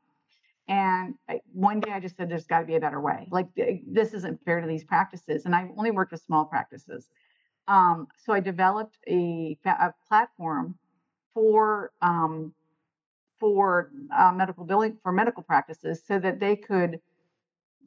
And 0.68 1.14
I, 1.28 1.40
one 1.52 1.80
day 1.80 1.90
I 1.92 1.98
just 1.98 2.16
said, 2.16 2.28
there's 2.28 2.46
got 2.46 2.60
to 2.60 2.66
be 2.66 2.76
a 2.76 2.80
better 2.80 3.00
way. 3.00 3.26
Like, 3.30 3.48
this 3.86 4.12
isn't 4.12 4.44
fair 4.44 4.60
to 4.60 4.66
these 4.66 4.84
practices. 4.84 5.46
And 5.46 5.54
I 5.54 5.70
only 5.76 5.90
worked 5.90 6.12
with 6.12 6.22
small 6.22 6.44
practices. 6.44 7.08
Um, 7.66 8.08
so 8.18 8.32
I 8.32 8.40
developed 8.40 8.98
a, 9.08 9.58
a 9.64 9.94
platform 10.06 10.76
for 11.34 11.92
um, 12.02 12.52
for 13.42 13.90
uh, 14.16 14.30
medical 14.30 14.64
billing 14.64 14.96
for 15.02 15.10
medical 15.10 15.42
practices 15.42 16.00
so 16.06 16.16
that 16.16 16.38
they 16.38 16.54
could 16.54 17.00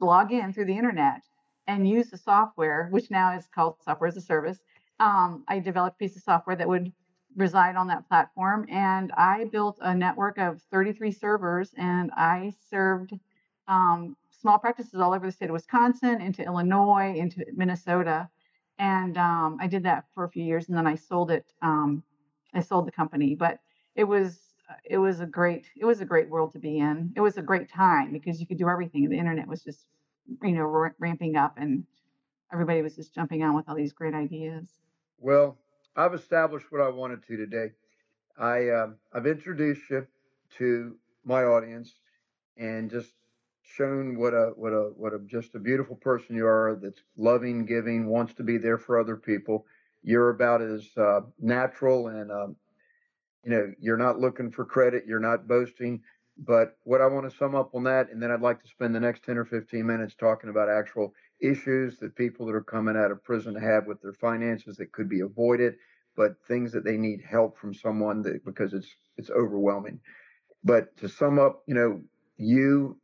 log 0.02 0.30
in 0.30 0.52
through 0.52 0.66
the 0.66 0.76
internet 0.76 1.22
and 1.66 1.88
use 1.88 2.10
the 2.10 2.18
software, 2.18 2.88
which 2.90 3.10
now 3.10 3.34
is 3.34 3.46
called 3.54 3.76
software 3.82 4.08
as 4.08 4.18
a 4.18 4.20
service. 4.20 4.58
Um, 5.00 5.44
I 5.48 5.58
developed 5.60 5.96
a 5.96 5.98
piece 6.04 6.14
of 6.14 6.22
software 6.22 6.56
that 6.56 6.68
would 6.68 6.92
reside 7.36 7.74
on 7.74 7.86
that 7.86 8.06
platform, 8.06 8.66
and 8.70 9.10
I 9.12 9.46
built 9.50 9.78
a 9.80 9.94
network 9.94 10.36
of 10.36 10.60
33 10.70 11.10
servers, 11.10 11.70
and 11.78 12.10
I 12.14 12.52
served 12.68 13.14
um, 13.66 14.14
small 14.30 14.58
practices 14.58 15.00
all 15.00 15.14
over 15.14 15.24
the 15.24 15.32
state 15.32 15.48
of 15.48 15.54
Wisconsin, 15.54 16.20
into 16.20 16.44
Illinois, 16.44 17.14
into 17.16 17.46
Minnesota, 17.54 18.28
and 18.78 19.16
um, 19.16 19.56
I 19.58 19.68
did 19.68 19.84
that 19.84 20.04
for 20.14 20.24
a 20.24 20.28
few 20.28 20.44
years, 20.44 20.68
and 20.68 20.76
then 20.76 20.86
I 20.86 20.96
sold 20.96 21.30
it. 21.30 21.46
Um, 21.62 22.02
I 22.52 22.60
sold 22.60 22.86
the 22.86 22.92
company, 22.92 23.34
but 23.34 23.58
it 23.94 24.04
was 24.04 24.45
it 24.84 24.98
was 24.98 25.20
a 25.20 25.26
great 25.26 25.66
it 25.76 25.84
was 25.84 26.00
a 26.00 26.04
great 26.04 26.28
world 26.28 26.52
to 26.52 26.58
be 26.58 26.78
in. 26.78 27.12
It 27.16 27.20
was 27.20 27.36
a 27.36 27.42
great 27.42 27.70
time 27.70 28.12
because 28.12 28.40
you 28.40 28.46
could 28.46 28.58
do 28.58 28.68
everything. 28.68 29.08
The 29.08 29.18
internet 29.18 29.46
was 29.46 29.62
just 29.62 29.86
you 30.42 30.52
know 30.52 30.64
ra- 30.64 30.90
ramping 30.98 31.36
up, 31.36 31.56
and 31.58 31.84
everybody 32.52 32.82
was 32.82 32.96
just 32.96 33.14
jumping 33.14 33.42
on 33.42 33.54
with 33.54 33.68
all 33.68 33.76
these 33.76 33.92
great 33.92 34.14
ideas. 34.14 34.68
Well, 35.18 35.56
I've 35.96 36.14
established 36.14 36.66
what 36.70 36.80
I 36.80 36.88
wanted 36.88 37.26
to 37.26 37.36
today. 37.36 37.72
I 38.38 38.68
um, 38.70 38.96
I've 39.12 39.26
introduced 39.26 39.88
you 39.90 40.06
to 40.58 40.96
my 41.24 41.42
audience 41.42 41.92
and 42.56 42.90
just 42.90 43.10
shown 43.62 44.18
what 44.18 44.34
a 44.34 44.52
what 44.56 44.72
a 44.72 44.90
what 44.96 45.12
a 45.12 45.18
just 45.26 45.54
a 45.54 45.58
beautiful 45.58 45.96
person 45.96 46.36
you 46.36 46.46
are. 46.46 46.78
That's 46.80 47.00
loving, 47.16 47.66
giving, 47.66 48.06
wants 48.06 48.34
to 48.34 48.42
be 48.42 48.58
there 48.58 48.78
for 48.78 48.98
other 48.98 49.16
people. 49.16 49.66
You're 50.02 50.30
about 50.30 50.62
as 50.62 50.86
uh, 50.96 51.20
natural 51.40 52.08
and 52.08 52.30
um, 52.30 52.56
you 53.44 53.50
know 53.50 53.72
you're 53.80 53.96
not 53.96 54.18
looking 54.18 54.50
for 54.50 54.64
credit. 54.64 55.04
You're 55.06 55.20
not 55.20 55.46
boasting. 55.48 56.02
But 56.38 56.76
what 56.84 57.00
I 57.00 57.06
want 57.06 57.30
to 57.30 57.36
sum 57.36 57.54
up 57.54 57.74
on 57.74 57.84
that, 57.84 58.10
and 58.10 58.22
then 58.22 58.30
I'd 58.30 58.42
like 58.42 58.60
to 58.62 58.68
spend 58.68 58.94
the 58.94 59.00
next 59.00 59.24
10 59.24 59.38
or 59.38 59.46
15 59.46 59.86
minutes 59.86 60.14
talking 60.14 60.50
about 60.50 60.68
actual 60.68 61.14
issues 61.40 61.98
that 61.98 62.14
people 62.14 62.44
that 62.46 62.54
are 62.54 62.62
coming 62.62 62.96
out 62.96 63.10
of 63.10 63.24
prison 63.24 63.54
have 63.54 63.86
with 63.86 64.02
their 64.02 64.12
finances 64.12 64.76
that 64.76 64.92
could 64.92 65.08
be 65.08 65.20
avoided, 65.20 65.76
but 66.14 66.36
things 66.46 66.72
that 66.72 66.84
they 66.84 66.98
need 66.98 67.22
help 67.22 67.58
from 67.58 67.72
someone 67.72 68.22
that 68.22 68.44
because 68.44 68.74
it's 68.74 68.88
it's 69.16 69.30
overwhelming. 69.30 69.98
But 70.62 70.96
to 70.98 71.08
sum 71.08 71.38
up, 71.38 71.62
you 71.66 71.74
know, 71.74 72.02
you, 72.36 72.98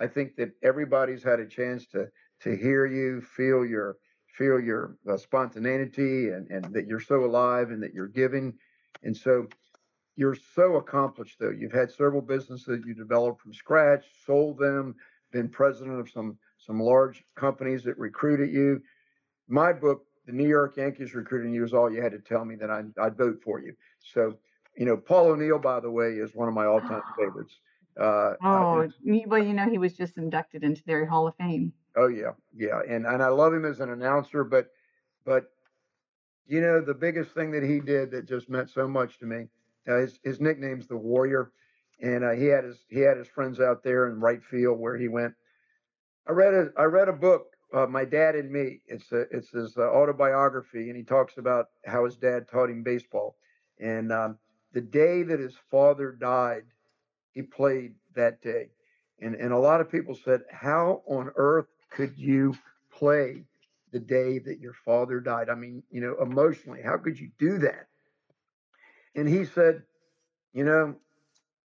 I 0.00 0.06
think 0.06 0.36
that 0.36 0.52
everybody's 0.62 1.22
had 1.22 1.40
a 1.40 1.46
chance 1.46 1.86
to 1.88 2.08
to 2.42 2.56
hear 2.56 2.86
you, 2.86 3.20
feel 3.22 3.66
your 3.66 3.96
feel 4.36 4.60
your 4.60 4.96
uh, 5.10 5.16
spontaneity, 5.16 6.28
and 6.28 6.48
and 6.48 6.72
that 6.74 6.86
you're 6.86 7.00
so 7.00 7.24
alive 7.24 7.70
and 7.70 7.82
that 7.82 7.92
you're 7.92 8.06
giving, 8.06 8.54
and 9.02 9.16
so 9.16 9.48
you're 10.18 10.34
so 10.34 10.76
accomplished 10.76 11.38
though. 11.38 11.50
You've 11.50 11.72
had 11.72 11.92
several 11.92 12.20
businesses 12.20 12.66
that 12.66 12.84
you 12.84 12.92
developed 12.92 13.40
from 13.40 13.54
scratch, 13.54 14.04
sold 14.26 14.58
them, 14.58 14.96
been 15.30 15.48
president 15.48 16.00
of 16.00 16.10
some 16.10 16.36
some 16.58 16.80
large 16.80 17.22
companies 17.36 17.84
that 17.84 17.96
recruited 17.98 18.52
you. 18.52 18.82
My 19.46 19.72
book, 19.72 20.04
The 20.26 20.32
New 20.32 20.48
York 20.48 20.76
Yankees 20.76 21.14
Recruiting 21.14 21.52
You, 21.54 21.64
is 21.64 21.72
all 21.72 21.88
you 21.90 22.02
had 22.02 22.10
to 22.12 22.18
tell 22.18 22.44
me 22.44 22.56
that 22.56 22.68
I'd, 22.68 22.90
I'd 23.00 23.16
vote 23.16 23.40
for 23.44 23.60
you. 23.60 23.74
So, 24.00 24.36
you 24.76 24.84
know, 24.86 24.96
Paul 24.96 25.28
O'Neill, 25.28 25.60
by 25.60 25.78
the 25.78 25.90
way, 25.90 26.14
is 26.14 26.34
one 26.34 26.48
of 26.48 26.54
my 26.54 26.66
all-time 26.66 27.02
favorites. 27.18 27.60
Uh, 27.98 28.02
uh, 28.02 28.34
Oh, 28.42 28.88
y- 29.04 29.24
well, 29.26 29.42
you 29.42 29.54
know, 29.54 29.70
he 29.70 29.78
was 29.78 29.96
just 29.96 30.18
inducted 30.18 30.64
into 30.64 30.82
their 30.84 31.06
Hall 31.06 31.28
of 31.28 31.36
Fame. 31.36 31.72
oh 31.96 32.08
yeah, 32.08 32.32
yeah, 32.52 32.80
and 32.88 33.06
and 33.06 33.22
I 33.22 33.28
love 33.28 33.54
him 33.54 33.64
as 33.64 33.78
an 33.78 33.90
announcer, 33.90 34.42
but 34.42 34.70
but 35.24 35.44
you 36.46 36.60
know 36.60 36.80
the 36.80 36.94
biggest 36.94 37.30
thing 37.32 37.50
that 37.52 37.62
he 37.62 37.78
did 37.80 38.10
that 38.10 38.26
just 38.26 38.48
meant 38.50 38.68
so 38.70 38.88
much 38.88 39.18
to 39.20 39.26
me 39.26 39.46
Uh, 39.86 39.98
his 39.98 40.18
his 40.24 40.40
nickname's 40.40 40.86
the 40.86 40.96
Warrior, 40.96 41.52
and 42.00 42.24
uh, 42.24 42.32
he 42.32 42.46
had 42.46 42.64
his 42.64 42.84
he 42.88 43.00
had 43.00 43.16
his 43.16 43.28
friends 43.28 43.60
out 43.60 43.82
there 43.82 44.08
in 44.08 44.20
right 44.20 44.42
field 44.42 44.78
where 44.78 44.96
he 44.96 45.08
went. 45.08 45.34
I 46.28 46.32
read 46.32 46.54
a 46.54 46.70
I 46.78 46.84
read 46.84 47.08
a 47.08 47.12
book, 47.12 47.56
uh, 47.74 47.86
My 47.86 48.04
Dad 48.04 48.34
and 48.34 48.50
Me. 48.50 48.80
It's 48.86 49.10
a, 49.12 49.22
it's 49.30 49.50
his 49.50 49.76
uh, 49.76 49.82
autobiography, 49.82 50.88
and 50.88 50.96
he 50.96 51.04
talks 51.04 51.38
about 51.38 51.66
how 51.86 52.04
his 52.04 52.16
dad 52.16 52.48
taught 52.48 52.70
him 52.70 52.82
baseball. 52.82 53.36
And 53.80 54.12
um, 54.12 54.38
the 54.72 54.80
day 54.80 55.22
that 55.22 55.40
his 55.40 55.54
father 55.70 56.12
died, 56.12 56.64
he 57.32 57.42
played 57.42 57.94
that 58.14 58.42
day. 58.42 58.70
And 59.20 59.34
and 59.34 59.52
a 59.52 59.58
lot 59.58 59.80
of 59.80 59.90
people 59.90 60.14
said, 60.14 60.42
how 60.50 61.02
on 61.06 61.30
earth 61.36 61.66
could 61.90 62.16
you 62.16 62.54
play 62.92 63.44
the 63.92 64.00
day 64.00 64.38
that 64.38 64.60
your 64.60 64.74
father 64.84 65.20
died? 65.20 65.48
I 65.48 65.54
mean, 65.54 65.82
you 65.90 66.00
know, 66.00 66.16
emotionally, 66.20 66.82
how 66.82 66.98
could 66.98 67.18
you 67.18 67.30
do 67.38 67.58
that? 67.58 67.86
And 69.18 69.28
he 69.28 69.44
said, 69.44 69.82
you 70.52 70.64
know, 70.64 70.96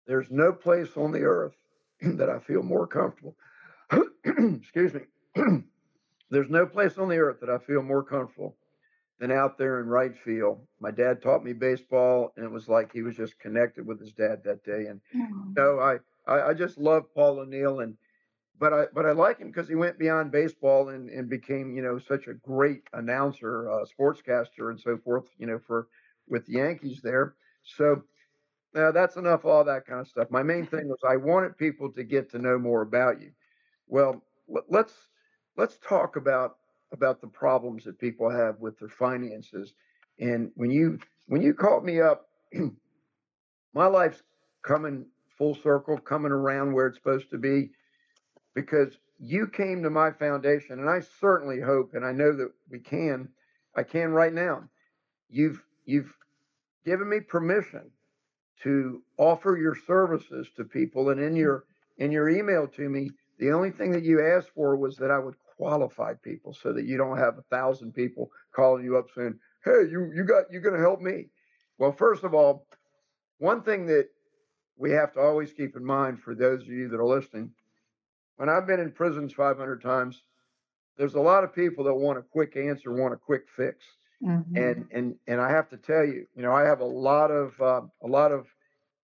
there's 0.07 0.31
no 0.31 0.53
place 0.53 0.97
on 0.97 1.13
the 1.13 1.23
earth 1.23 1.55
that 2.03 2.31
I 2.31 2.39
feel 2.41 2.63
more 2.63 2.87
comfortable. 2.87 3.37
Excuse 4.25 4.95
me. 4.95 5.03
there's 6.31 6.51
no 6.51 6.67
place 6.67 6.99
on 6.99 7.09
the 7.09 7.19
earth 7.19 7.41
that 7.41 7.51
I 7.51 7.59
feel 7.59 7.83
more 7.83 8.03
comfortable 8.03 8.57
than 9.21 9.31
out 9.31 9.59
there 9.59 9.81
in 9.81 9.87
right 9.89 10.17
field. 10.17 10.67
My 10.81 10.91
dad 10.91 11.23
taught 11.23 11.45
me 11.45 11.53
baseball, 11.53 12.33
and 12.37 12.45
it 12.45 12.51
was 12.51 12.69
like 12.69 12.93
he 12.93 13.03
was 13.03 13.17
just 13.17 13.39
connected 13.39 13.87
with 13.87 14.01
his 14.01 14.13
dad 14.13 14.43
that 14.45 14.65
day. 14.65 14.87
And 14.87 15.01
Mm. 15.15 15.59
I, 15.59 16.33
I 16.33 16.51
I 16.51 16.55
just 16.55 16.79
love 16.79 17.13
Paul 17.15 17.41
O'Neill, 17.41 17.81
and 17.81 17.97
but 18.59 18.73
I 18.73 18.87
but 18.95 19.07
I 19.07 19.13
like 19.13 19.39
him 19.39 19.49
because 19.49 19.69
he 19.69 19.75
went 19.75 19.99
beyond 19.99 20.33
baseball 20.33 20.89
and 20.89 21.09
and 21.11 21.29
became 21.29 21.75
you 21.75 21.83
know 21.83 21.99
such 21.99 22.27
a 22.29 22.35
great 22.35 22.83
announcer, 22.93 23.71
uh, 23.71 23.85
sportscaster, 23.85 24.71
and 24.71 24.81
so 24.81 24.97
forth. 24.99 25.27
You 25.39 25.47
know 25.47 25.59
for 25.59 25.89
with 26.29 26.47
the 26.47 26.55
Yankees 26.55 27.01
there. 27.03 27.35
So 27.65 28.03
uh, 28.77 28.93
that's 28.93 29.17
enough 29.17 29.45
all 29.45 29.65
that 29.65 29.87
kind 29.87 30.01
of 30.01 30.09
stuff. 30.09 30.31
My 30.31 30.43
main 30.43 30.67
thing 30.67 30.89
was 30.89 30.99
I 31.09 31.17
wanted 31.17 31.57
people 31.59 31.91
to 31.93 32.05
get 32.05 32.31
to 32.31 32.39
know 32.39 32.59
more 32.59 32.83
about 32.83 33.21
you. 33.21 33.33
Well, 33.89 34.23
let- 34.49 34.71
let's 34.71 35.09
let's 35.57 35.79
talk 35.79 36.17
about 36.17 36.59
about 36.93 37.21
the 37.21 37.27
problems 37.29 37.85
that 37.85 37.99
people 37.99 38.31
have 38.31 38.61
with 38.61 38.79
their 38.79 38.89
finances. 38.89 39.75
And 40.21 40.51
when 40.57 40.71
you 40.71 40.99
when 41.27 41.43
you 41.43 41.55
called 41.55 41.85
me 41.85 42.01
up, 42.01 42.29
my 43.75 43.87
life's 43.87 44.23
coming 44.63 45.07
full 45.39 45.55
circle, 45.55 45.99
coming 45.99 46.33
around 46.33 46.73
where 46.73 46.87
it's 46.87 46.99
supposed 46.99 47.31
to 47.31 47.39
be, 47.39 47.71
because 48.55 48.99
you 49.19 49.47
came 49.49 49.83
to 49.83 49.91
my 49.91 50.11
foundation, 50.13 50.81
and 50.81 50.91
I 50.91 51.01
certainly 51.01 51.61
hope, 51.61 51.95
and 51.95 52.05
I 52.05 52.13
know 52.13 52.33
that 52.37 52.53
we 52.71 52.81
can, 52.81 53.29
I 53.77 53.83
can 53.83 54.11
right 54.13 54.33
now. 54.33 54.69
You've 55.29 55.63
you've 55.85 56.15
given 56.85 57.09
me 57.09 57.21
permission 57.21 57.91
to 58.63 59.03
offer 59.19 59.57
your 59.57 59.75
services 59.75 60.49
to 60.57 60.65
people, 60.65 61.11
and 61.11 61.21
in 61.21 61.37
your 61.37 61.65
in 61.99 62.11
your 62.11 62.29
email 62.29 62.67
to 62.67 62.89
me, 62.89 63.11
the 63.39 63.51
only 63.53 63.71
thing 63.71 63.91
that 63.93 64.05
you 64.05 64.25
asked 64.25 64.51
for 64.55 64.77
was 64.77 64.97
that 64.97 65.11
I 65.11 65.19
would 65.19 65.35
qualify 65.57 66.15
people 66.15 66.55
so 66.55 66.73
that 66.73 66.85
you 66.85 66.97
don't 66.97 67.19
have 67.19 67.39
a 67.39 67.43
thousand 67.43 67.93
people 67.93 68.31
calling 68.55 68.85
you 68.85 68.97
up 68.97 69.09
saying, 69.15 69.39
"Hey, 69.65 69.89
you 69.91 70.11
you 70.15 70.25
got 70.25 70.51
you're 70.51 70.63
going 70.63 70.77
to 70.77 70.81
help 70.81 71.01
me." 71.01 71.29
Well, 71.79 71.93
first 71.93 72.25
of 72.25 72.35
all, 72.35 72.67
one 73.39 73.63
thing 73.63 73.87
that 73.87 74.09
we 74.77 74.91
have 74.93 75.13
to 75.15 75.21
always 75.21 75.53
keep 75.53 75.77
in 75.77 75.85
mind 75.85 76.21
for 76.21 76.35
those 76.35 76.63
of 76.63 76.69
you 76.69 76.89
that 76.89 77.01
are 77.01 77.07
listening, 77.07 77.53
when 78.37 78.49
I've 78.49 78.67
been 78.67 78.81
in 78.81 78.93
prisons 78.93 79.33
500 79.33 79.83
times, 79.83 80.23
there's 80.97 81.15
a 81.15 81.21
lot 81.21 81.45
of 81.45 81.55
people 81.55 81.85
that 81.85 81.95
want 81.95 82.19
a 82.19 82.23
quick 82.23 82.57
answer, 82.57 82.93
want 82.93 83.15
a 83.15 83.17
quick 83.17 83.49
fix 83.57 83.85
Mhm. 84.23 84.57
and 84.57 84.89
and 84.93 85.17
and 85.27 85.41
I 85.41 85.51
have 85.51 85.69
to 85.71 85.77
tell 85.77 86.05
you, 86.05 86.27
you 86.35 86.43
know, 86.43 86.53
I 86.53 86.63
have 86.65 86.81
a 86.81 86.85
lot 86.85 87.31
of 87.31 87.61
uh, 87.61 87.83
a 88.03 88.07
lot 88.09 88.33
of 88.33 88.47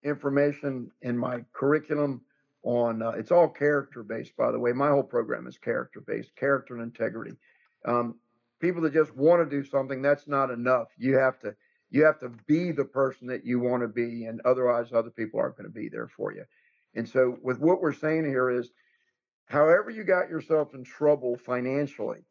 information 0.04 0.90
in 1.02 1.18
my 1.18 1.44
curriculum 1.52 2.22
on. 2.62 3.02
Uh, 3.02 3.10
it's 3.10 3.32
all 3.32 3.48
character 3.48 4.02
based, 4.02 4.36
by 4.36 4.52
the 4.52 4.58
way. 4.58 4.72
My 4.72 4.88
whole 4.90 5.02
program 5.02 5.46
is 5.46 5.58
character 5.58 6.00
based, 6.00 6.36
character 6.36 6.74
and 6.74 6.82
integrity. 6.82 7.36
Um, 7.84 8.20
people 8.60 8.82
that 8.82 8.92
just 8.92 9.14
want 9.16 9.42
to 9.48 9.56
do 9.56 9.64
something, 9.64 10.02
that's 10.02 10.28
not 10.28 10.50
enough. 10.50 10.88
You 10.98 11.16
have 11.18 11.38
to 11.40 11.56
you 11.90 12.04
have 12.04 12.20
to 12.20 12.30
be 12.46 12.72
the 12.72 12.84
person 12.84 13.26
that 13.28 13.44
you 13.44 13.60
want 13.60 13.82
to 13.82 13.88
be, 13.88 14.26
and 14.26 14.40
otherwise, 14.44 14.92
other 14.92 15.10
people 15.10 15.40
aren't 15.40 15.56
going 15.56 15.68
to 15.68 15.74
be 15.74 15.88
there 15.88 16.08
for 16.08 16.32
you. 16.32 16.44
And 16.94 17.08
so, 17.08 17.38
with 17.42 17.58
what 17.60 17.80
we're 17.82 17.92
saying 17.92 18.24
here 18.26 18.50
is, 18.50 18.70
however 19.46 19.90
you 19.90 20.04
got 20.04 20.28
yourself 20.30 20.74
in 20.74 20.84
trouble 20.84 21.36
financially 21.36 22.24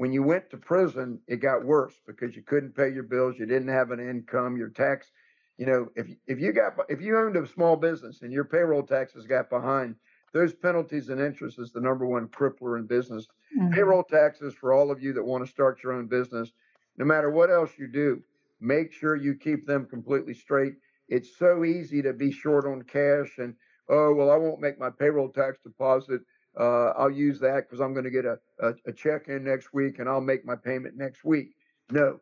when 0.00 0.12
you 0.12 0.22
went 0.22 0.48
to 0.50 0.56
prison, 0.56 1.20
it 1.28 1.36
got 1.38 1.64
worse 1.66 2.00
because 2.06 2.34
you 2.34 2.42
couldn't 2.42 2.74
pay 2.74 2.88
your 2.88 3.02
bills, 3.02 3.38
you 3.38 3.44
didn't 3.44 3.68
have 3.68 3.90
an 3.90 4.00
income, 4.00 4.56
your 4.56 4.70
tax, 4.70 5.12
you 5.58 5.66
know, 5.66 5.88
if 5.94 6.08
if 6.26 6.40
you 6.40 6.52
got 6.52 6.72
if 6.88 7.02
you 7.02 7.18
owned 7.18 7.36
a 7.36 7.46
small 7.46 7.76
business 7.76 8.22
and 8.22 8.32
your 8.32 8.44
payroll 8.44 8.82
taxes 8.82 9.26
got 9.26 9.50
behind, 9.50 9.96
those 10.32 10.54
penalties 10.54 11.10
and 11.10 11.20
interest 11.20 11.58
is 11.58 11.72
the 11.72 11.82
number 11.82 12.06
one 12.06 12.28
crippler 12.28 12.78
in 12.78 12.86
business. 12.86 13.26
Mhm. 13.56 13.70
Payroll 13.74 14.04
taxes 14.04 14.54
for 14.54 14.72
all 14.72 14.90
of 14.90 15.02
you 15.02 15.12
that 15.12 15.24
want 15.24 15.44
to 15.44 15.50
start 15.50 15.82
your 15.82 15.92
own 15.92 16.06
business, 16.06 16.50
no 16.96 17.04
matter 17.04 17.30
what 17.30 17.50
else 17.50 17.78
you 17.78 17.86
do, 17.86 18.22
make 18.60 18.92
sure 18.92 19.16
you 19.16 19.34
keep 19.34 19.66
them 19.66 19.84
completely 19.86 20.34
straight. 20.34 20.74
It's 21.08 21.36
so 21.36 21.64
easy 21.64 22.00
to 22.02 22.12
be 22.14 22.32
short 22.32 22.64
on 22.66 22.82
cash 22.82 23.36
and 23.38 23.54
oh 23.88 24.14
well, 24.14 24.30
I 24.30 24.36
won't 24.36 24.60
make 24.60 24.78
my 24.78 24.90
payroll 24.90 25.28
tax 25.30 25.58
deposit 25.62 26.22
uh, 26.58 26.90
I'll 26.96 27.10
use 27.10 27.38
that 27.40 27.66
because 27.66 27.80
I'm 27.80 27.92
going 27.92 28.04
to 28.04 28.10
get 28.10 28.24
a, 28.24 28.38
a, 28.58 28.74
a 28.86 28.92
check 28.92 29.28
in 29.28 29.44
next 29.44 29.72
week 29.72 29.98
and 29.98 30.08
I'll 30.08 30.20
make 30.20 30.44
my 30.44 30.56
payment 30.56 30.96
next 30.96 31.24
week. 31.24 31.54
No, 31.90 32.20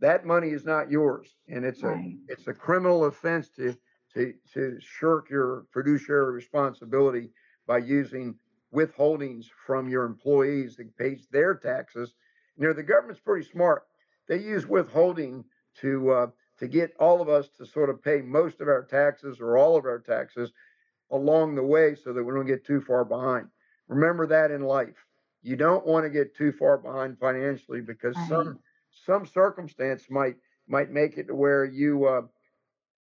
that 0.00 0.24
money 0.24 0.50
is 0.50 0.64
not 0.64 0.90
yours, 0.90 1.36
and 1.48 1.64
it's 1.64 1.82
a 1.82 2.02
it's 2.28 2.46
a 2.46 2.54
criminal 2.54 3.06
offense 3.06 3.48
to 3.50 3.76
to 4.14 4.32
to 4.54 4.78
shirk 4.80 5.28
your 5.28 5.64
fiduciary 5.72 6.32
responsibility 6.32 7.30
by 7.66 7.78
using 7.78 8.34
withholdings 8.74 9.46
from 9.66 9.88
your 9.88 10.04
employees 10.04 10.76
that 10.76 10.96
pays 10.96 11.26
their 11.30 11.54
taxes. 11.54 12.14
You 12.56 12.68
know 12.68 12.72
the 12.72 12.82
government's 12.82 13.20
pretty 13.20 13.48
smart. 13.48 13.84
They 14.28 14.38
use 14.38 14.66
withholding 14.66 15.44
to 15.80 16.10
uh, 16.10 16.26
to 16.58 16.68
get 16.68 16.94
all 16.98 17.20
of 17.20 17.28
us 17.28 17.48
to 17.58 17.66
sort 17.66 17.90
of 17.90 18.02
pay 18.02 18.20
most 18.20 18.60
of 18.60 18.68
our 18.68 18.84
taxes 18.84 19.40
or 19.40 19.56
all 19.56 19.76
of 19.76 19.84
our 19.84 20.00
taxes 20.00 20.52
along 21.10 21.54
the 21.54 21.62
way 21.62 21.94
so 21.94 22.12
that 22.12 22.22
we 22.22 22.34
don't 22.34 22.46
get 22.46 22.64
too 22.64 22.80
far 22.80 23.04
behind. 23.04 23.48
Remember 23.88 24.26
that 24.26 24.50
in 24.50 24.62
life. 24.62 25.06
You 25.42 25.56
don't 25.56 25.86
want 25.86 26.04
to 26.04 26.10
get 26.10 26.36
too 26.36 26.52
far 26.52 26.78
behind 26.78 27.18
financially 27.18 27.80
because 27.80 28.16
Right. 28.16 28.28
some 28.28 28.58
some 29.06 29.26
circumstance 29.26 30.10
might 30.10 30.36
might 30.66 30.90
make 30.90 31.16
it 31.16 31.28
to 31.28 31.34
where 31.34 31.64
you 31.64 32.06
uh, 32.06 32.22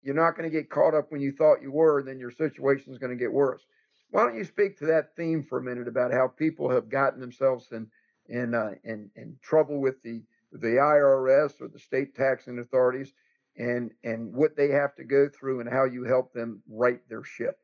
you're 0.02 0.14
not 0.14 0.36
going 0.36 0.50
to 0.50 0.56
get 0.56 0.70
caught 0.70 0.94
up 0.94 1.12
when 1.12 1.20
you 1.20 1.32
thought 1.32 1.62
you 1.62 1.70
were, 1.70 2.00
and 2.00 2.08
then 2.08 2.18
your 2.18 2.30
situation 2.30 2.92
is 2.92 2.98
going 2.98 3.16
to 3.16 3.22
get 3.22 3.32
worse. 3.32 3.64
Why 4.10 4.24
don't 4.24 4.36
you 4.36 4.44
speak 4.44 4.78
to 4.78 4.86
that 4.86 5.14
theme 5.16 5.42
for 5.42 5.58
a 5.58 5.62
minute 5.62 5.88
about 5.88 6.12
how 6.12 6.28
people 6.28 6.68
have 6.70 6.88
gotten 6.88 7.20
themselves 7.20 7.68
in 7.72 7.88
in 8.28 8.54
uh, 8.54 8.72
in, 8.84 9.10
in 9.16 9.38
trouble 9.42 9.80
with 9.80 10.02
the 10.02 10.22
the 10.52 10.76
IRS 10.76 11.60
or 11.60 11.68
the 11.68 11.78
state 11.78 12.14
taxing 12.14 12.58
authorities, 12.58 13.12
and 13.56 13.92
and 14.04 14.34
what 14.34 14.56
they 14.56 14.68
have 14.68 14.94
to 14.96 15.04
go 15.04 15.28
through, 15.28 15.60
and 15.60 15.68
how 15.68 15.84
you 15.84 16.04
help 16.04 16.32
them 16.32 16.62
right 16.68 17.00
their 17.08 17.24
ship. 17.24 17.58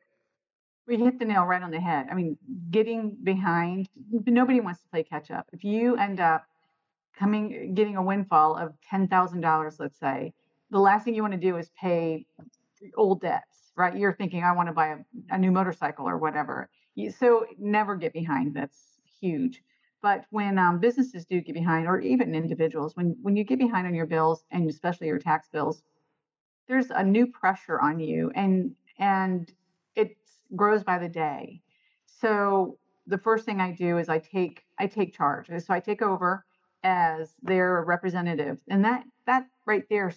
We 0.89 0.97
hit 0.97 1.19
the 1.19 1.27
nail 1.27 1.45
right 1.45 1.63
on 1.63 1.71
the 1.71 1.81
head. 1.81 2.07
I 2.11 2.15
mean, 2.15 2.39
getting 2.71 3.17
behind, 3.23 3.89
nobody 4.27 4.61
wants 4.61 4.81
to 4.81 4.89
play 4.89 5.05
catch 5.05 5.31
up. 5.31 5.47
If 5.53 5.63
you 5.63 5.97
end 5.97 6.19
up 6.19 6.47
coming, 7.19 7.75
getting 7.75 7.97
a 7.97 8.03
windfall 8.03 8.57
of 8.57 8.73
$10,000, 8.91 9.81
let's 9.81 9.99
say, 9.99 10.33
the 10.71 10.79
last 10.79 11.05
thing 11.05 11.15
you 11.15 11.23
want 11.23 11.35
to 11.35 11.39
do 11.39 11.57
is 11.57 11.71
pay 11.79 12.25
old 12.97 13.21
debts, 13.21 13.73
right? 13.77 13.97
You're 13.97 14.15
thinking, 14.15 14.43
I 14.43 14.53
want 14.53 14.69
to 14.69 14.73
buy 14.73 14.89
a, 14.89 14.97
a 15.35 15.39
new 15.39 15.51
motorcycle 15.51 16.09
or 16.09 16.17
whatever. 16.17 16.71
So 17.19 17.47
never 17.59 17.95
get 17.97 18.13
behind. 18.15 18.55
That's 18.55 18.99
huge. 19.21 19.63
But 20.01 20.25
when 20.31 20.59
um, 20.59 20.79
businesses 20.79 21.25
do 21.27 21.41
get 21.41 21.55
behind, 21.55 21.87
or 21.87 22.01
even 22.01 22.35
individuals, 22.35 22.97
when 22.97 23.17
when 23.21 23.37
you 23.37 23.45
get 23.45 23.59
behind 23.59 23.87
on 23.87 23.95
your 23.95 24.07
bills 24.07 24.45
and 24.51 24.69
especially 24.71 25.09
your 25.09 25.19
tax 25.19 25.49
bills, 25.49 25.83
there's 26.69 26.91
a 26.91 27.03
new 27.03 27.27
pressure 27.27 27.81
on 27.81 27.99
you, 27.99 28.31
and 28.35 28.75
and 28.99 29.53
grows 30.57 30.83
by 30.83 30.99
the 30.99 31.09
day. 31.09 31.63
So 32.07 32.79
the 33.07 33.19
first 33.19 33.45
thing 33.45 33.61
I 33.61 33.73
do 33.73 33.99
is 33.99 34.09
I 34.09 34.19
take 34.19 34.65
I 34.79 34.87
take 34.87 35.15
charge. 35.15 35.47
So 35.49 35.75
I 35.75 35.81
take 35.81 36.03
over 36.03 36.45
as 36.85 37.35
their 37.43 37.83
representative, 37.85 38.59
and 38.69 38.85
that 38.85 39.05
that 39.27 39.47
right 39.67 39.85
there 39.91 40.13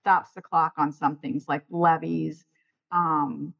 stops 0.00 0.32
the 0.32 0.42
clock 0.42 0.72
on 0.76 0.92
some 0.92 1.16
things 1.16 1.46
like 1.48 1.64
levies, 1.68 2.44
um, 2.92 3.52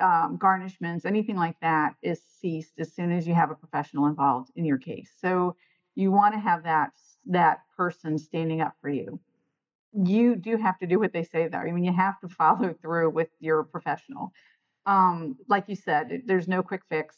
um, 0.00 0.38
garnishments, 0.38 1.06
anything 1.06 1.36
like 1.36 1.58
that 1.60 1.94
is 2.02 2.20
ceased 2.40 2.74
as 2.78 2.92
soon 2.92 3.12
as 3.12 3.26
you 3.26 3.34
have 3.34 3.50
a 3.50 3.54
professional 3.54 4.06
involved 4.06 4.50
in 4.56 4.64
your 4.64 4.78
case. 4.78 5.10
So 5.20 5.56
you 5.94 6.10
want 6.10 6.34
to 6.34 6.40
have 6.40 6.64
that 6.64 6.92
that 7.26 7.60
person 7.76 8.18
standing 8.18 8.60
up 8.60 8.74
for 8.80 8.88
you. 8.88 9.20
You 9.92 10.36
do 10.36 10.56
have 10.56 10.78
to 10.78 10.86
do 10.86 10.98
what 10.98 11.12
they 11.12 11.22
say, 11.22 11.48
though. 11.48 11.58
I 11.58 11.70
mean, 11.70 11.84
you 11.84 11.92
have 11.92 12.18
to 12.20 12.28
follow 12.28 12.74
through 12.82 13.10
with 13.10 13.28
your 13.38 13.62
professional. 13.62 14.32
Um, 14.86 15.36
like 15.48 15.68
you 15.68 15.76
said, 15.76 16.22
there's 16.26 16.48
no 16.48 16.62
quick 16.62 16.82
fix, 16.88 17.16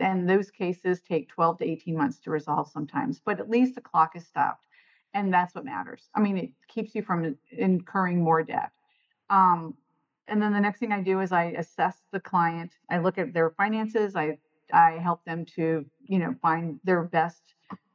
and 0.00 0.28
those 0.28 0.50
cases 0.50 1.00
take 1.02 1.28
12 1.28 1.58
to 1.58 1.64
18 1.64 1.96
months 1.96 2.18
to 2.20 2.30
resolve 2.30 2.68
sometimes. 2.68 3.20
But 3.24 3.40
at 3.40 3.50
least 3.50 3.74
the 3.74 3.80
clock 3.80 4.16
is 4.16 4.26
stopped, 4.26 4.66
and 5.14 5.32
that's 5.32 5.54
what 5.54 5.64
matters. 5.64 6.08
I 6.14 6.20
mean, 6.20 6.38
it 6.38 6.50
keeps 6.68 6.94
you 6.94 7.02
from 7.02 7.36
incurring 7.50 8.22
more 8.22 8.42
debt. 8.42 8.70
um, 9.30 9.74
and 10.28 10.40
then 10.42 10.52
the 10.52 10.60
next 10.60 10.78
thing 10.78 10.92
I 10.92 11.02
do 11.02 11.20
is 11.20 11.32
I 11.32 11.44
assess 11.58 12.02
the 12.12 12.20
client. 12.20 12.72
I 12.90 12.98
look 12.98 13.18
at 13.18 13.32
their 13.34 13.50
finances. 13.50 14.16
I 14.16 14.38
I 14.72 14.92
help 14.92 15.24
them 15.24 15.44
to 15.56 15.84
you 16.06 16.18
know 16.18 16.34
find 16.42 16.80
their 16.84 17.02
best 17.04 17.42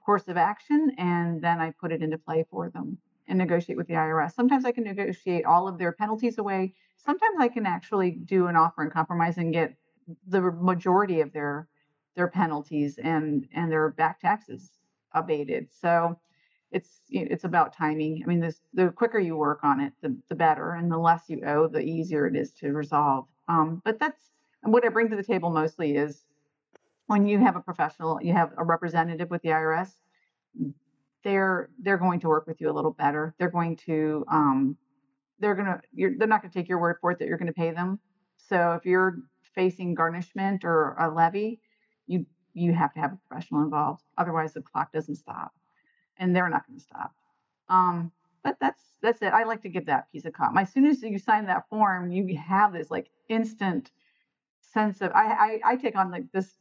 course 0.06 0.28
of 0.28 0.38
action, 0.38 0.94
and 0.98 1.42
then 1.42 1.60
I 1.62 1.72
put 1.72 1.92
it 1.92 2.02
into 2.04 2.18
play 2.18 2.46
for 2.50 2.70
them 2.70 2.98
and 3.28 3.38
negotiate 3.38 3.78
with 3.78 3.88
the 3.88 3.94
IRS. 3.94 4.34
Sometimes 4.34 4.66
I 4.66 4.72
can 4.72 4.84
negotiate 4.84 5.46
all 5.46 5.68
of 5.68 5.78
their 5.78 5.92
penalties 5.92 6.38
away. 6.38 6.74
Sometimes 6.98 7.36
I 7.40 7.48
can 7.48 7.66
actually 7.66 8.12
do 8.12 8.48
an 8.48 8.56
offer 8.56 8.84
and 8.84 8.92
compromise 8.92 9.38
and 9.38 9.54
get 9.54 9.76
the 10.28 10.42
majority 10.42 11.22
of 11.22 11.34
their 11.34 11.68
their 12.16 12.28
penalties 12.28 12.98
and 12.98 13.48
and 13.54 13.72
their 13.72 13.90
back 13.90 14.20
taxes 14.20 14.72
abated. 15.14 15.68
So 15.72 16.20
it's 16.72 17.02
it's 17.10 17.44
about 17.44 17.74
timing. 17.74 18.22
I 18.24 18.28
mean, 18.28 18.40
this 18.40 18.62
the 18.74 18.90
quicker 18.90 19.20
you 19.20 19.36
work 19.36 19.64
on 19.64 19.80
it, 19.80 19.94
the 20.02 20.16
the 20.30 20.36
better, 20.36 20.74
and 20.74 20.92
the 20.92 20.98
less 20.98 21.24
you 21.28 21.42
owe, 21.46 21.68
the 21.68 21.82
easier 21.82 22.28
it 22.28 22.36
is 22.36 22.52
to 22.56 22.74
resolve. 22.74 23.26
Um, 23.48 23.82
but 23.86 24.00
that's 24.00 24.32
what 24.62 24.86
I 24.86 24.90
bring 24.90 25.10
to 25.10 25.16
the 25.16 25.24
table 25.24 25.52
mostly 25.52 25.96
is 25.96 26.26
when 27.08 27.28
you 27.28 27.40
have 27.40 27.56
a 27.56 27.62
professional, 27.62 28.20
you 28.22 28.34
have 28.34 28.52
a 28.58 28.64
representative 28.64 29.30
with 29.30 29.42
the 29.42 29.50
IRS, 29.50 29.92
they're 31.26 31.70
they're 31.82 31.98
going 31.98 32.22
to 32.22 32.30
work 32.30 32.48
with 32.48 32.62
you 32.62 32.70
a 32.70 32.72
little 32.72 32.92
better. 32.92 33.34
They're 33.38 33.50
going 33.50 33.76
to 33.88 34.24
um, 34.32 34.78
they're 35.40 35.56
gonna 35.56 35.82
you're, 35.92 36.12
they're 36.18 36.28
not 36.28 36.44
to 36.44 36.50
take 36.50 36.70
your 36.70 36.80
word 36.80 36.98
for 37.02 37.12
it 37.12 37.20
that 37.20 37.28
you're 37.28 37.38
to 37.38 37.52
pay 37.52 37.72
them. 37.72 38.00
So 38.38 38.74
if 38.74 38.86
you're 38.86 39.18
facing 39.56 39.96
garnishment 39.96 40.64
or 40.64 40.96
a 40.98 41.10
levy, 41.10 41.60
you 42.08 42.26
you 42.54 42.74
have 42.74 42.94
to 42.94 43.00
have 43.00 43.12
a 43.12 43.20
professional 43.28 43.64
involved. 43.64 44.04
Otherwise, 44.18 44.54
the 44.54 44.62
clock 44.62 44.94
doesn't 44.94 45.16
stop, 45.16 45.52
and 46.18 46.34
they're 46.34 46.48
not 46.48 46.66
going 46.68 46.78
to 46.78 46.86
stop. 46.86 47.12
Um, 47.68 48.12
but 48.44 48.58
that's 48.62 48.84
that's 49.02 49.22
it. 49.24 49.34
I 49.34 49.44
like 49.44 49.64
to 49.64 49.70
give 49.70 49.88
that 49.88 50.12
piece 50.12 50.26
of 50.26 50.34
calm. 50.34 50.58
As 50.60 50.72
soon 50.72 50.86
as 50.86 51.02
you 51.02 51.18
sign 51.18 51.48
that 51.48 51.68
form, 51.70 52.12
you 52.12 52.38
have 52.38 52.72
this 52.72 52.92
like 52.92 53.10
instant 53.30 53.90
sense 54.62 55.02
of 55.02 55.12
I 55.14 55.60
I, 55.66 55.72
I 55.72 55.76
take 55.78 55.96
on 55.96 56.12
like 56.12 56.32
this 56.32 56.54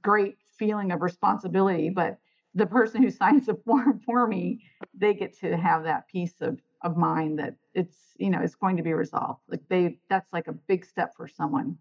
great 0.00 0.38
feeling 0.58 0.92
of 0.92 1.02
responsibility, 1.02 1.90
but 1.90 2.18
the 2.54 2.66
person 2.66 3.02
who 3.02 3.10
signs 3.22 3.46
the 3.46 3.54
form 3.54 4.00
for 4.04 4.26
me, 4.26 4.60
they 4.94 5.14
get 5.14 5.38
to 5.40 5.56
have 5.56 5.84
that 5.84 6.08
peace 6.08 6.40
of 6.40 6.60
of 6.82 6.96
mind 6.96 7.38
that 7.40 7.56
it's 7.74 7.96
you 8.18 8.30
know 8.30 8.40
it's 8.40 8.54
going 8.54 8.76
to 8.76 8.82
be 8.82 8.92
resolved. 8.92 9.40
Like 9.48 9.62
they 9.68 9.98
that's 10.08 10.32
like 10.32 10.48
a 10.48 10.52
big 10.52 10.84
step 10.84 11.14
for 11.16 11.28
someone. 11.28 11.78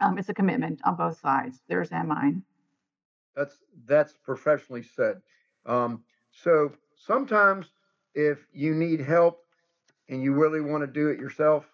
Um, 0.00 0.18
it's 0.18 0.28
a 0.28 0.34
commitment 0.34 0.80
on 0.84 0.96
both 0.96 1.18
sides, 1.20 1.60
theirs 1.68 1.88
and 1.90 2.08
mine. 2.08 2.42
That's 3.34 3.58
that's 3.86 4.14
professionally 4.16 4.82
said. 4.82 5.20
Um, 5.64 6.02
so 6.30 6.72
sometimes 6.96 7.66
if 8.14 8.46
you 8.52 8.74
need 8.74 9.00
help 9.00 9.44
and 10.08 10.22
you 10.22 10.32
really 10.32 10.60
want 10.60 10.82
to 10.82 10.86
do 10.86 11.08
it 11.08 11.18
yourself, 11.18 11.66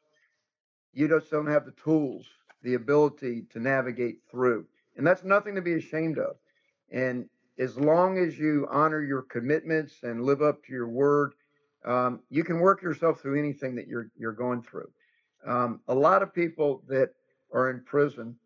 you 0.93 1.09
just 1.09 1.31
don't 1.31 1.47
have 1.47 1.65
the 1.65 1.73
tools, 1.73 2.27
the 2.63 2.75
ability 2.75 3.45
to 3.51 3.61
navigate 3.61 4.19
through. 4.31 4.67
And 4.97 5.07
that's 5.07 5.25
nothing 5.25 5.55
to 5.55 5.63
be 5.63 5.75
ashamed 5.75 6.19
of. 6.19 6.37
And 6.91 7.29
as 7.63 7.79
long 7.79 8.19
as 8.19 8.39
you 8.39 8.67
honor 8.71 9.01
your 9.03 9.23
commitments 9.23 10.03
and 10.03 10.25
live 10.25 10.43
up 10.43 10.65
to 10.65 10.73
your 10.73 10.89
word, 10.89 11.35
um, 11.85 12.21
you 12.31 12.45
can 12.45 12.59
work 12.61 12.83
yourself 12.83 13.21
through 13.21 13.39
anything 13.39 13.75
that 13.77 13.87
you're 13.87 14.11
you're 14.17 14.33
going 14.33 14.63
through. 14.63 14.91
Um, 15.47 15.81
a 15.89 15.95
lot 15.95 16.23
of 16.23 16.35
people 16.35 16.83
that 16.89 17.11
are 17.53 17.71
in 17.71 17.83
prison, 17.85 18.37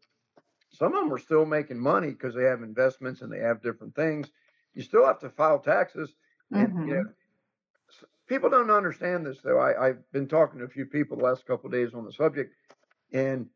some 0.71 0.95
of 0.95 1.01
them 1.05 1.13
are 1.13 1.19
still 1.19 1.47
making 1.47 1.79
money 1.79 2.11
because 2.11 2.35
they 2.35 2.45
have 2.45 2.63
investments 2.63 3.23
and 3.23 3.33
they 3.33 3.41
have 3.41 3.63
different 3.63 3.95
things. 3.95 4.31
You 4.75 4.83
still 4.83 5.07
have 5.07 5.21
to 5.21 5.31
file 5.31 5.59
taxes, 5.59 6.15
and 6.53 6.75
Mm-hmm. 6.75 6.89
you 6.89 6.95
know, 6.95 7.05
people 8.27 8.51
don't 8.51 8.71
understand 8.71 9.27
this 9.27 9.39
though. 9.43 9.59
I, 9.59 9.89
I've 9.89 10.13
been 10.13 10.29
talking 10.29 10.59
to 10.59 10.67
a 10.67 10.69
few 10.69 10.87
people 10.87 11.17
the 11.17 11.25
last 11.25 11.47
couple 11.47 11.67
of 11.67 11.73
days 11.73 11.95
on 11.95 12.05
the 12.05 12.13
subject, 12.13 12.55
and 13.13 13.47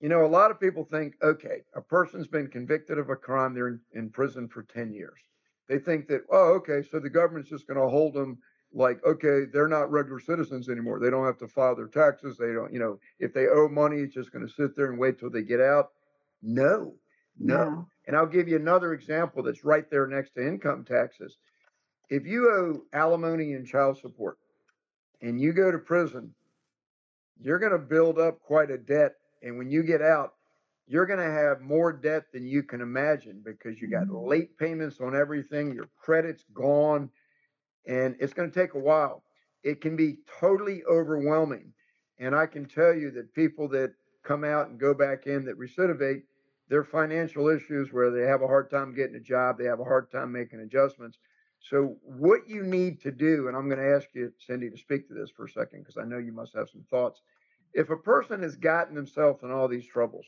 you 0.00 0.08
know, 0.08 0.24
a 0.24 0.28
lot 0.28 0.50
of 0.50 0.60
people 0.60 0.84
think, 0.84 1.14
okay, 1.22 1.62
a 1.74 1.80
person's 1.80 2.26
been 2.26 2.48
convicted 2.48 2.98
of 2.98 3.10
a 3.10 3.16
crime, 3.16 3.54
they're 3.54 3.68
in, 3.68 3.80
in 3.94 4.10
prison 4.10 4.48
for 4.48 4.62
10 4.62 4.92
years. 4.92 5.18
They 5.68 5.78
think 5.78 6.06
that, 6.08 6.22
oh, 6.30 6.52
okay, 6.54 6.82
so 6.88 7.00
the 7.00 7.10
government's 7.10 7.50
just 7.50 7.66
going 7.66 7.80
to 7.80 7.88
hold 7.88 8.14
them 8.14 8.38
like, 8.72 9.04
okay, 9.04 9.46
they're 9.52 9.68
not 9.68 9.90
regular 9.90 10.20
citizens 10.20 10.68
anymore. 10.68 11.00
They 11.00 11.10
don't 11.10 11.24
have 11.24 11.38
to 11.38 11.48
file 11.48 11.74
their 11.74 11.88
taxes. 11.88 12.36
They 12.36 12.52
don't, 12.52 12.72
you 12.72 12.78
know, 12.78 12.98
if 13.18 13.32
they 13.32 13.46
owe 13.46 13.68
money, 13.68 13.96
it's 13.98 14.14
just 14.14 14.32
going 14.32 14.46
to 14.46 14.52
sit 14.52 14.76
there 14.76 14.90
and 14.90 14.98
wait 14.98 15.18
till 15.18 15.30
they 15.30 15.42
get 15.42 15.60
out. 15.60 15.92
No, 16.42 16.94
no. 17.38 17.56
No. 17.56 17.88
And 18.06 18.16
I'll 18.16 18.26
give 18.26 18.48
you 18.48 18.56
another 18.56 18.92
example 18.92 19.42
that's 19.42 19.64
right 19.64 19.90
there 19.90 20.06
next 20.06 20.34
to 20.34 20.46
income 20.46 20.84
taxes. 20.84 21.38
If 22.08 22.26
you 22.26 22.48
owe 22.50 22.96
alimony 22.96 23.54
and 23.54 23.66
child 23.66 23.98
support 23.98 24.38
and 25.20 25.40
you 25.40 25.52
go 25.52 25.72
to 25.72 25.78
prison, 25.78 26.34
you're 27.40 27.58
going 27.58 27.72
to 27.72 27.78
build 27.78 28.18
up 28.18 28.40
quite 28.40 28.70
a 28.70 28.78
debt. 28.78 29.14
And 29.46 29.58
when 29.58 29.70
you 29.70 29.84
get 29.84 30.02
out, 30.02 30.34
you're 30.88 31.06
going 31.06 31.20
to 31.20 31.32
have 31.32 31.60
more 31.62 31.92
debt 31.92 32.32
than 32.32 32.46
you 32.46 32.64
can 32.64 32.80
imagine 32.80 33.42
because 33.44 33.80
you 33.80 33.88
got 33.88 34.10
Mhm. 34.10 34.12
late 34.12 34.58
payments 34.58 35.00
on 35.00 35.16
everything, 35.16 35.72
your 35.72 35.88
credit's 35.96 36.44
gone, 36.54 37.10
and 37.86 38.16
it's 38.20 38.34
going 38.34 38.50
to 38.50 38.60
take 38.60 38.74
a 38.74 38.78
while. 38.78 39.24
It 39.62 39.80
can 39.80 39.96
be 39.96 40.18
totally 40.40 40.84
overwhelming. 40.84 41.74
And 42.18 42.34
I 42.34 42.46
can 42.46 42.66
tell 42.66 42.94
you 42.94 43.10
that 43.12 43.34
people 43.34 43.68
that 43.70 43.94
come 44.24 44.44
out 44.44 44.68
and 44.68 44.80
go 44.80 44.94
back 44.94 45.26
in 45.26 45.44
that 45.46 45.58
recidivate, 45.58 46.22
their 46.68 46.84
financial 46.84 47.48
issues 47.48 47.92
where 47.92 48.10
they 48.10 48.22
have 48.26 48.42
a 48.42 48.48
hard 48.48 48.70
time 48.70 48.94
getting 48.94 49.16
a 49.16 49.20
job, 49.20 49.58
they 49.58 49.66
have 49.66 49.80
a 49.80 49.84
hard 49.84 50.10
time 50.10 50.32
making 50.32 50.60
adjustments. 50.60 51.18
So, 51.60 51.98
what 52.02 52.48
you 52.48 52.62
need 52.62 53.00
to 53.02 53.12
do, 53.12 53.48
and 53.48 53.56
I'm 53.56 53.68
going 53.68 53.80
to 53.80 53.96
ask 53.96 54.08
you, 54.14 54.32
Cindy, 54.38 54.70
to 54.70 54.76
speak 54.78 55.08
to 55.08 55.14
this 55.14 55.30
for 55.30 55.46
a 55.46 55.50
second 55.50 55.80
because 55.80 55.96
I 55.96 56.04
know 56.04 56.18
you 56.18 56.32
must 56.32 56.54
have 56.54 56.68
some 56.70 56.84
thoughts. 56.90 57.22
If 57.72 57.90
a 57.90 57.96
person 57.96 58.42
has 58.42 58.56
gotten 58.56 58.96
himself 58.96 59.42
in 59.42 59.50
all 59.50 59.68
these 59.68 59.86
troubles, 59.86 60.26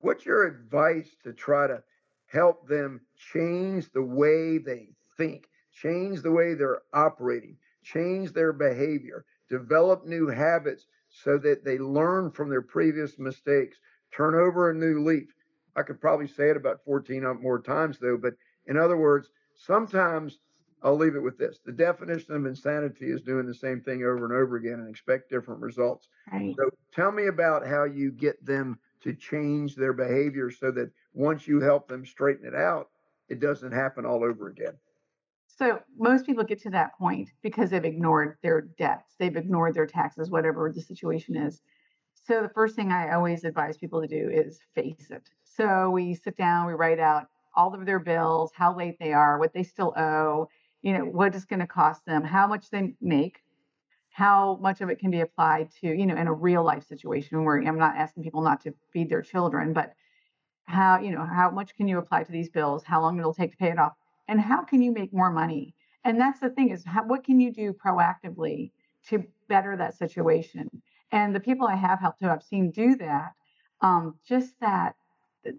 what's 0.00 0.24
your 0.26 0.46
advice 0.46 1.16
to 1.24 1.32
try 1.32 1.66
to 1.66 1.82
help 2.26 2.66
them 2.68 3.00
change 3.16 3.90
the 3.92 4.02
way 4.02 4.58
they 4.58 4.88
think, 5.16 5.48
change 5.72 6.22
the 6.22 6.32
way 6.32 6.54
they're 6.54 6.82
operating, 6.92 7.56
change 7.82 8.32
their 8.32 8.52
behavior, 8.52 9.24
develop 9.48 10.04
new 10.04 10.28
habits 10.28 10.86
so 11.08 11.38
that 11.38 11.64
they 11.64 11.78
learn 11.78 12.30
from 12.30 12.48
their 12.48 12.62
previous 12.62 13.18
mistakes, 13.18 13.78
turn 14.12 14.34
over 14.34 14.70
a 14.70 14.74
new 14.74 15.04
leaf? 15.04 15.34
I 15.76 15.82
could 15.82 16.00
probably 16.00 16.28
say 16.28 16.50
it 16.50 16.56
about 16.56 16.84
14 16.84 17.24
uh, 17.24 17.34
more 17.34 17.60
times 17.60 17.98
though, 17.98 18.16
but 18.16 18.34
in 18.66 18.76
other 18.76 18.96
words, 18.96 19.28
sometimes 19.54 20.38
I'll 20.84 20.98
leave 20.98 21.16
it 21.16 21.22
with 21.22 21.38
this. 21.38 21.58
The 21.64 21.72
definition 21.72 22.34
of 22.34 22.44
insanity 22.44 23.06
is 23.06 23.22
doing 23.22 23.46
the 23.46 23.54
same 23.54 23.80
thing 23.80 24.02
over 24.02 24.26
and 24.26 24.34
over 24.34 24.56
again 24.56 24.80
and 24.80 24.88
expect 24.88 25.30
different 25.30 25.62
results. 25.62 26.08
Right. 26.30 26.54
So 26.56 26.68
tell 26.94 27.10
me 27.10 27.28
about 27.28 27.66
how 27.66 27.84
you 27.84 28.12
get 28.12 28.44
them 28.44 28.78
to 29.02 29.14
change 29.14 29.76
their 29.76 29.94
behavior 29.94 30.50
so 30.50 30.70
that 30.72 30.90
once 31.14 31.48
you 31.48 31.60
help 31.60 31.88
them 31.88 32.04
straighten 32.04 32.46
it 32.46 32.54
out, 32.54 32.90
it 33.30 33.40
doesn't 33.40 33.72
happen 33.72 34.04
all 34.04 34.22
over 34.22 34.48
again. 34.48 34.74
So 35.46 35.80
most 35.96 36.26
people 36.26 36.44
get 36.44 36.60
to 36.62 36.70
that 36.70 36.98
point 36.98 37.30
because 37.42 37.70
they've 37.70 37.84
ignored 37.84 38.36
their 38.42 38.62
debts, 38.62 39.14
they've 39.18 39.36
ignored 39.36 39.74
their 39.74 39.86
taxes, 39.86 40.30
whatever 40.30 40.70
the 40.70 40.82
situation 40.82 41.36
is. 41.36 41.62
So 42.26 42.42
the 42.42 42.48
first 42.48 42.76
thing 42.76 42.92
I 42.92 43.14
always 43.14 43.44
advise 43.44 43.78
people 43.78 44.02
to 44.02 44.08
do 44.08 44.28
is 44.30 44.60
face 44.74 45.10
it. 45.10 45.30
So 45.44 45.90
we 45.90 46.14
sit 46.14 46.36
down, 46.36 46.66
we 46.66 46.72
write 46.74 46.98
out 46.98 47.28
all 47.54 47.74
of 47.74 47.86
their 47.86 48.00
bills, 48.00 48.50
how 48.54 48.76
late 48.76 48.98
they 48.98 49.12
are, 49.12 49.38
what 49.38 49.52
they 49.54 49.62
still 49.62 49.94
owe, 49.96 50.48
you 50.84 50.92
know, 50.92 51.04
what 51.06 51.34
it's 51.34 51.46
going 51.46 51.60
to 51.60 51.66
cost 51.66 52.04
them, 52.04 52.22
how 52.22 52.46
much 52.46 52.68
they 52.68 52.92
make, 53.00 53.38
how 54.10 54.58
much 54.60 54.82
of 54.82 54.90
it 54.90 54.98
can 54.98 55.10
be 55.10 55.22
applied 55.22 55.70
to, 55.80 55.88
you 55.88 56.04
know, 56.04 56.14
in 56.14 56.26
a 56.26 56.32
real 56.32 56.62
life 56.62 56.86
situation 56.86 57.42
where 57.42 57.56
I'm 57.56 57.78
not 57.78 57.96
asking 57.96 58.22
people 58.22 58.42
not 58.42 58.60
to 58.60 58.74
feed 58.92 59.08
their 59.08 59.22
children, 59.22 59.72
but 59.72 59.94
how, 60.66 61.00
you 61.00 61.10
know, 61.10 61.24
how 61.24 61.50
much 61.50 61.74
can 61.74 61.88
you 61.88 61.96
apply 61.96 62.24
to 62.24 62.30
these 62.30 62.50
bills, 62.50 62.84
how 62.84 63.00
long 63.00 63.18
it'll 63.18 63.32
take 63.32 63.52
to 63.52 63.56
pay 63.56 63.70
it 63.70 63.78
off, 63.78 63.94
and 64.28 64.38
how 64.38 64.62
can 64.62 64.82
you 64.82 64.92
make 64.92 65.10
more 65.10 65.30
money? 65.30 65.74
And 66.04 66.20
that's 66.20 66.40
the 66.40 66.50
thing 66.50 66.68
is, 66.68 66.84
how, 66.84 67.02
what 67.06 67.24
can 67.24 67.40
you 67.40 67.50
do 67.50 67.72
proactively 67.72 68.70
to 69.08 69.24
better 69.48 69.78
that 69.78 69.96
situation? 69.96 70.68
And 71.12 71.34
the 71.34 71.40
people 71.40 71.66
I 71.66 71.76
have 71.76 71.98
helped 71.98 72.20
who 72.20 72.28
I've 72.28 72.42
seen 72.42 72.70
do 72.70 72.94
that, 72.96 73.32
um, 73.80 74.16
just 74.28 74.52
that 74.60 74.96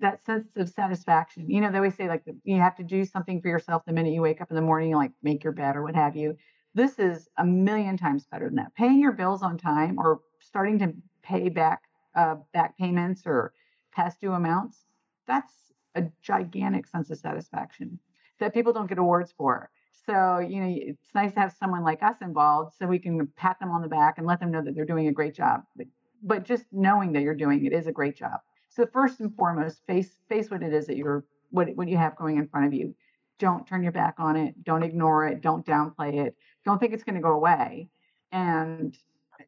that 0.01 0.25
sense 0.25 0.47
of 0.55 0.69
satisfaction. 0.69 1.49
You 1.49 1.61
know, 1.61 1.71
they 1.71 1.77
always 1.77 1.95
say 1.95 2.07
like 2.07 2.23
you 2.43 2.59
have 2.59 2.75
to 2.77 2.83
do 2.83 3.05
something 3.05 3.41
for 3.41 3.47
yourself 3.47 3.83
the 3.85 3.93
minute 3.93 4.13
you 4.13 4.21
wake 4.21 4.41
up 4.41 4.49
in 4.49 4.55
the 4.55 4.61
morning, 4.61 4.93
like 4.95 5.11
make 5.23 5.43
your 5.43 5.53
bed 5.53 5.75
or 5.75 5.83
what 5.83 5.95
have 5.95 6.15
you. 6.15 6.35
This 6.73 6.99
is 6.99 7.29
a 7.37 7.45
million 7.45 7.97
times 7.97 8.25
better 8.25 8.45
than 8.45 8.55
that. 8.55 8.75
Paying 8.75 8.99
your 8.99 9.13
bills 9.13 9.41
on 9.41 9.57
time 9.57 9.97
or 9.97 10.21
starting 10.39 10.79
to 10.79 10.93
pay 11.23 11.49
back 11.49 11.81
uh, 12.15 12.35
back 12.53 12.77
payments 12.77 13.23
or 13.25 13.53
past 13.91 14.19
due 14.21 14.33
amounts. 14.33 14.85
That's 15.27 15.53
a 15.95 16.03
gigantic 16.21 16.87
sense 16.87 17.09
of 17.09 17.17
satisfaction 17.17 17.99
that 18.39 18.53
people 18.53 18.73
don't 18.73 18.87
get 18.87 18.97
awards 18.97 19.33
for. 19.37 19.69
So, 20.05 20.39
you 20.39 20.61
know, 20.61 20.67
it's 20.69 21.15
nice 21.15 21.33
to 21.33 21.39
have 21.39 21.53
someone 21.53 21.83
like 21.83 22.03
us 22.03 22.17
involved 22.21 22.75
so 22.77 22.85
we 22.85 22.99
can 22.99 23.27
pat 23.35 23.57
them 23.59 23.71
on 23.71 23.81
the 23.81 23.87
back 23.87 24.17
and 24.17 24.27
let 24.27 24.39
them 24.39 24.51
know 24.51 24.61
that 24.61 24.75
they're 24.75 24.85
doing 24.85 25.07
a 25.07 25.11
great 25.11 25.33
job. 25.33 25.63
But, 25.75 25.87
but 26.21 26.43
just 26.43 26.65
knowing 26.71 27.13
that 27.13 27.21
you're 27.21 27.33
doing 27.35 27.65
it 27.65 27.73
is 27.73 27.87
a 27.87 27.91
great 27.91 28.15
job. 28.15 28.41
So 28.75 28.85
first 28.85 29.21
and 29.21 29.33
foremost, 29.35 29.85
face 29.87 30.17
face 30.27 30.51
what 30.51 30.61
it 30.61 30.73
is 30.73 30.87
that 30.87 30.97
you're 30.97 31.25
what 31.49 31.73
what 31.75 31.87
you 31.87 31.97
have 31.97 32.17
going 32.17 32.37
in 32.37 32.47
front 32.47 32.67
of 32.67 32.73
you. 32.73 32.93
Don't 33.39 33.65
turn 33.65 33.83
your 33.83 33.91
back 33.91 34.15
on 34.17 34.35
it. 34.35 34.63
Don't 34.63 34.83
ignore 34.83 35.27
it. 35.27 35.41
Don't 35.41 35.65
downplay 35.65 36.25
it. 36.25 36.35
Don't 36.65 36.79
think 36.79 36.93
it's 36.93 37.03
going 37.03 37.15
to 37.15 37.21
go 37.21 37.31
away. 37.31 37.89
And 38.31 38.97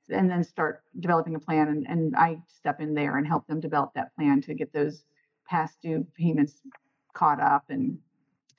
and 0.10 0.30
then 0.30 0.44
start 0.44 0.84
developing 1.00 1.36
a 1.36 1.40
plan. 1.40 1.68
And, 1.68 1.86
and 1.88 2.16
I 2.16 2.38
step 2.48 2.80
in 2.80 2.94
there 2.94 3.18
and 3.18 3.28
help 3.28 3.48
them 3.48 3.60
develop 3.60 3.94
that 3.96 4.16
plan 4.16 4.42
to 4.44 4.54
get 4.54 4.72
those 4.72 5.04
past 5.46 5.82
due 5.82 6.06
payments 6.18 6.62
caught 7.14 7.42
up. 7.42 7.66
And, 7.70 7.98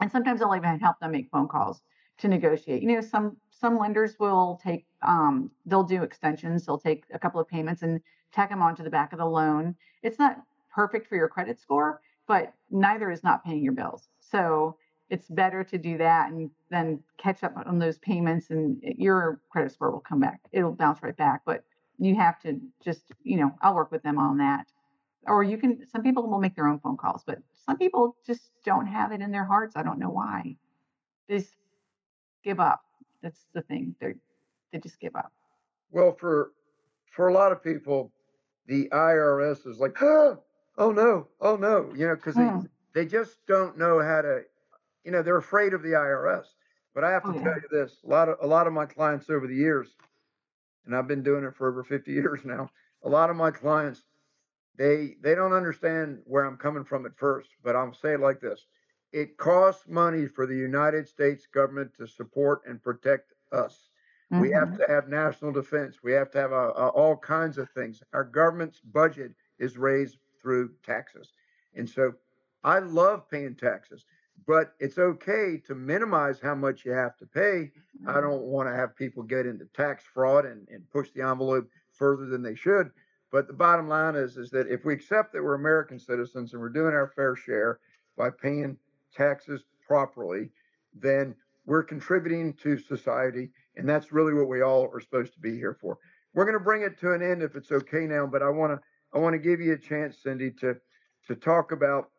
and 0.01 0.11
sometimes 0.11 0.43
I'll 0.43 0.57
even 0.57 0.79
help 0.79 0.99
them 1.01 1.12
make 1.12 1.31
phone 1.31 1.49
calls 1.49 1.83
to 2.19 2.29
negotiate. 2.29 2.83
You 2.83 2.89
know, 2.89 3.01
some, 3.01 3.37
some 3.51 3.79
lenders 3.79 4.16
will 4.19 4.61
take, 4.62 4.87
um, 5.03 5.51
they'll 5.66 5.83
do 5.83 6.03
extensions. 6.03 6.66
They'll 6.66 6.79
take 6.79 7.05
a 7.12 7.19
couple 7.19 7.41
of 7.41 7.49
payments 7.49 7.83
and 7.83 8.01
tack 8.33 8.51
them 8.51 8.62
onto 8.62 8.83
the 8.83 8.91
back 8.91 9.12
of 9.12 9.19
the 9.19 9.27
loan. 9.27 9.75
It's 10.03 10.19
not 10.19 10.39
perfect 10.79 11.09
for 11.09 11.16
your 11.16 11.26
credit 11.26 11.59
score, 11.59 12.01
but 12.29 12.55
neither 12.70 13.11
is 13.11 13.24
not 13.24 13.45
paying 13.45 13.64
your 13.64 13.72
bills. 13.72 14.11
So 14.20 14.76
it's 15.11 15.26
better 15.29 15.64
to 15.64 15.76
do 15.76 15.99
that 15.99 16.31
and 16.31 16.49
then 16.70 17.01
catch 17.20 17.43
up 17.43 17.55
on 17.66 17.81
those 17.81 17.99
payments 17.99 18.51
and 18.51 18.81
your 18.97 19.41
credit 19.51 19.72
score 19.72 19.91
will 19.91 19.99
come 19.99 20.20
back. 20.20 20.39
It'll 20.53 20.70
bounce 20.70 21.03
right 21.03 21.16
back, 21.16 21.41
but 21.45 21.64
you 21.99 22.14
have 22.14 22.39
to 22.43 22.61
just, 22.81 23.11
you 23.24 23.39
know, 23.39 23.51
I'll 23.61 23.74
work 23.74 23.91
with 23.91 24.05
them 24.05 24.20
on 24.20 24.39
that. 24.39 24.68
Or 25.26 25.43
you 25.43 25.59
can, 25.59 25.85
some 25.91 26.05
people 26.05 26.31
will 26.31 26.39
make 26.39 26.55
their 26.55 26.68
own 26.68 26.79
phone 26.79 26.97
calls, 26.97 27.24
but 27.26 27.39
some 27.66 27.76
people 27.76 28.16
just 28.24 28.53
don't 28.64 28.87
have 28.87 29.11
it 29.11 29.20
in 29.20 29.33
their 29.33 29.47
hearts. 29.47 29.74
I 29.74 29.83
don't 29.83 29.99
know 29.99 30.11
why. 30.11 30.55
They 31.29 31.39
just 31.39 31.57
give 32.45 32.61
up. 32.61 32.83
That's 33.20 33.49
the 33.53 33.62
thing. 33.62 33.97
They're, 34.01 34.14
they 34.72 34.79
just 34.79 35.01
give 35.01 35.16
up. 35.16 35.33
Well, 35.91 36.12
for 36.12 36.53
for 37.11 37.26
a 37.26 37.33
lot 37.33 37.51
of 37.51 37.64
people, 37.64 38.12
the 38.68 38.89
IRS 38.93 39.66
is 39.66 39.81
like, 39.81 39.97
oh 40.79 40.93
no, 40.93 41.29
oh 41.41 41.57
no, 41.57 41.93
you 41.95 42.09
know, 42.09 42.16
because 42.16 42.37
Hmm. 42.37 42.61
they, 42.95 43.03
they 43.05 43.07
just 43.07 43.47
don't 43.47 43.79
know 43.79 44.01
how 44.03 44.22
to, 44.22 44.43
you 45.05 45.12
know, 45.12 45.22
they're 45.22 45.39
afraid 45.39 45.74
of 45.74 45.83
the 45.83 45.91
IRS. 45.95 46.47
But 46.95 47.05
I 47.05 47.12
have 47.12 47.26
to 47.26 47.33
Oh, 47.33 47.35
tell 47.35 47.53
yeah. 47.53 47.59
you 47.62 47.68
this: 47.70 48.01
a 48.05 48.09
lot 48.09 48.29
of 48.31 48.39
a 48.43 48.47
lot 48.49 48.66
of 48.68 48.74
my 48.74 48.87
clients 48.87 49.31
over 49.31 49.47
the 49.47 49.57
years, 49.57 49.97
and 50.87 50.97
I've 50.97 51.09
been 51.09 51.22
doing 51.22 51.45
it 51.45 51.55
for 51.57 51.68
over 51.68 51.85
50 51.85 52.12
years 52.14 52.45
now. 52.45 52.70
A 53.05 53.09
lot 53.09 53.31
of 53.31 53.37
my 53.37 53.51
clients, 53.51 54.05
they 54.76 55.16
they 55.22 55.35
don't 55.35 55.53
understand 55.53 56.22
where 56.24 56.45
I'm 56.45 56.57
coming 56.57 56.85
from 56.85 57.07
at 57.07 57.16
first, 57.16 57.51
but 57.62 57.76
I'll 57.76 57.93
say 57.95 58.14
it 58.14 58.20
like 58.20 58.41
this: 58.41 58.66
it 59.12 59.37
costs 59.39 59.89
money 59.89 60.26
for 60.26 60.47
the 60.47 60.57
United 60.57 61.09
States 61.09 61.47
government 61.47 61.95
to 61.97 62.07
support 62.07 62.62
and 62.66 62.83
protect 62.83 63.33
us. 63.53 63.91
We 64.37 64.51
have 64.53 64.70
Mhm. 64.70 64.79
to 64.79 64.87
have 64.89 65.09
national 65.09 65.53
defense. 65.53 66.03
We 66.03 66.12
have 66.12 66.31
to 66.33 66.39
have 66.39 66.53
uh, 66.53 66.72
uh, 66.76 66.91
all 66.95 67.16
kinds 67.16 67.59
of 67.59 67.70
things. 67.70 68.03
Our 68.12 68.24
government's 68.24 68.81
budget 68.81 69.35
is 69.59 69.76
raised 69.79 70.18
through 70.41 70.70
taxes. 70.84 71.32
And 71.74 71.89
so 71.89 72.14
I 72.64 72.78
love 72.78 73.30
paying 73.30 73.55
taxes, 73.55 74.05
but 74.47 74.74
it's 74.80 74.99
okay 74.99 75.61
to 75.66 75.74
minimize 75.74 76.41
how 76.41 76.55
much 76.55 76.84
you 76.84 76.93
have 76.93 77.16
to 77.18 77.26
pay. 77.26 77.70
I 78.07 78.12
mm-hmm. 78.12 78.20
don't 78.20 78.43
want 78.43 78.68
to 78.68 78.74
have 78.74 78.97
people 78.97 79.22
get 79.22 79.47
into 79.47 79.66
tax 79.66 80.05
fraud 80.12 80.45
and, 80.45 80.66
and 80.68 80.89
push 80.91 81.11
the 81.11 81.22
envelope 81.22 81.68
further 81.93 82.26
than 82.26 82.43
they 82.43 82.55
should. 82.55 82.91
But 83.30 83.47
the 83.47 83.53
bottom 83.53 83.89
line 83.89 84.16
is, 84.16 84.36
is 84.36 84.51
that 84.51 84.68
if 84.68 84.84
we 84.84 84.95
accept 84.95 85.32
that 85.32 85.43
we're 85.43 85.55
American 85.55 85.99
citizens 85.99 86.53
and 86.53 86.62
we're 86.62 86.70
doing 86.70 86.95
our 86.95 87.12
fair 87.14 87.36
share 87.36 87.78
by 88.16 88.30
paying 88.30 88.78
taxes 89.14 89.64
properly, 89.86 90.51
then 90.95 91.34
we're 91.66 91.82
contributing 91.82 92.55
to 92.55 92.78
society. 92.78 93.51
And 93.76 93.89
that's 93.89 94.12
really 94.12 94.32
what 94.32 94.49
we 94.49 94.62
all 94.62 94.91
are 94.93 95.01
supposed 95.01 95.34
to 95.34 95.41
be 95.41 95.55
here 95.57 95.76
for. 95.78 95.99
We're 96.34 96.45
going 96.45 96.59
to 96.59 96.64
bring 96.64 96.82
it 96.82 96.99
to 97.01 97.12
an 97.12 97.22
end 97.22 97.43
if 97.43 97.55
it's 97.55 97.70
okay 97.70 98.07
now, 98.07 98.26
but 98.26 98.43
I 98.43 98.49
want 98.49 98.72
to 98.72 98.80
I 99.14 99.18
want 99.18 99.34
to 99.34 99.38
give 99.38 99.61
you 99.61 99.72
a 99.72 99.78
chance, 99.78 100.18
Cindy, 100.22 100.50
to 100.61 100.76
to 101.26 101.34
talk 101.34 101.72
about 101.72 102.11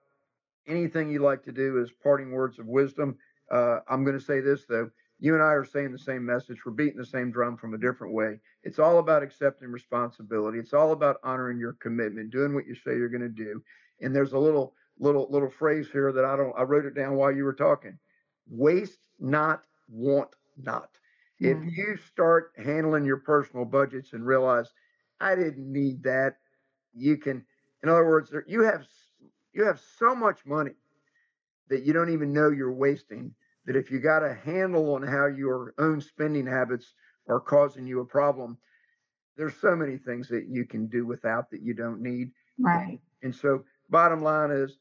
anything 0.68 1.10
you'd 1.10 1.22
like 1.22 1.44
to 1.44 1.52
do 1.52 1.80
as 1.82 1.92
parting 2.04 2.32
words 2.32 2.60
of 2.60 2.68
wisdom. 2.68 3.18
Uh, 3.52 3.80
I'm 3.90 4.04
going 4.04 4.18
to 4.18 4.24
say 4.24 4.40
this 4.40 4.66
though. 4.68 4.90
You 5.20 5.34
and 5.34 5.44
I 5.44 5.48
are 5.48 5.66
saying 5.66 5.92
the 5.92 5.98
same 6.00 6.26
message. 6.26 6.60
We're 6.66 6.72
beating 6.72 6.98
the 6.98 7.06
same 7.06 7.32
drum 7.32 7.58
from 7.58 7.74
a 7.74 7.78
different 7.78 8.14
way. 8.14 8.40
It's 8.64 8.80
all 8.80 9.00
about 9.00 9.24
accepting 9.24 9.70
responsibility. 9.70 10.60
It's 10.60 10.74
all 10.74 10.92
about 10.94 11.18
honoring 11.24 11.60
your 11.60 11.74
commitment, 11.74 12.32
doing 12.32 12.54
what 12.54 12.66
you 12.68 12.76
say 12.76 12.96
you're 12.96 13.10
going 13.10 13.22
to 13.22 13.30
do. 13.30 13.62
And 14.02 14.16
there's 14.16 14.34
a 14.34 14.40
little 14.40 14.76
little 14.98 15.28
little 15.30 15.50
phrase 15.50 15.90
here 15.92 16.12
that 16.12 16.26
I 16.26 16.36
don't 16.36 16.54
I 16.58 16.64
wrote 16.64 16.86
it 16.86 16.94
down 16.96 17.16
while 17.16 17.32
you 17.32 17.44
were 17.44 17.54
talking. 17.54 17.98
Waste 18.48 19.00
not, 19.20 19.64
want 19.90 20.30
not. 20.58 20.90
If 21.40 21.58
Mhm. 21.58 21.72
you 21.76 21.98
start 21.98 22.52
handling 22.58 23.06
your 23.06 23.18
personal 23.18 23.66
budgets 23.66 24.14
and 24.14 24.26
realize 24.26 24.72
I 25.20 25.36
didn't 25.36 25.72
need 25.72 26.04
that, 26.04 26.38
you 26.94 27.18
can 27.18 27.46
in 27.82 27.90
other 27.90 28.06
words, 28.06 28.34
you 28.48 28.62
have 28.64 28.86
you 29.54 29.66
have 29.66 29.80
so 29.80 30.14
much 30.14 30.46
money 30.46 30.74
that 31.70 31.84
you 31.84 31.94
don't 31.94 32.12
even 32.12 32.34
know 32.34 32.50
you're 32.50 32.74
wasting 32.74 33.34
that 33.66 33.76
if 33.76 33.92
you 33.92 34.00
got 34.00 34.24
a 34.24 34.34
handle 34.34 34.94
on 34.96 35.04
how 35.04 35.28
your 35.28 35.74
own 35.78 36.02
spending 36.02 36.46
habits 36.46 36.94
are 37.28 37.40
causing 37.40 37.86
you 37.88 38.00
a 38.02 38.06
problem 38.06 38.58
there's 39.38 39.56
so 39.56 39.76
many 39.76 39.98
things 39.98 40.28
that 40.28 40.48
you 40.50 40.66
can 40.66 40.88
do 40.88 41.06
without 41.06 41.50
that 41.52 41.62
you 41.62 41.74
don't 41.74 42.02
need 42.02 42.32
Right. 42.58 43.00
and 43.24 43.34
so 43.34 43.64
bottom 43.90 44.22
line 44.22 44.52
is 44.52 44.78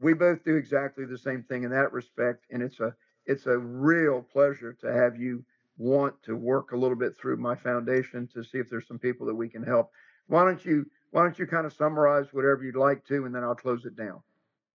we 0.00 0.14
both 0.14 0.44
do 0.44 0.56
exactly 0.56 1.04
the 1.04 1.18
same 1.18 1.42
thing 1.42 1.64
in 1.64 1.70
that 1.70 1.92
respect 1.92 2.46
and 2.50 2.62
it's 2.62 2.80
a 2.80 2.94
it's 3.26 3.46
a 3.46 3.58
real 3.58 4.22
pleasure 4.22 4.72
to 4.80 4.92
have 4.92 5.16
you 5.16 5.44
want 5.76 6.14
to 6.22 6.36
work 6.36 6.72
a 6.72 6.76
little 6.76 6.96
bit 6.96 7.16
through 7.16 7.36
my 7.36 7.54
foundation 7.56 8.28
to 8.32 8.44
see 8.44 8.58
if 8.58 8.70
there's 8.70 8.86
some 8.86 8.98
people 8.98 9.26
that 9.26 9.34
we 9.34 9.48
can 9.48 9.62
help 9.62 9.90
why 10.28 10.44
don't 10.44 10.64
you 10.64 10.86
why 11.14 11.22
don't 11.22 11.38
you 11.38 11.46
kind 11.46 11.64
of 11.64 11.72
summarize 11.72 12.26
whatever 12.32 12.64
you'd 12.64 12.76
like 12.76 13.04
to 13.04 13.24
and 13.24 13.34
then 13.34 13.44
i'll 13.44 13.54
close 13.54 13.84
it 13.84 13.96
down 13.96 14.20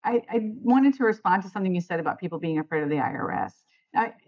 I, 0.08 0.22
I 0.30 0.52
wanted 0.64 0.94
to 0.96 1.04
respond 1.04 1.44
to 1.44 1.50
something 1.50 1.76
you 1.76 1.82
said 1.82 2.00
about 2.00 2.20
people 2.20 2.40
being 2.40 2.60
afraid 2.60 2.84
of 2.84 2.90
the 2.90 2.96
IRS. 2.96 3.52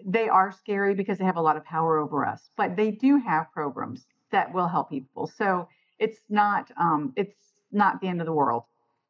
They 0.06 0.28
are 0.28 0.52
scary 0.52 0.94
because 0.94 1.18
they 1.18 1.26
have 1.26 1.38
a 1.38 1.42
lot 1.42 1.56
of 1.56 1.64
power 1.64 1.98
over 1.98 2.26
us, 2.26 2.50
but 2.58 2.76
they 2.76 2.92
do 2.92 3.18
have 3.18 3.52
programs 3.54 4.06
that 4.32 4.54
will 4.54 4.68
help 4.68 4.90
people. 4.90 5.28
So 5.28 5.70
it's 5.98 6.20
not 6.30 6.72
um, 6.78 7.14
it's 7.16 7.36
not 7.72 8.02
the 8.02 8.08
end 8.08 8.20
of 8.20 8.26
the 8.26 8.34
world, 8.34 8.64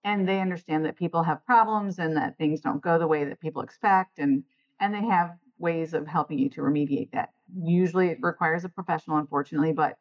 and 0.04 0.28
they 0.28 0.42
understand 0.42 0.86
that 0.86 0.98
people 0.98 1.24
have 1.24 1.46
problems 1.46 1.98
and 1.98 2.16
that 2.18 2.38
things 2.38 2.62
don't 2.62 2.82
go 2.82 3.00
the 3.00 3.08
way 3.08 3.24
that 3.24 3.40
people 3.40 3.62
expect, 3.62 4.20
and 4.20 4.44
and 4.80 4.94
they 4.94 5.06
have 5.06 5.38
ways 5.58 5.94
of 5.94 6.08
helping 6.08 6.38
you 6.38 6.50
to 6.50 6.62
remediate 6.62 7.12
that. 7.12 7.30
Usually, 7.64 8.10
it 8.10 8.20
requires 8.22 8.64
a 8.64 8.70
professional, 8.70 9.18
unfortunately, 9.18 9.72
but 9.72 9.98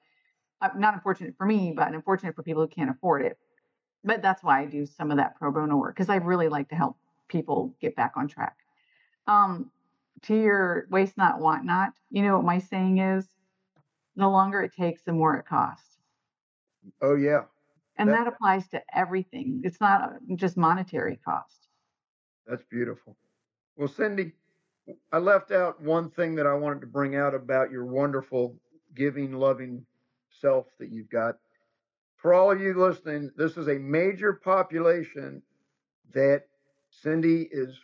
not 0.76 0.94
unfortunate 0.94 1.34
for 1.36 1.46
me, 1.46 1.72
but 1.76 1.94
unfortunate 1.94 2.34
for 2.34 2.42
people 2.42 2.62
who 2.62 2.68
can't 2.68 2.90
afford 2.90 3.22
it 3.22 3.38
but 4.04 4.22
that's 4.22 4.42
why 4.42 4.60
I 4.60 4.64
do 4.66 4.86
some 4.86 5.10
of 5.10 5.16
that 5.16 5.36
pro 5.36 5.50
bono 5.50 5.76
work 5.76 5.94
because 5.94 6.08
I 6.08 6.16
really 6.16 6.48
like 6.48 6.68
to 6.70 6.74
help 6.74 6.96
people 7.28 7.74
get 7.80 7.96
back 7.96 8.12
on 8.16 8.28
track. 8.28 8.56
Um, 9.26 9.70
to 10.22 10.34
your 10.34 10.86
waste 10.90 11.16
not, 11.16 11.40
want 11.40 11.64
not, 11.64 11.92
you 12.10 12.22
know 12.22 12.36
what 12.36 12.44
my 12.44 12.58
saying 12.58 12.98
is? 12.98 13.26
The 14.16 14.26
longer 14.26 14.62
it 14.62 14.72
takes, 14.74 15.02
the 15.02 15.12
more 15.12 15.36
it 15.36 15.46
costs. 15.46 15.98
oh 17.02 17.14
yeah 17.14 17.44
And 17.96 18.08
That- 18.08 18.24
that 18.24 18.26
applies 18.28 18.68
to 18.68 18.82
everything. 18.94 19.60
It's 19.64 19.80
not 19.80 20.02
uh, 20.02 20.34
just 20.36 20.56
monetary 20.56 21.16
cost. 21.24 21.68
That's 22.46 22.64
beautiful. 22.64 23.16
Well, 23.76 23.88
Cindy, 23.88 24.32
I 25.12 25.18
left 25.18 25.50
out 25.50 25.80
one 25.82 26.08
thing 26.10 26.34
that 26.36 26.46
I 26.46 26.54
wanted 26.54 26.80
to 26.80 26.86
bring 26.86 27.14
out 27.14 27.34
about 27.34 27.70
your 27.70 27.84
wonderful 27.84 28.56
giving, 28.94 29.34
loving 29.34 29.84
self 30.40 30.66
that 30.78 30.90
you've 30.90 31.10
got. 31.10 31.36
For 32.16 32.34
all 32.34 32.50
of 32.50 32.60
you 32.60 32.74
listening, 32.74 33.30
this 33.36 33.56
is 33.56 33.68
a 33.68 33.78
major 33.78 34.32
population 34.32 35.42
that 36.14 36.44
Cindy 36.90 37.48
is, 37.50 37.78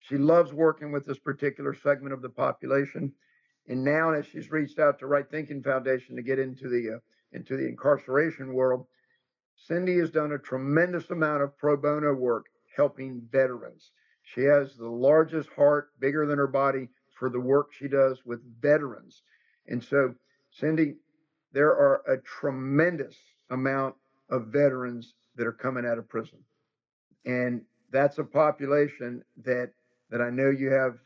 she 0.00 0.16
loves 0.16 0.52
working 0.52 0.92
with 0.92 1.04
this 1.04 1.18
particular 1.18 1.74
segment 1.74 2.14
of 2.14 2.22
the 2.22 2.28
population. 2.28 3.12
And 3.68 3.84
now 3.84 4.12
as 4.12 4.26
she's 4.26 4.50
reached 4.50 4.78
out 4.78 4.98
to 4.98 5.06
Right 5.06 5.28
Thinking 5.30 5.62
Foundation 5.62 6.16
to 6.16 6.22
get 6.22 6.38
into 6.38 6.68
the, 6.68 6.96
uh, 6.96 6.98
into 7.32 7.56
the 7.56 7.68
incarceration 7.68 8.54
world, 8.54 8.86
Cindy 9.56 9.98
has 9.98 10.10
done 10.10 10.32
a 10.32 10.38
tremendous 10.38 11.10
amount 11.10 11.42
of 11.42 11.56
pro 11.58 11.76
bono 11.76 12.14
work 12.14 12.46
helping 12.74 13.20
veterans. 13.30 13.90
She 14.22 14.42
has 14.42 14.74
the 14.76 14.88
largest 14.88 15.50
heart, 15.50 15.90
bigger 15.98 16.26
than 16.26 16.38
her 16.38 16.46
body, 16.46 16.88
for 17.18 17.28
the 17.28 17.40
work 17.40 17.72
she 17.72 17.88
does 17.88 18.24
with 18.24 18.40
veterans. 18.60 19.22
And 19.66 19.84
so, 19.84 20.14
Cindy, 20.50 20.94
there 21.52 21.70
are 21.70 22.02
a 22.08 22.18
tremendous 22.18 23.16
amount 23.50 23.94
of 24.30 24.46
veterans 24.46 25.14
that 25.36 25.46
are 25.46 25.52
coming 25.52 25.86
out 25.86 25.98
of 25.98 26.08
prison. 26.08 26.38
And 27.24 27.62
that's 27.90 28.18
a 28.18 28.24
population 28.24 29.24
that 29.44 29.72
that 30.10 30.20
I 30.20 30.30
know 30.30 30.50
you 30.50 30.70
have 30.70 30.98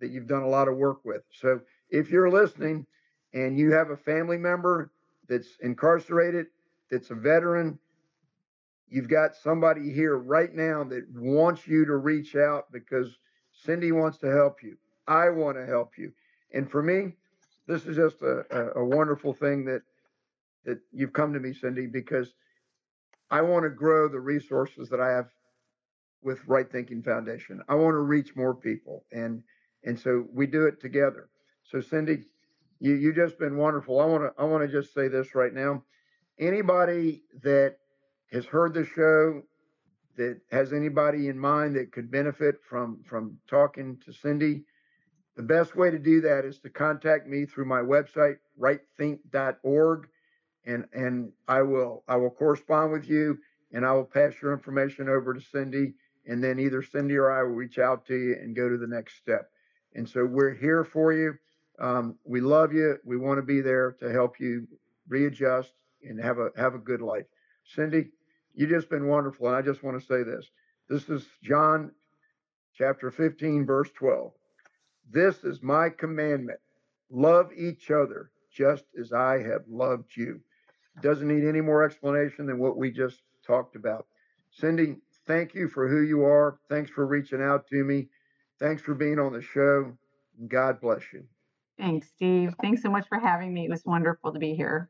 that 0.00 0.10
you've 0.10 0.26
done 0.26 0.42
a 0.42 0.48
lot 0.48 0.68
of 0.68 0.76
work 0.76 1.04
with. 1.04 1.22
So 1.30 1.60
if 1.90 2.10
you're 2.10 2.30
listening 2.30 2.86
and 3.32 3.58
you 3.58 3.72
have 3.72 3.90
a 3.90 3.96
family 3.96 4.36
member 4.36 4.90
that's 5.28 5.56
incarcerated, 5.62 6.46
that's 6.90 7.10
a 7.10 7.14
veteran, 7.14 7.78
you've 8.88 9.08
got 9.08 9.36
somebody 9.36 9.92
here 9.92 10.16
right 10.18 10.52
now 10.52 10.84
that 10.84 11.06
wants 11.14 11.66
you 11.66 11.84
to 11.84 11.96
reach 11.96 12.36
out 12.36 12.70
because 12.72 13.16
Cindy 13.52 13.92
wants 13.92 14.18
to 14.18 14.30
help 14.30 14.62
you. 14.62 14.76
I 15.06 15.30
want 15.30 15.56
to 15.56 15.66
help 15.66 15.92
you. 15.96 16.12
And 16.52 16.70
for 16.70 16.82
me, 16.82 17.14
this 17.66 17.86
is 17.86 17.96
just 17.96 18.22
a, 18.22 18.72
a, 18.76 18.84
wonderful 18.84 19.34
thing 19.34 19.64
that 19.66 19.82
that 20.64 20.78
you've 20.92 21.12
come 21.12 21.32
to 21.34 21.40
me, 21.40 21.52
Cindy, 21.52 21.86
because 21.86 22.34
I 23.30 23.42
want 23.42 23.64
to 23.64 23.70
grow 23.70 24.08
the 24.08 24.20
resources 24.20 24.88
that 24.90 25.00
I 25.00 25.10
have 25.10 25.28
with 26.22 26.40
Right 26.46 26.70
Thinking 26.70 27.02
Foundation. 27.02 27.62
I 27.68 27.74
want 27.74 27.94
to 27.94 28.00
reach 28.00 28.36
more 28.36 28.54
people, 28.54 29.04
and 29.12 29.42
and 29.84 29.98
so 29.98 30.26
we 30.32 30.46
do 30.46 30.66
it 30.66 30.80
together. 30.80 31.28
So 31.64 31.80
Cindy, 31.80 32.24
You 32.80 32.94
you 32.94 33.14
just 33.14 33.38
been 33.38 33.56
wonderful. 33.56 34.00
I 34.00 34.06
want 34.06 34.24
to 34.24 34.42
I 34.42 34.44
want 34.44 34.62
to 34.64 34.68
just 34.82 34.94
say 34.94 35.08
this 35.08 35.34
right 35.34 35.54
now. 35.54 35.84
Anybody 36.38 37.24
that 37.42 37.76
has 38.32 38.46
heard 38.46 38.74
the 38.74 38.84
show 38.86 39.42
that 40.16 40.40
has 40.50 40.72
anybody 40.72 41.28
in 41.28 41.38
mind 41.38 41.76
that 41.76 41.92
could 41.92 42.10
benefit 42.10 42.56
from 42.68 43.02
from 43.04 43.38
talking 43.48 43.98
to 44.04 44.12
Cindy, 44.12 44.64
the 45.36 45.42
best 45.42 45.76
way 45.76 45.90
to 45.90 45.98
do 45.98 46.20
that 46.22 46.44
is 46.44 46.58
to 46.60 46.70
contact 46.70 47.26
me 47.26 47.44
through 47.44 47.64
my 47.66 47.80
website 47.80 48.36
rightthink.org 48.60 50.08
and 50.66 50.84
and 50.92 51.32
I 51.48 51.62
will 51.62 52.04
I 52.08 52.16
will 52.16 52.30
correspond 52.30 52.92
with 52.92 53.08
you 53.08 53.38
and 53.72 53.84
I 53.84 53.92
will 53.92 54.04
pass 54.04 54.34
your 54.40 54.52
information 54.52 55.08
over 55.08 55.34
to 55.34 55.40
Cindy 55.40 55.94
and 56.26 56.42
then 56.42 56.58
either 56.58 56.82
Cindy 56.82 57.16
or 57.16 57.30
I 57.30 57.42
will 57.42 57.50
reach 57.50 57.78
out 57.78 58.06
to 58.06 58.14
you 58.14 58.36
and 58.40 58.56
go 58.56 58.68
to 58.68 58.78
the 58.78 58.86
next 58.86 59.16
step. 59.16 59.50
And 59.94 60.08
so 60.08 60.24
we're 60.24 60.54
here 60.54 60.84
for 60.84 61.12
you. 61.12 61.34
Um, 61.78 62.16
we 62.24 62.40
love 62.40 62.72
you. 62.72 62.98
We 63.04 63.16
want 63.16 63.38
to 63.38 63.42
be 63.42 63.60
there 63.60 63.96
to 64.00 64.10
help 64.10 64.40
you 64.40 64.66
readjust 65.08 65.72
and 66.02 66.22
have 66.22 66.38
a 66.38 66.50
have 66.56 66.74
a 66.74 66.78
good 66.78 67.02
life. 67.02 67.26
Cindy, 67.64 68.10
you've 68.54 68.70
just 68.70 68.88
been 68.88 69.08
wonderful. 69.08 69.48
And 69.48 69.56
I 69.56 69.62
just 69.62 69.82
want 69.82 70.00
to 70.00 70.06
say 70.06 70.22
this. 70.22 70.46
This 70.88 71.08
is 71.08 71.26
John 71.42 71.90
chapter 72.76 73.10
15, 73.10 73.66
verse 73.66 73.90
12. 73.96 74.32
This 75.10 75.44
is 75.44 75.62
my 75.62 75.88
commandment. 75.90 76.58
Love 77.10 77.50
each 77.56 77.90
other 77.90 78.30
just 78.50 78.84
as 78.98 79.12
I 79.12 79.42
have 79.42 79.62
loved 79.68 80.16
you. 80.16 80.40
Doesn't 81.02 81.28
need 81.28 81.46
any 81.46 81.60
more 81.60 81.84
explanation 81.84 82.46
than 82.46 82.58
what 82.58 82.76
we 82.76 82.90
just 82.90 83.22
talked 83.46 83.76
about. 83.76 84.06
Cindy, 84.50 84.96
thank 85.26 85.54
you 85.54 85.68
for 85.68 85.88
who 85.88 86.02
you 86.02 86.24
are. 86.24 86.58
Thanks 86.68 86.90
for 86.90 87.06
reaching 87.06 87.42
out 87.42 87.66
to 87.68 87.82
me. 87.84 88.08
Thanks 88.60 88.82
for 88.82 88.94
being 88.94 89.18
on 89.18 89.32
the 89.32 89.42
show. 89.42 89.92
God 90.48 90.80
bless 90.80 91.02
you. 91.12 91.24
Thanks, 91.78 92.08
Steve. 92.14 92.54
Thanks 92.62 92.82
so 92.82 92.90
much 92.90 93.06
for 93.08 93.18
having 93.18 93.52
me. 93.52 93.64
It 93.64 93.70
was 93.70 93.84
wonderful 93.84 94.32
to 94.32 94.38
be 94.38 94.54
here. 94.54 94.88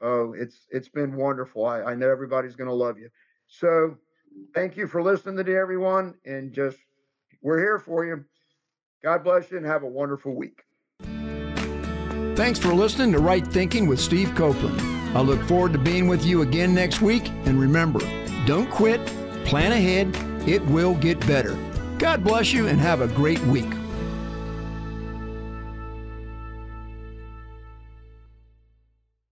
Oh, 0.00 0.34
it's 0.36 0.66
it's 0.70 0.88
been 0.88 1.16
wonderful. 1.16 1.66
I, 1.66 1.82
I 1.82 1.94
know 1.94 2.10
everybody's 2.10 2.56
going 2.56 2.68
to 2.68 2.74
love 2.74 2.98
you. 2.98 3.08
So, 3.46 3.96
thank 4.54 4.76
you 4.76 4.86
for 4.86 5.02
listening 5.02 5.44
to 5.44 5.56
everyone, 5.56 6.14
and 6.24 6.52
just 6.52 6.78
we're 7.42 7.58
here 7.58 7.78
for 7.78 8.04
you. 8.04 8.24
God 9.02 9.24
bless 9.24 9.50
you, 9.50 9.56
and 9.56 9.66
have 9.66 9.82
a 9.82 9.88
wonderful 9.88 10.34
week. 10.34 10.62
Thanks 12.36 12.58
for 12.58 12.72
listening 12.72 13.12
to 13.12 13.18
Right 13.18 13.46
Thinking 13.46 13.86
with 13.86 14.00
Steve 14.00 14.34
Copeland. 14.34 14.80
I 15.16 15.20
look 15.20 15.42
forward 15.42 15.72
to 15.72 15.78
being 15.78 16.08
with 16.08 16.24
you 16.24 16.42
again 16.42 16.72
next 16.72 17.02
week. 17.02 17.28
And 17.44 17.60
remember, 17.60 18.00
don't 18.46 18.70
quit, 18.70 19.04
plan 19.44 19.72
ahead, 19.72 20.16
it 20.48 20.64
will 20.66 20.94
get 20.94 21.20
better. 21.26 21.58
God 21.98 22.24
bless 22.24 22.52
you 22.52 22.68
and 22.68 22.80
have 22.80 23.00
a 23.00 23.08
great 23.08 23.40
week. 23.40 23.70